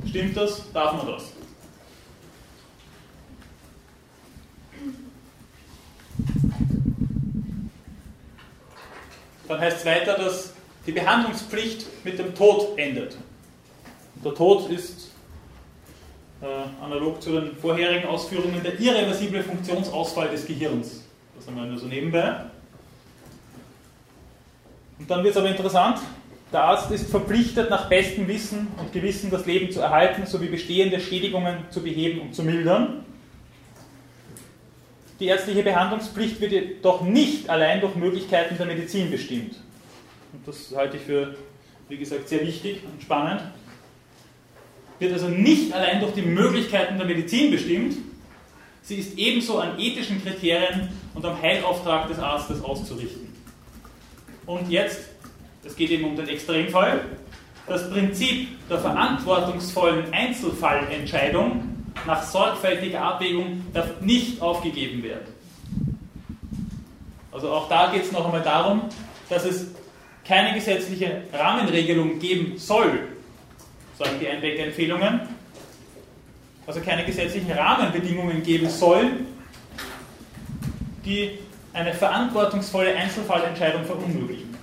Stimmt 0.09 0.37
das? 0.37 0.71
Darf 0.73 0.93
man 0.95 1.07
das? 1.07 1.33
Dann 9.51 9.59
heißt 9.59 9.79
es 9.79 9.85
weiter, 9.85 10.17
dass 10.17 10.53
die 10.87 10.93
Behandlungspflicht 10.93 12.05
mit 12.05 12.21
dem 12.21 12.37
Tod 12.37 12.79
endet. 12.79 13.17
Der 14.25 14.33
Tod 14.33 14.71
ist 14.71 15.11
äh, 16.41 16.47
analog 16.81 17.21
zu 17.21 17.33
den 17.33 17.57
vorherigen 17.57 18.07
Ausführungen 18.07 18.63
der 18.63 18.79
irreversible 18.79 19.43
Funktionsausfall 19.43 20.29
des 20.29 20.47
Gehirns. 20.47 21.05
Das 21.35 21.49
haben 21.49 21.57
wir 21.57 21.65
nur 21.65 21.79
so 21.79 21.87
nebenbei. 21.87 22.45
Und 25.01 25.11
dann 25.11 25.25
wird 25.25 25.33
es 25.35 25.37
aber 25.37 25.49
interessant. 25.49 25.99
Der 26.53 26.63
Arzt 26.63 26.89
ist 26.93 27.11
verpflichtet, 27.11 27.71
nach 27.71 27.89
bestem 27.89 28.29
Wissen 28.29 28.69
und 28.79 28.93
Gewissen 28.93 29.33
das 29.33 29.47
Leben 29.47 29.73
zu 29.73 29.81
erhalten 29.81 30.27
sowie 30.27 30.47
bestehende 30.47 31.01
Schädigungen 31.01 31.65
zu 31.71 31.83
beheben 31.83 32.21
und 32.21 32.37
zu 32.37 32.45
mildern. 32.45 33.05
Die 35.21 35.27
ärztliche 35.27 35.63
Behandlungspflicht 35.63 36.41
wird 36.41 36.53
jedoch 36.53 37.03
nicht 37.03 37.51
allein 37.51 37.83
durch 37.83 37.95
Möglichkeiten 37.95 38.57
der 38.57 38.67
Medizin 38.67 39.11
bestimmt. 39.11 39.55
Und 40.33 40.49
das 40.49 40.75
halte 40.75 40.97
ich 40.97 41.03
für, 41.03 41.37
wie 41.91 41.99
gesagt, 41.99 42.27
sehr 42.27 42.41
wichtig 42.47 42.81
und 42.91 43.03
spannend. 43.03 43.43
Wird 44.99 45.13
also 45.13 45.29
nicht 45.29 45.75
allein 45.75 46.01
durch 46.01 46.15
die 46.15 46.23
Möglichkeiten 46.23 46.97
der 46.97 47.07
Medizin 47.07 47.51
bestimmt, 47.51 47.97
sie 48.83 48.97
ist 48.97 49.19
ebenso 49.19 49.59
an 49.59 49.79
ethischen 49.79 50.23
Kriterien 50.23 50.89
und 51.15 51.25
am 51.25 51.41
Heilauftrag 51.41 52.09
des 52.09 52.19
Arztes 52.19 52.63
auszurichten. 52.63 53.29
Und 54.47 54.71
jetzt, 54.71 55.01
es 55.65 55.77
geht 55.77 55.91
eben 55.91 56.05
um 56.05 56.17
den 56.17 56.29
Extremfall, 56.29 57.03
das 57.67 57.91
Prinzip 57.91 58.49
der 58.69 58.79
verantwortungsvollen 58.79 60.13
Einzelfallentscheidung 60.13 61.70
nach 62.07 62.23
sorgfältiger 62.23 63.03
Abwägung 63.03 63.65
darf 63.73 64.01
nicht 64.01 64.41
aufgegeben 64.41 65.03
werden. 65.03 65.27
Also 67.33 67.51
auch 67.53 67.69
da 67.69 67.93
geht 67.93 68.05
es 68.05 68.13
noch 68.13 68.25
einmal 68.25 68.43
darum, 68.43 68.83
dass 69.29 69.45
es 69.45 69.69
keine 70.27 70.55
gesetzliche 70.55 71.23
Rahmenregelung 71.33 72.19
geben 72.19 72.59
soll, 72.59 73.09
sagen 73.99 74.17
die 74.21 74.29
Einbecker-Empfehlungen, 74.29 75.21
also 76.67 76.81
keine 76.81 77.05
gesetzlichen 77.05 77.51
Rahmenbedingungen 77.53 78.43
geben 78.43 78.69
sollen, 78.69 79.27
die 81.05 81.39
eine 81.73 81.95
verantwortungsvolle 81.95 82.95
Einzelfallentscheidung 82.95 83.85
verunmöglichen. 83.85 84.55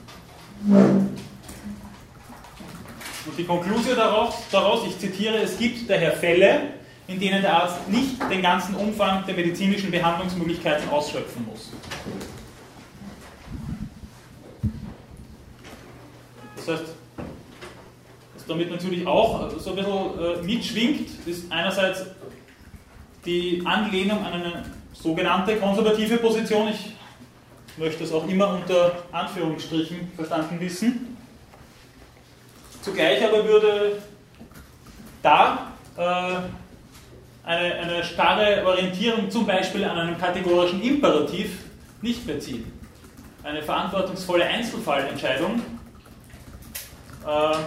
Und 3.26 3.38
die 3.38 3.44
Konklusion 3.44 3.95
daraus, 3.95 4.36
daraus, 4.52 4.86
ich 4.88 4.98
zitiere, 4.99 5.38
es 5.38 5.58
gibt 5.58 5.90
daher 5.90 6.14
Fälle, 6.14 6.77
in 7.08 7.20
denen 7.20 7.42
der 7.42 7.54
Arzt 7.64 7.88
nicht 7.90 8.22
den 8.30 8.42
ganzen 8.42 8.76
Umfang 8.76 9.26
der 9.26 9.36
medizinischen 9.36 9.90
Behandlungsmöglichkeiten 9.92 10.90
ausschöpfen 10.90 11.46
muss. 11.46 11.72
Das 16.58 16.68
heißt, 16.68 16.84
was 18.36 18.46
damit 18.46 18.70
natürlich 18.70 19.08
auch 19.08 19.50
so 19.58 19.70
ein 19.70 19.76
bisschen 19.78 20.20
äh, 20.20 20.44
mitschwingt, 20.44 21.10
ist 21.26 21.50
einerseits 21.50 22.06
die 23.26 23.62
Anlehnung 23.66 24.26
an 24.26 24.34
eine 24.34 24.66
sogenannte 24.94 25.56
konservative 25.58 26.18
Position. 26.18 26.68
Ich 26.68 26.94
möchte 27.78 28.04
es 28.04 28.12
auch 28.12 28.28
immer 28.28 28.50
unter 28.50 29.04
Anführungsstrichen 29.12 30.12
verstanden 30.16 30.60
wissen. 30.60 31.18
Zugleich 32.82 33.24
aber 33.24 33.46
würde 33.46 34.02
da 35.22 35.72
äh, 35.98 36.66
eine, 37.48 37.76
eine 37.76 38.03
starre 38.03 38.65
Orientierung 38.65 39.32
zum 39.32 39.45
Beispiel 39.45 39.86
an 39.86 39.98
einem 39.98 40.18
kategorischen 40.18 40.82
Imperativ 40.82 41.64
nicht 42.02 42.28
mehr 42.28 42.40
ziehen. 42.41 42.72
Eine 43.41 43.64
verantwortungsvolle 43.64 44.45
Einzelfallentscheidung 44.45 45.61
äh, 47.26 47.57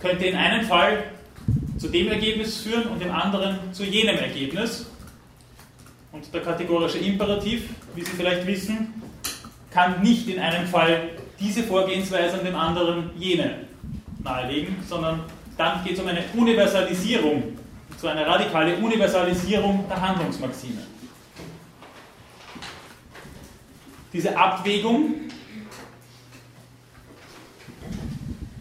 könnte 0.00 0.24
in 0.24 0.36
einem 0.36 0.66
Fall 0.66 1.04
zu 1.76 1.88
dem 1.88 2.08
Ergebnis 2.08 2.62
führen 2.62 2.84
und 2.84 3.02
im 3.02 3.12
anderen 3.12 3.58
zu 3.72 3.84
jenem 3.84 4.16
Ergebnis. 4.16 4.86
Und 6.12 6.32
der 6.32 6.40
kategorische 6.40 6.96
Imperativ, 6.96 7.68
wie 7.94 8.00
Sie 8.00 8.12
vielleicht 8.12 8.46
wissen, 8.46 9.02
kann 9.70 10.00
nicht 10.00 10.26
in 10.28 10.38
einem 10.40 10.66
Fall 10.66 11.10
diese 11.38 11.62
Vorgehensweise 11.62 12.38
und 12.38 12.46
dem 12.46 12.56
anderen 12.56 13.10
jene 13.18 13.66
nahelegen, 14.24 14.76
sondern 14.88 15.20
dann 15.58 15.84
geht 15.84 15.92
es 15.92 16.00
um 16.00 16.06
eine 16.06 16.24
Universalisierung, 16.34 17.58
so 17.96 18.08
eine 18.08 18.26
radikale 18.26 18.76
Universalisierung 18.76 19.86
der 19.88 20.00
Handlungsmaxime. 20.00 20.82
Diese 24.12 24.36
Abwägung 24.36 25.14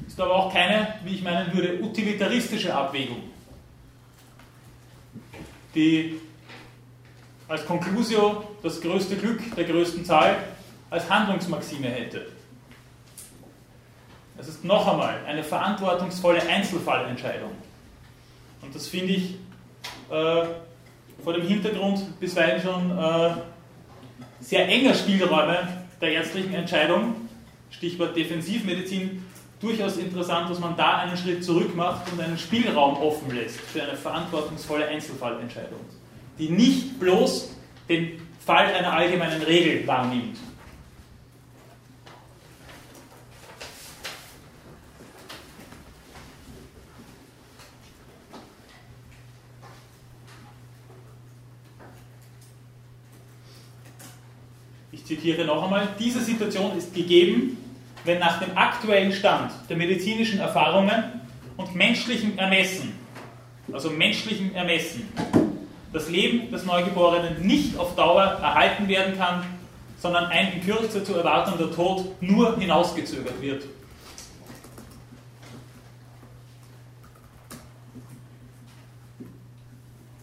ist 0.08 0.20
aber 0.20 0.36
auch 0.36 0.54
keine, 0.54 0.96
wie 1.04 1.16
ich 1.16 1.24
meinen 1.24 1.54
würde, 1.54 1.82
utilitaristische 1.82 2.74
Abwägung, 2.74 3.24
die 5.74 6.20
als 7.48 7.66
Conclusio 7.66 8.44
das 8.64 8.82
größte 8.82 9.18
Glück 9.18 9.56
der 9.56 9.66
größten 9.66 10.06
Zahl 10.06 10.38
als 10.90 11.10
Handlungsmaxime 11.10 11.88
hätte. 11.88 12.28
Es 14.38 14.48
ist 14.48 14.64
noch 14.64 14.88
einmal 14.88 15.20
eine 15.26 15.44
verantwortungsvolle 15.44 16.42
Einzelfallentscheidung. 16.48 17.52
Und 18.66 18.74
das 18.74 18.88
finde 18.88 19.14
ich 19.14 19.36
äh, 20.10 20.46
vor 21.24 21.34
dem 21.34 21.48
Hintergrund 21.48 22.20
bisweilen 22.20 22.62
schon 22.62 22.98
äh, 22.98 23.32
sehr 24.40 24.68
enger 24.68 24.94
Spielräume 24.94 25.86
der 26.02 26.12
ärztlichen 26.12 26.54
Entscheidung, 26.54 27.16
Stichwort 27.72 28.16
Defensivmedizin, 28.16 29.24
durchaus 29.60 29.98
interessant, 29.98 30.50
dass 30.50 30.60
man 30.60 30.76
da 30.76 30.98
einen 30.98 31.18
Schritt 31.18 31.44
zurück 31.44 31.76
macht 31.76 32.12
und 32.12 32.22
einen 32.22 32.38
Spielraum 32.38 32.98
offen 32.98 33.34
lässt 33.34 33.60
für 33.60 33.84
eine 33.84 33.96
verantwortungsvolle 33.96 34.88
Einzelfallentscheidung, 34.88 35.80
die 36.38 36.50
nicht 36.50 37.00
bloß 37.00 37.56
den 37.90 38.22
Fall 38.46 38.68
einer 38.74 38.94
allgemeinen 38.94 39.42
Regel 39.42 39.88
wahrnimmt. 39.88 40.38
Ich 55.08 55.10
zitiere 55.10 55.46
noch 55.46 55.62
einmal, 55.62 55.90
diese 56.00 56.20
Situation 56.20 56.76
ist 56.76 56.92
gegeben, 56.96 57.58
wenn 58.06 58.18
nach 58.18 58.40
dem 58.40 58.58
aktuellen 58.58 59.12
Stand 59.12 59.52
der 59.70 59.78
medizinischen 59.78 60.40
Erfahrungen 60.40 61.22
und 61.58 61.76
menschlichem 61.76 62.36
Ermessen, 62.40 62.92
also 63.72 63.92
menschlichem 63.92 64.56
Ermessen, 64.56 65.08
das 65.94 66.10
Leben 66.10 66.50
des 66.50 66.66
Neugeborenen 66.66 67.46
nicht 67.46 67.78
auf 67.78 67.96
Dauer 67.96 68.24
erhalten 68.24 68.88
werden 68.88 69.16
kann, 69.16 69.44
sondern 70.00 70.26
ein 70.26 70.54
in 70.54 70.66
Kürze 70.66 71.04
zu 71.04 71.14
erwartender 71.14 71.72
Tod 71.72 72.20
nur 72.20 72.58
hinausgezögert 72.58 73.40
wird. 73.40 73.66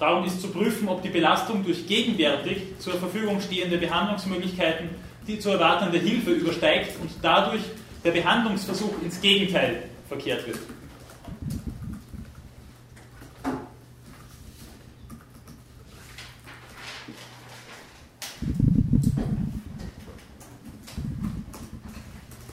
Darum 0.02 0.24
ist 0.24 0.40
zu 0.40 0.48
prüfen, 0.48 0.88
ob 0.88 1.00
die 1.00 1.10
Belastung 1.10 1.64
durch 1.64 1.86
gegenwärtig 1.86 2.76
zur 2.80 2.94
Verfügung 2.94 3.40
stehende 3.40 3.78
Behandlungsmöglichkeiten 3.78 4.90
die 5.28 5.38
zu 5.38 5.50
erwartende 5.50 5.96
Hilfe 5.96 6.32
übersteigt 6.32 7.00
und 7.00 7.08
dadurch 7.22 7.62
der 8.02 8.10
Behandlungsversuch 8.10 9.00
ins 9.00 9.20
Gegenteil 9.20 9.84
verkehrt 10.08 10.44
wird. 10.44 10.58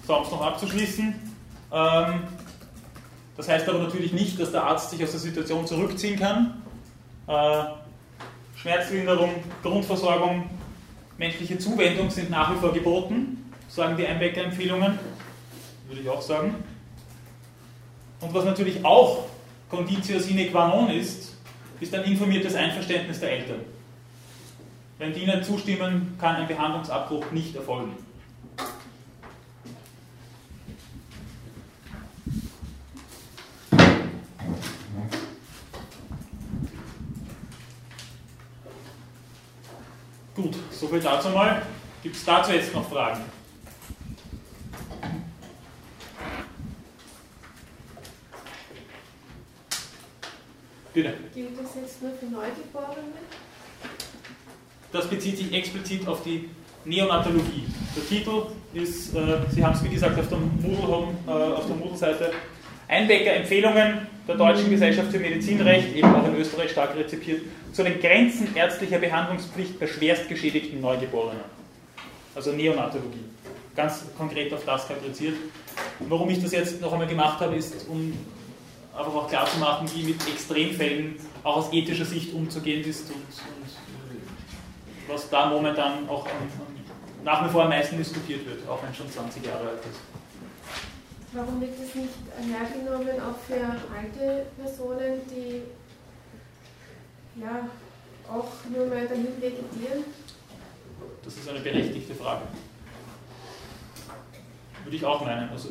So, 0.05 0.15
um 0.17 0.23
es 0.23 0.29
noch 0.29 0.41
abzuschließen. 0.41 1.15
Ähm, 1.71 2.19
das 3.35 3.49
heißt 3.49 3.67
aber 3.67 3.79
natürlich 3.79 4.13
nicht, 4.13 4.39
dass 4.39 4.51
der 4.51 4.65
Arzt 4.65 4.91
sich 4.91 5.03
aus 5.03 5.09
der 5.09 5.19
Situation 5.19 5.65
zurückziehen 5.65 6.19
kann. 6.19 6.61
Äh, 7.29 7.63
Schmerzlinderung, 8.55 9.35
Grundversorgung, 9.61 10.49
menschliche 11.19 11.59
Zuwendung 11.59 12.09
sind 12.09 12.31
nach 12.31 12.51
wie 12.51 12.57
vor 12.57 12.73
geboten, 12.73 13.51
sagen 13.67 13.95
die 13.95 14.07
Einbecker-Empfehlungen, 14.07 14.97
würde 15.87 16.01
ich 16.01 16.09
auch 16.09 16.23
sagen. 16.23 16.55
Und 18.19 18.33
was 18.33 18.45
natürlich 18.45 18.83
auch 18.83 19.25
Conditio 19.69 20.19
sine 20.19 20.47
qua 20.47 20.69
non 20.69 20.89
ist, 20.89 21.37
ist 21.79 21.93
ein 21.93 22.03
informiertes 22.03 22.55
Einverständnis 22.55 23.19
der 23.19 23.31
Eltern. 23.31 23.61
Wenn 24.97 25.13
die 25.13 25.21
ihnen 25.21 25.43
zustimmen, 25.43 26.17
kann 26.19 26.35
ein 26.35 26.47
Behandlungsabbruch 26.47 27.31
nicht 27.31 27.55
erfolgen. 27.55 27.95
Gut, 40.41 40.55
soviel 40.79 41.01
dazu 41.01 41.29
mal. 41.29 41.61
Gibt 42.01 42.15
es 42.15 42.23
dazu 42.23 42.51
jetzt 42.51 42.73
noch 42.73 42.89
Fragen? 42.89 43.21
Bitte. 50.93 51.13
Gilt 51.33 51.59
das 51.59 51.75
jetzt 51.75 52.01
nur 52.01 52.11
für 52.13 52.25
Neugeborene? 52.25 53.19
Das 54.91 55.07
bezieht 55.07 55.37
sich 55.37 55.53
explizit 55.53 56.07
auf 56.07 56.23
die 56.23 56.49
Neonatologie. 56.85 57.65
Der 57.95 58.07
Titel 58.07 58.47
ist, 58.73 59.13
äh, 59.13 59.37
Sie 59.51 59.63
haben 59.63 59.75
es 59.75 59.83
wie 59.83 59.89
gesagt 59.89 60.17
auf 60.17 60.29
der 60.29 60.37
Moodle, 60.37 61.09
äh, 61.27 61.73
Moodle-Seite, 61.73 62.31
Einbecker 62.87 63.33
Empfehlungen 63.33 64.07
der 64.29 64.37
Deutschen 64.37 64.69
Gesellschaft 64.69 65.11
für 65.11 65.17
Medizinrecht, 65.17 65.95
eben 65.95 66.13
auch 66.13 66.25
in 66.27 66.35
Österreich 66.35 66.69
stark 66.69 66.95
rezipiert, 66.95 67.41
zu 67.73 67.83
den 67.83 67.99
Grenzen 67.99 68.55
ärztlicher 68.55 68.99
Behandlungspflicht 68.99 69.79
bei 69.79 69.87
schwerst 69.87 70.29
geschädigten 70.29 70.79
Neugeborenen. 70.79 71.41
Also 72.35 72.51
Neonatologie. 72.51 73.25
Ganz 73.75 74.05
konkret 74.15 74.53
auf 74.53 74.63
das 74.65 74.87
kapriziert. 74.87 75.35
Warum 76.07 76.29
ich 76.29 76.43
das 76.43 76.51
jetzt 76.51 76.79
noch 76.79 76.93
einmal 76.93 77.07
gemacht 77.07 77.39
habe, 77.39 77.55
ist, 77.55 77.87
um 77.89 78.13
einfach 78.95 79.15
auch 79.15 79.27
klarzumachen, 79.27 79.89
wie 79.95 80.03
mit 80.03 80.27
Extremfällen 80.27 81.15
auch 81.43 81.57
aus 81.57 81.73
ethischer 81.73 82.05
Sicht 82.05 82.31
umzugehen 82.31 82.87
ist 82.87 83.09
und, 83.09 83.15
und 83.15 83.27
was 85.07 85.27
da 85.31 85.49
momentan 85.49 86.07
auch 86.07 86.27
nach 87.23 87.45
wie 87.45 87.49
vor 87.49 87.63
am 87.63 87.69
meisten 87.69 87.97
diskutiert 87.97 88.45
wird, 88.45 88.69
auch 88.69 88.83
wenn 88.83 88.91
es 88.91 88.97
schon 88.97 89.09
20 89.09 89.43
Jahre 89.43 89.69
alt 89.69 89.79
ist. 89.79 90.18
Warum 91.31 91.61
wird 91.61 91.73
es 91.73 91.93
nicht 91.93 92.09
hergenommen 92.41 93.21
auch 93.21 93.37
für 93.45 93.61
alte 93.95 94.47
Personen, 94.57 95.21
die 95.29 95.61
ja 97.39 97.69
auch 98.27 98.49
nur 98.75 98.87
mal 98.87 99.07
dahin 99.07 99.39
vegetieren? 99.39 100.05
Das 101.23 101.37
ist 101.37 101.47
eine 101.47 101.59
berechtigte 101.59 102.15
Frage. 102.15 102.41
Würde 104.83 104.97
ich 104.97 105.05
auch 105.05 105.23
meinen. 105.23 105.49
Also 105.49 105.69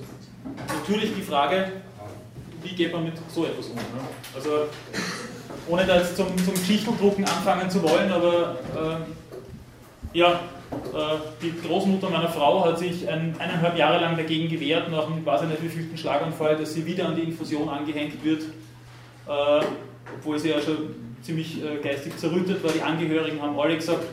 natürlich 0.69 1.15
die 1.15 1.23
Frage, 1.23 1.73
wie 2.63 2.75
geht 2.77 2.93
man 2.93 3.05
mit 3.05 3.15
so 3.35 3.45
etwas 3.45 3.67
um? 3.67 3.75
Ne? 3.75 3.83
Also 4.35 4.69
ohne 5.69 5.87
da 5.87 5.99
jetzt 5.99 6.17
zum, 6.17 6.27
zum 6.45 6.57
Schichteldrucken 6.57 7.25
anfangen 7.25 7.69
zu 7.69 7.83
wollen, 7.83 8.13
aber 8.13 8.59
äh, 8.77 9.28
ja, 10.19 10.33
äh, 10.33 11.17
die 11.43 11.53
Großmutter 11.67 12.11
meiner 12.11 12.29
Frau 12.29 12.65
hat 12.65 12.79
sich 12.79 13.09
ein, 13.09 13.35
eineinhalb 13.39 13.79
Jahre 13.79 14.01
lang 14.01 14.17
dagegen 14.17 14.49
gewehrt, 14.49 14.91
nach 14.91 15.07
einem 15.07 15.23
quasi 15.23 15.47
nicht 15.47 15.63
wievielten 15.63 15.97
Schlaganfall, 15.97 16.57
dass 16.57 16.75
sie 16.75 16.85
wieder 16.85 17.07
an 17.07 17.17
die 17.17 17.23
Infusion 17.23 17.69
angehängt 17.69 18.23
wird, 18.25 18.43
äh, 18.43 19.65
obwohl 20.19 20.39
sie 20.39 20.51
ja 20.51 20.61
schon 20.61 20.95
ziemlich 21.23 21.63
äh, 21.63 21.77
geistig 21.83 22.17
zerrüttet 22.19 22.63
war. 22.63 22.73
Die 22.73 22.83
Angehörigen 22.83 23.41
haben 23.41 23.59
alle 23.59 23.77
gesagt, 23.77 24.05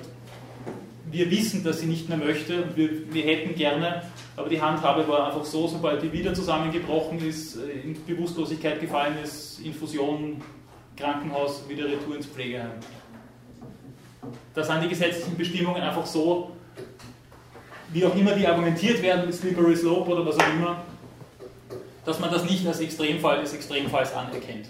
wir 1.12 1.32
wissen, 1.32 1.64
dass 1.64 1.80
sie 1.80 1.88
nicht 1.88 2.10
mehr 2.10 2.18
möchte 2.18 2.64
und 2.64 2.78
wir, 2.78 3.14
wir 3.14 3.24
hätten 3.24 3.56
gerne, 3.56 4.04
aber 4.36 4.50
die 4.50 4.62
Handhabe 4.62 5.08
war 5.08 5.28
einfach 5.28 5.46
so, 5.46 5.68
sobald 5.68 6.02
die 6.04 6.12
wieder 6.12 6.34
zusammengebrochen 6.34 7.26
ist, 7.26 7.56
in 7.56 7.98
Bewusstlosigkeit 8.06 8.82
gefallen 8.82 9.16
ist, 9.24 9.60
Infusion, 9.64 10.42
Krankenhaus, 10.98 11.64
wieder 11.70 11.86
Retour 11.86 12.18
ins 12.18 12.26
Pflegeheim 12.26 12.72
da 14.56 14.64
sind 14.64 14.82
die 14.82 14.88
gesetzlichen 14.88 15.38
Bestimmungen 15.38 15.82
einfach 15.82 16.06
so, 16.06 16.52
wie 17.90 18.06
auch 18.06 18.16
immer 18.16 18.32
die 18.32 18.48
argumentiert 18.48 19.02
werden, 19.02 19.32
Slippery 19.32 19.76
Slope 19.76 20.10
oder 20.10 20.26
was 20.26 20.40
auch 20.40 20.54
immer, 20.54 20.84
dass 22.06 22.20
man 22.20 22.32
das 22.32 22.44
nicht 22.46 22.66
als 22.66 22.80
Extremfall 22.80 23.42
des 23.42 23.54
Extremfalls 23.54 24.14
anerkennt. 24.14 24.70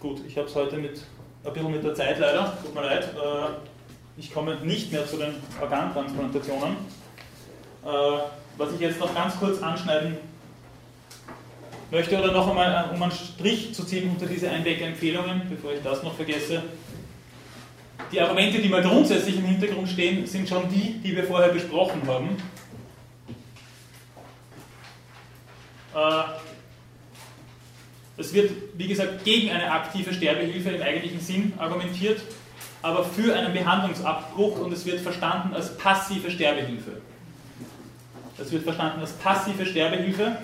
Gut, 0.00 0.20
ich 0.26 0.36
habe 0.36 0.48
es 0.48 0.54
heute 0.56 0.78
mit 0.78 1.00
ein 1.44 1.52
bisschen 1.52 1.70
mit 1.70 1.84
der 1.84 1.94
Zeit 1.94 2.18
leider, 2.18 2.58
tut 2.60 2.74
mir 2.74 2.82
leid. 2.82 3.04
Äh, 3.04 4.18
ich 4.18 4.34
komme 4.34 4.56
nicht 4.56 4.90
mehr 4.90 5.06
zu 5.06 5.16
den 5.16 5.34
Organtransplantationen. 5.60 6.72
Äh, 7.84 7.88
was 8.58 8.72
ich 8.74 8.80
jetzt 8.80 8.98
noch 8.98 9.14
ganz 9.14 9.38
kurz 9.38 9.62
anschneiden 9.62 10.16
Möchte 11.92 12.18
oder 12.18 12.32
noch 12.32 12.48
einmal, 12.48 12.88
um 12.94 13.02
einen 13.02 13.12
Strich 13.12 13.74
zu 13.74 13.84
ziehen 13.84 14.08
unter 14.08 14.24
diese 14.24 14.50
Eindecker-Empfehlungen, 14.50 15.42
bevor 15.50 15.74
ich 15.74 15.82
das 15.82 16.02
noch 16.02 16.16
vergesse, 16.16 16.62
die 18.10 18.18
Argumente, 18.18 18.62
die 18.62 18.68
mal 18.70 18.80
grundsätzlich 18.80 19.36
im 19.36 19.44
Hintergrund 19.44 19.90
stehen, 19.90 20.26
sind 20.26 20.48
schon 20.48 20.70
die, 20.70 21.00
die 21.04 21.14
wir 21.14 21.24
vorher 21.24 21.50
besprochen 21.50 22.00
haben. 22.06 22.38
Äh, 25.94 26.22
es 28.16 28.32
wird, 28.32 28.52
wie 28.78 28.88
gesagt, 28.88 29.22
gegen 29.24 29.50
eine 29.50 29.70
aktive 29.70 30.14
Sterbehilfe 30.14 30.70
im 30.70 30.80
eigentlichen 30.80 31.20
Sinn 31.20 31.52
argumentiert, 31.58 32.22
aber 32.80 33.04
für 33.04 33.36
einen 33.36 33.52
Behandlungsabbruch 33.52 34.60
und 34.60 34.72
es 34.72 34.86
wird 34.86 35.00
verstanden 35.00 35.54
als 35.54 35.76
passive 35.76 36.30
Sterbehilfe. 36.30 37.02
Es 38.38 38.50
wird 38.50 38.62
verstanden 38.62 39.00
als 39.00 39.12
passive 39.12 39.66
Sterbehilfe. 39.66 40.38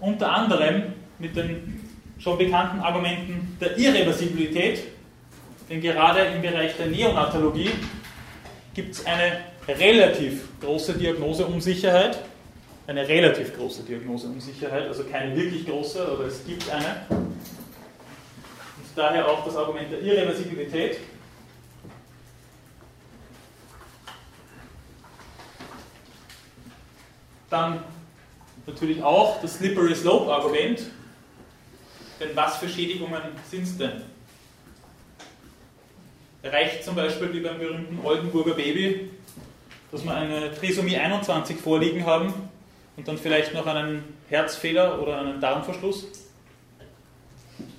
Unter 0.00 0.32
anderem 0.32 0.94
mit 1.18 1.34
den 1.36 1.84
schon 2.18 2.38
bekannten 2.38 2.80
Argumenten 2.80 3.56
der 3.60 3.76
Irreversibilität, 3.76 4.84
denn 5.68 5.80
gerade 5.80 6.20
im 6.20 6.42
Bereich 6.42 6.76
der 6.76 6.86
Neonatologie 6.86 7.70
gibt 8.74 8.94
es 8.94 9.06
eine 9.06 9.40
relativ 9.66 10.48
große 10.60 10.94
Diagnoseunsicherheit, 10.94 12.18
eine 12.86 13.06
relativ 13.06 13.56
große 13.56 13.82
Diagnoseunsicherheit, 13.82 14.86
also 14.86 15.04
keine 15.04 15.36
wirklich 15.36 15.66
große, 15.66 16.06
aber 16.06 16.24
es 16.24 16.44
gibt 16.46 16.70
eine. 16.70 17.02
Und 17.10 17.26
daher 18.96 19.28
auch 19.28 19.44
das 19.44 19.56
Argument 19.56 19.92
der 19.92 20.00
Irreversibilität. 20.00 20.98
Dann 27.50 27.82
natürlich 28.68 29.02
auch 29.02 29.40
das 29.40 29.54
Slippery 29.54 29.94
Slope 29.94 30.32
Argument, 30.32 30.80
denn 32.20 32.30
was 32.34 32.58
für 32.58 32.68
Schädigungen 32.68 33.22
sind 33.50 33.62
es 33.62 33.76
denn? 33.76 34.02
Reicht 36.42 36.84
zum 36.84 36.94
Beispiel 36.94 37.32
wie 37.32 37.40
beim 37.40 37.58
berühmten 37.58 37.98
Oldenburger 38.04 38.54
Baby, 38.54 39.10
dass 39.90 40.04
wir 40.04 40.14
eine 40.14 40.54
Trisomie 40.54 40.96
21 40.96 41.56
vorliegen 41.58 42.04
haben 42.06 42.32
und 42.96 43.08
dann 43.08 43.18
vielleicht 43.18 43.54
noch 43.54 43.66
einen 43.66 44.04
Herzfehler 44.28 45.00
oder 45.00 45.20
einen 45.20 45.40
Darmverschluss, 45.40 46.06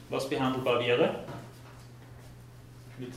was 0.09 0.27
behandelbar 0.27 0.79
wäre, 0.79 1.23
mit 2.97 3.11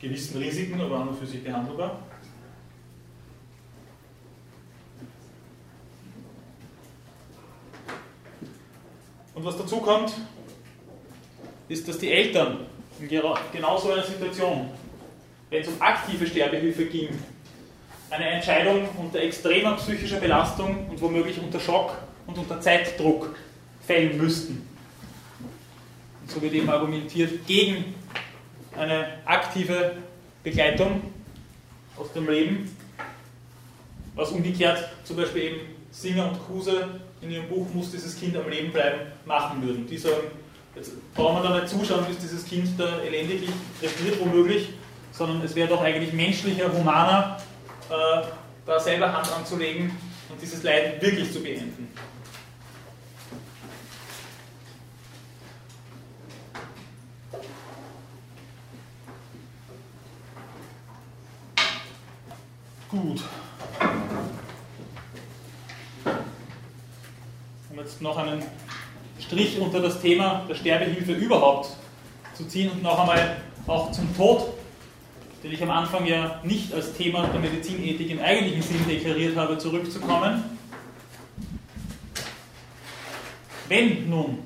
gewissen 0.00 0.38
Risiken, 0.38 0.80
aber 0.80 0.96
an 0.96 1.08
und 1.08 1.18
für 1.18 1.26
sich 1.26 1.42
behandelbar. 1.42 1.98
Und 9.34 9.44
was 9.44 9.56
dazu 9.56 9.78
kommt, 9.78 10.12
ist, 11.68 11.88
dass 11.88 11.98
die 11.98 12.10
Eltern 12.10 12.66
in 13.00 13.08
genau 13.08 13.78
so 13.78 13.92
einer 13.92 14.02
Situation, 14.02 14.70
wenn 15.50 15.62
es 15.62 15.68
um 15.68 15.80
aktive 15.80 16.26
Sterbehilfe 16.26 16.86
ging, 16.86 17.08
eine 18.10 18.26
Entscheidung 18.26 18.88
unter 18.98 19.20
extremer 19.20 19.76
psychischer 19.76 20.20
Belastung 20.20 20.86
und 20.90 21.00
womöglich 21.00 21.38
unter 21.38 21.58
Schock 21.58 21.96
und 22.26 22.36
unter 22.36 22.60
Zeitdruck 22.60 23.34
fällen 23.86 24.18
müssten. 24.18 24.68
Und 26.20 26.30
so 26.30 26.42
wird 26.42 26.52
eben 26.52 26.68
argumentiert 26.68 27.46
gegen 27.46 27.94
eine 28.76 29.18
aktive 29.24 29.96
Begleitung 30.42 31.02
aus 31.96 32.12
dem 32.12 32.28
Leben, 32.28 32.76
was 34.14 34.30
umgekehrt 34.30 34.88
zum 35.04 35.16
Beispiel 35.16 35.42
eben 35.42 35.60
Singer 35.90 36.28
und 36.28 36.46
Kruse 36.46 37.00
in 37.22 37.30
ihrem 37.30 37.48
Buch 37.48 37.66
Muss 37.72 37.90
dieses 37.90 38.18
Kind 38.18 38.36
am 38.36 38.48
Leben 38.50 38.72
bleiben 38.72 39.00
machen 39.24 39.62
würden. 39.62 39.86
Die 39.86 39.96
sagen, 39.96 40.28
jetzt 40.74 40.92
brauchen 41.14 41.42
wir 41.42 41.48
da 41.48 41.60
nicht 41.60 41.68
zuschauen, 41.68 42.04
bis 42.06 42.18
dieses 42.18 42.44
Kind 42.44 42.68
da 42.78 43.00
elendiglich 43.00 43.50
respiriert 43.80 44.20
womöglich, 44.20 44.70
sondern 45.12 45.40
es 45.42 45.54
wäre 45.54 45.68
doch 45.68 45.82
eigentlich 45.82 46.12
menschlicher, 46.12 46.72
humaner, 46.72 47.38
äh, 47.88 48.26
da 48.66 48.80
selber 48.80 49.12
Hand 49.12 49.32
anzulegen 49.32 49.90
und 50.28 50.42
dieses 50.42 50.62
Leiden 50.62 51.00
wirklich 51.00 51.32
zu 51.32 51.40
beenden. 51.40 51.88
Gut. 62.92 63.22
Um 67.70 67.78
jetzt 67.78 67.91
noch 68.02 68.16
einen 68.16 68.42
Strich 69.18 69.58
unter 69.58 69.80
das 69.80 70.00
Thema 70.00 70.44
der 70.48 70.54
Sterbehilfe 70.54 71.12
überhaupt 71.12 71.70
zu 72.34 72.44
ziehen 72.46 72.70
und 72.70 72.82
noch 72.82 72.98
einmal 72.98 73.36
auch 73.66 73.92
zum 73.92 74.14
Tod 74.16 74.52
den 75.42 75.52
ich 75.52 75.62
am 75.62 75.70
Anfang 75.70 76.06
ja 76.06 76.40
nicht 76.44 76.72
als 76.72 76.92
Thema 76.92 77.26
der 77.26 77.40
Medizinethik 77.40 78.10
im 78.10 78.20
eigentlichen 78.20 78.62
Sinn 78.62 78.88
deklariert 78.88 79.36
habe, 79.36 79.58
zurückzukommen. 79.58 80.44
Wenn 83.68 84.08
nun 84.08 84.38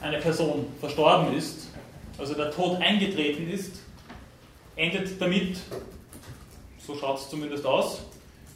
eine 0.00 0.18
Person 0.18 0.66
verstorben 0.80 1.36
ist, 1.36 1.68
also 2.18 2.34
der 2.34 2.50
Tod 2.50 2.80
eingetreten 2.80 3.48
ist, 3.48 3.80
endet 4.76 5.20
damit, 5.20 5.58
so 6.84 6.96
schaut 6.96 7.20
es 7.20 7.30
zumindest 7.30 7.64
aus, 7.64 8.02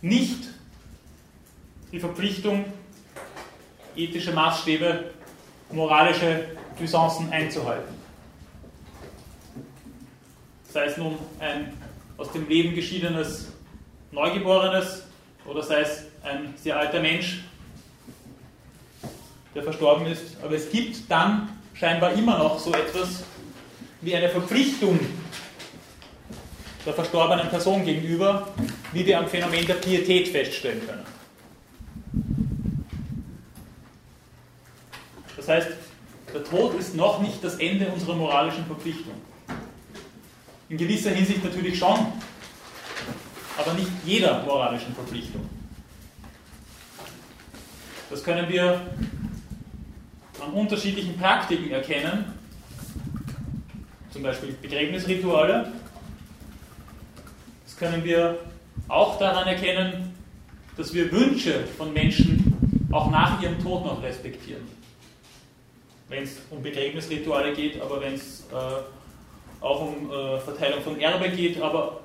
nicht 0.01 0.48
die 1.93 2.01
Verpflichtung, 2.01 2.65
ethische 3.98 4.32
Maßstäbe, 4.32 5.10
moralische 5.70 6.46
Usancen 6.80 7.30
einzuhalten 7.32 7.98
sei 10.78 10.84
es 10.84 10.96
nun 10.96 11.18
ein 11.40 11.72
aus 12.16 12.30
dem 12.32 12.48
Leben 12.48 12.74
geschiedenes 12.74 13.52
Neugeborenes 14.12 15.04
oder 15.46 15.62
sei 15.62 15.80
es 15.80 16.04
ein 16.22 16.54
sehr 16.56 16.78
alter 16.78 17.00
Mensch, 17.00 17.40
der 19.54 19.62
verstorben 19.62 20.06
ist. 20.06 20.36
Aber 20.42 20.54
es 20.54 20.70
gibt 20.70 21.10
dann 21.10 21.48
scheinbar 21.74 22.12
immer 22.12 22.38
noch 22.38 22.58
so 22.58 22.72
etwas 22.72 23.24
wie 24.00 24.14
eine 24.14 24.28
Verpflichtung 24.28 24.98
der 26.84 26.94
verstorbenen 26.94 27.48
Person 27.48 27.84
gegenüber, 27.84 28.48
wie 28.92 29.04
wir 29.04 29.18
am 29.18 29.28
Phänomen 29.28 29.66
der 29.66 29.74
Pietät 29.74 30.28
feststellen 30.28 30.86
können. 30.86 31.04
Das 35.48 35.64
heißt, 35.64 35.76
der 36.34 36.44
Tod 36.44 36.78
ist 36.78 36.94
noch 36.94 37.22
nicht 37.22 37.42
das 37.42 37.54
Ende 37.54 37.88
unserer 37.88 38.14
moralischen 38.14 38.66
Verpflichtung. 38.66 39.14
In 40.68 40.76
gewisser 40.76 41.08
Hinsicht 41.08 41.42
natürlich 41.42 41.78
schon, 41.78 41.98
aber 43.56 43.72
nicht 43.72 43.88
jeder 44.04 44.42
moralischen 44.42 44.94
Verpflichtung. 44.94 45.48
Das 48.10 48.22
können 48.22 48.46
wir 48.50 48.88
an 50.38 50.52
unterschiedlichen 50.52 51.16
Praktiken 51.16 51.70
erkennen, 51.70 52.26
zum 54.10 54.22
Beispiel 54.22 54.52
Begräbnisrituale. 54.60 55.72
Das 57.64 57.74
können 57.78 58.04
wir 58.04 58.38
auch 58.86 59.18
daran 59.18 59.48
erkennen, 59.48 60.14
dass 60.76 60.92
wir 60.92 61.10
Wünsche 61.10 61.64
von 61.78 61.94
Menschen 61.94 62.52
auch 62.92 63.10
nach 63.10 63.40
ihrem 63.40 63.58
Tod 63.62 63.86
noch 63.86 64.02
respektieren. 64.02 64.77
Wenn 66.09 66.22
es 66.22 66.39
um 66.51 66.62
Begräbnisrituale 66.62 67.52
geht, 67.52 67.80
aber 67.80 68.01
wenn 68.01 68.14
es 68.14 68.44
äh, 68.51 69.64
auch 69.64 69.80
um 69.80 70.10
äh, 70.10 70.39
Verteilung 70.40 70.82
von 70.82 71.01
Erbe 71.01 71.28
geht, 71.30 71.60
aber 71.60 72.01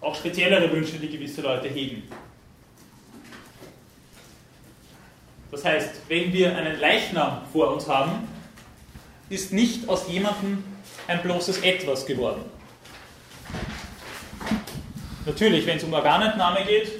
auch 0.00 0.14
speziellere 0.14 0.70
Wünsche, 0.72 0.98
die 0.98 1.08
gewisse 1.08 1.42
Leute 1.42 1.68
hegen. 1.68 2.04
Das 5.50 5.64
heißt, 5.64 6.02
wenn 6.08 6.32
wir 6.32 6.56
einen 6.56 6.80
Leichnam 6.80 7.42
vor 7.52 7.72
uns 7.72 7.88
haben, 7.88 8.28
ist 9.28 9.52
nicht 9.52 9.88
aus 9.88 10.08
jemandem 10.08 10.64
ein 11.06 11.22
bloßes 11.22 11.62
Etwas 11.62 12.04
geworden. 12.06 12.42
Natürlich, 15.26 15.66
wenn 15.66 15.76
es 15.76 15.84
um 15.84 15.92
Organentnahme 15.92 16.64
geht, 16.64 16.90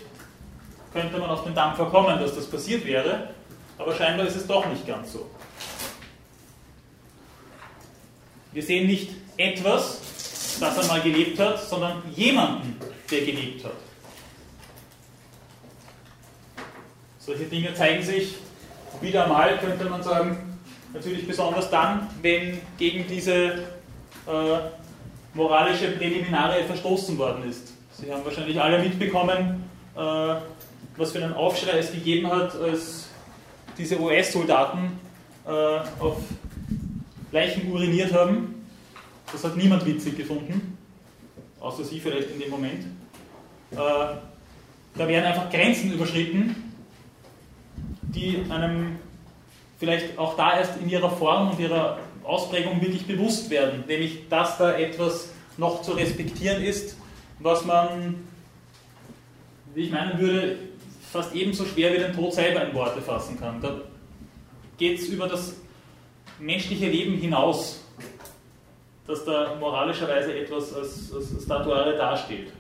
könnte 0.93 1.19
man 1.19 1.31
auf 1.31 1.45
den 1.45 1.55
Dampfer 1.55 1.87
kommen, 1.87 2.19
dass 2.21 2.35
das 2.35 2.47
passiert 2.47 2.87
wäre, 2.87 3.31
aber 3.77 3.95
scheinbar 3.95 4.27
ist 4.27 4.37
es 4.37 4.47
doch 4.47 4.67
nicht 4.67 4.87
ganz 4.87 5.13
so. 5.13 5.29
Wir 8.55 8.63
sehen 8.63 8.87
nicht 8.87 9.11
etwas, 9.37 10.01
das 10.61 10.79
einmal 10.79 11.01
gelebt 11.01 11.41
hat, 11.41 11.61
sondern 11.61 12.03
jemanden, 12.15 12.79
der 13.11 13.21
gelebt 13.23 13.65
hat. 13.65 13.73
Solche 17.19 17.45
Dinge 17.45 17.75
zeigen 17.75 18.03
sich 18.03 18.37
wieder 19.01 19.27
mal, 19.27 19.59
könnte 19.59 19.87
man 19.87 20.05
sagen, 20.05 20.57
natürlich 20.93 21.27
besonders 21.27 21.69
dann, 21.69 22.09
wenn 22.23 22.61
gegen 22.79 23.09
diese 23.09 23.35
äh, 23.35 24.59
moralische 25.35 25.91
Präliminare 25.91 26.63
verstoßen 26.63 27.19
worden 27.19 27.51
ist. 27.51 27.73
Sie 27.91 28.13
haben 28.13 28.25
wahrscheinlich 28.25 28.61
alle 28.61 28.79
mitbekommen, 28.79 29.69
äh, 29.97 29.99
was 30.97 31.11
für 31.11 31.25
einen 31.25 31.35
Aufschrei 31.35 31.79
es 31.79 31.91
gegeben 31.91 32.31
hat, 32.31 32.55
als 32.55 33.09
diese 33.77 33.99
US-Soldaten 33.99 35.01
äh, 35.45 35.51
auf 35.51 36.19
Leichen 37.35 37.71
uriniert 37.73 38.13
haben. 38.13 38.65
Das 39.33 39.43
hat 39.43 39.57
niemand 39.57 39.85
witzig 39.85 40.17
gefunden, 40.17 40.79
außer 41.59 41.83
Sie 41.83 41.99
vielleicht 41.99 42.31
in 42.31 42.39
dem 42.39 42.51
Moment. 42.51 42.85
Äh, 43.73 43.77
da 43.77 45.09
werden 45.09 45.25
einfach 45.25 45.51
Grenzen 45.51 45.93
überschritten, 45.93 46.55
die 48.03 48.45
einem 48.49 49.01
vielleicht 49.81 50.17
auch 50.17 50.37
da 50.37 50.59
erst 50.59 50.81
in 50.81 50.89
ihrer 50.89 51.11
Form 51.11 51.51
und 51.51 51.59
ihrer 51.59 51.99
Ausprägung 52.23 52.81
wirklich 52.81 53.05
bewusst 53.05 53.51
werden, 53.51 53.83
nämlich 53.89 54.29
dass 54.29 54.57
da 54.57 54.79
etwas 54.79 55.31
noch 55.57 55.83
zu 55.83 55.93
respektieren 55.93 56.63
ist, 56.63 56.97
was 57.41 57.65
man, 57.65 58.15
wie 59.75 59.83
ich 59.83 59.91
meinen 59.91 60.21
würde, 60.21 60.59
fast 61.11 61.35
ebenso 61.35 61.65
schwer 61.65 61.93
wie 61.95 61.99
den 61.99 62.13
Tod 62.13 62.33
selber 62.33 62.65
in 62.65 62.75
Worte 62.75 63.03
fassen 63.03 63.41
kann. 63.41 63.61
Da 63.61 63.81
geht 64.79 65.01
es 65.01 65.09
über 65.09 65.27
das 65.27 65.57
menschliche 66.39 66.89
Leben 66.89 67.17
hinaus, 67.17 67.85
dass 69.07 69.25
da 69.25 69.57
moralischerweise 69.59 70.39
etwas 70.39 70.73
als, 70.75 71.13
als 71.15 71.43
Statuare 71.43 71.97
dasteht. 71.97 72.53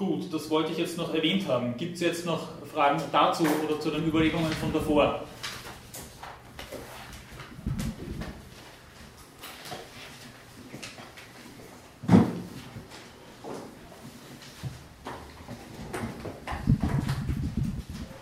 Gut, 0.00 0.32
das 0.32 0.48
wollte 0.48 0.72
ich 0.72 0.78
jetzt 0.78 0.96
noch 0.96 1.12
erwähnt 1.12 1.46
haben. 1.46 1.76
Gibt 1.76 1.96
es 1.96 2.00
jetzt 2.00 2.24
noch 2.24 2.48
Fragen 2.72 3.02
dazu 3.12 3.44
oder 3.68 3.78
zu 3.78 3.90
den 3.90 4.06
Überlegungen 4.06 4.50
von 4.52 4.72
davor? 4.72 5.20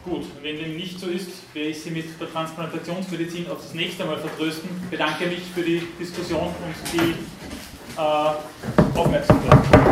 Gut, 0.04 0.24
wenn 0.42 0.56
dem 0.56 0.76
nicht 0.98 1.00
so 1.00 1.30
ist, 1.30 1.54
werde 1.54 1.68
ich 1.70 1.80
Sie 1.80 1.90
mit 1.90 2.20
der 2.20 2.30
Transplantationsmedizin 2.30 3.48
auf 3.50 3.58
das 3.62 3.74
nächste 3.74 4.04
Mal 4.04 4.18
vertrösten. 4.18 4.68
Bedanke 4.90 5.26
mich 5.26 5.42
für 5.54 5.62
die 5.62 5.82
Diskussion 5.98 6.46
und 6.46 6.92
die 6.92 7.14
äh, 7.96 8.98
Aufmerksamkeit. 8.98 9.87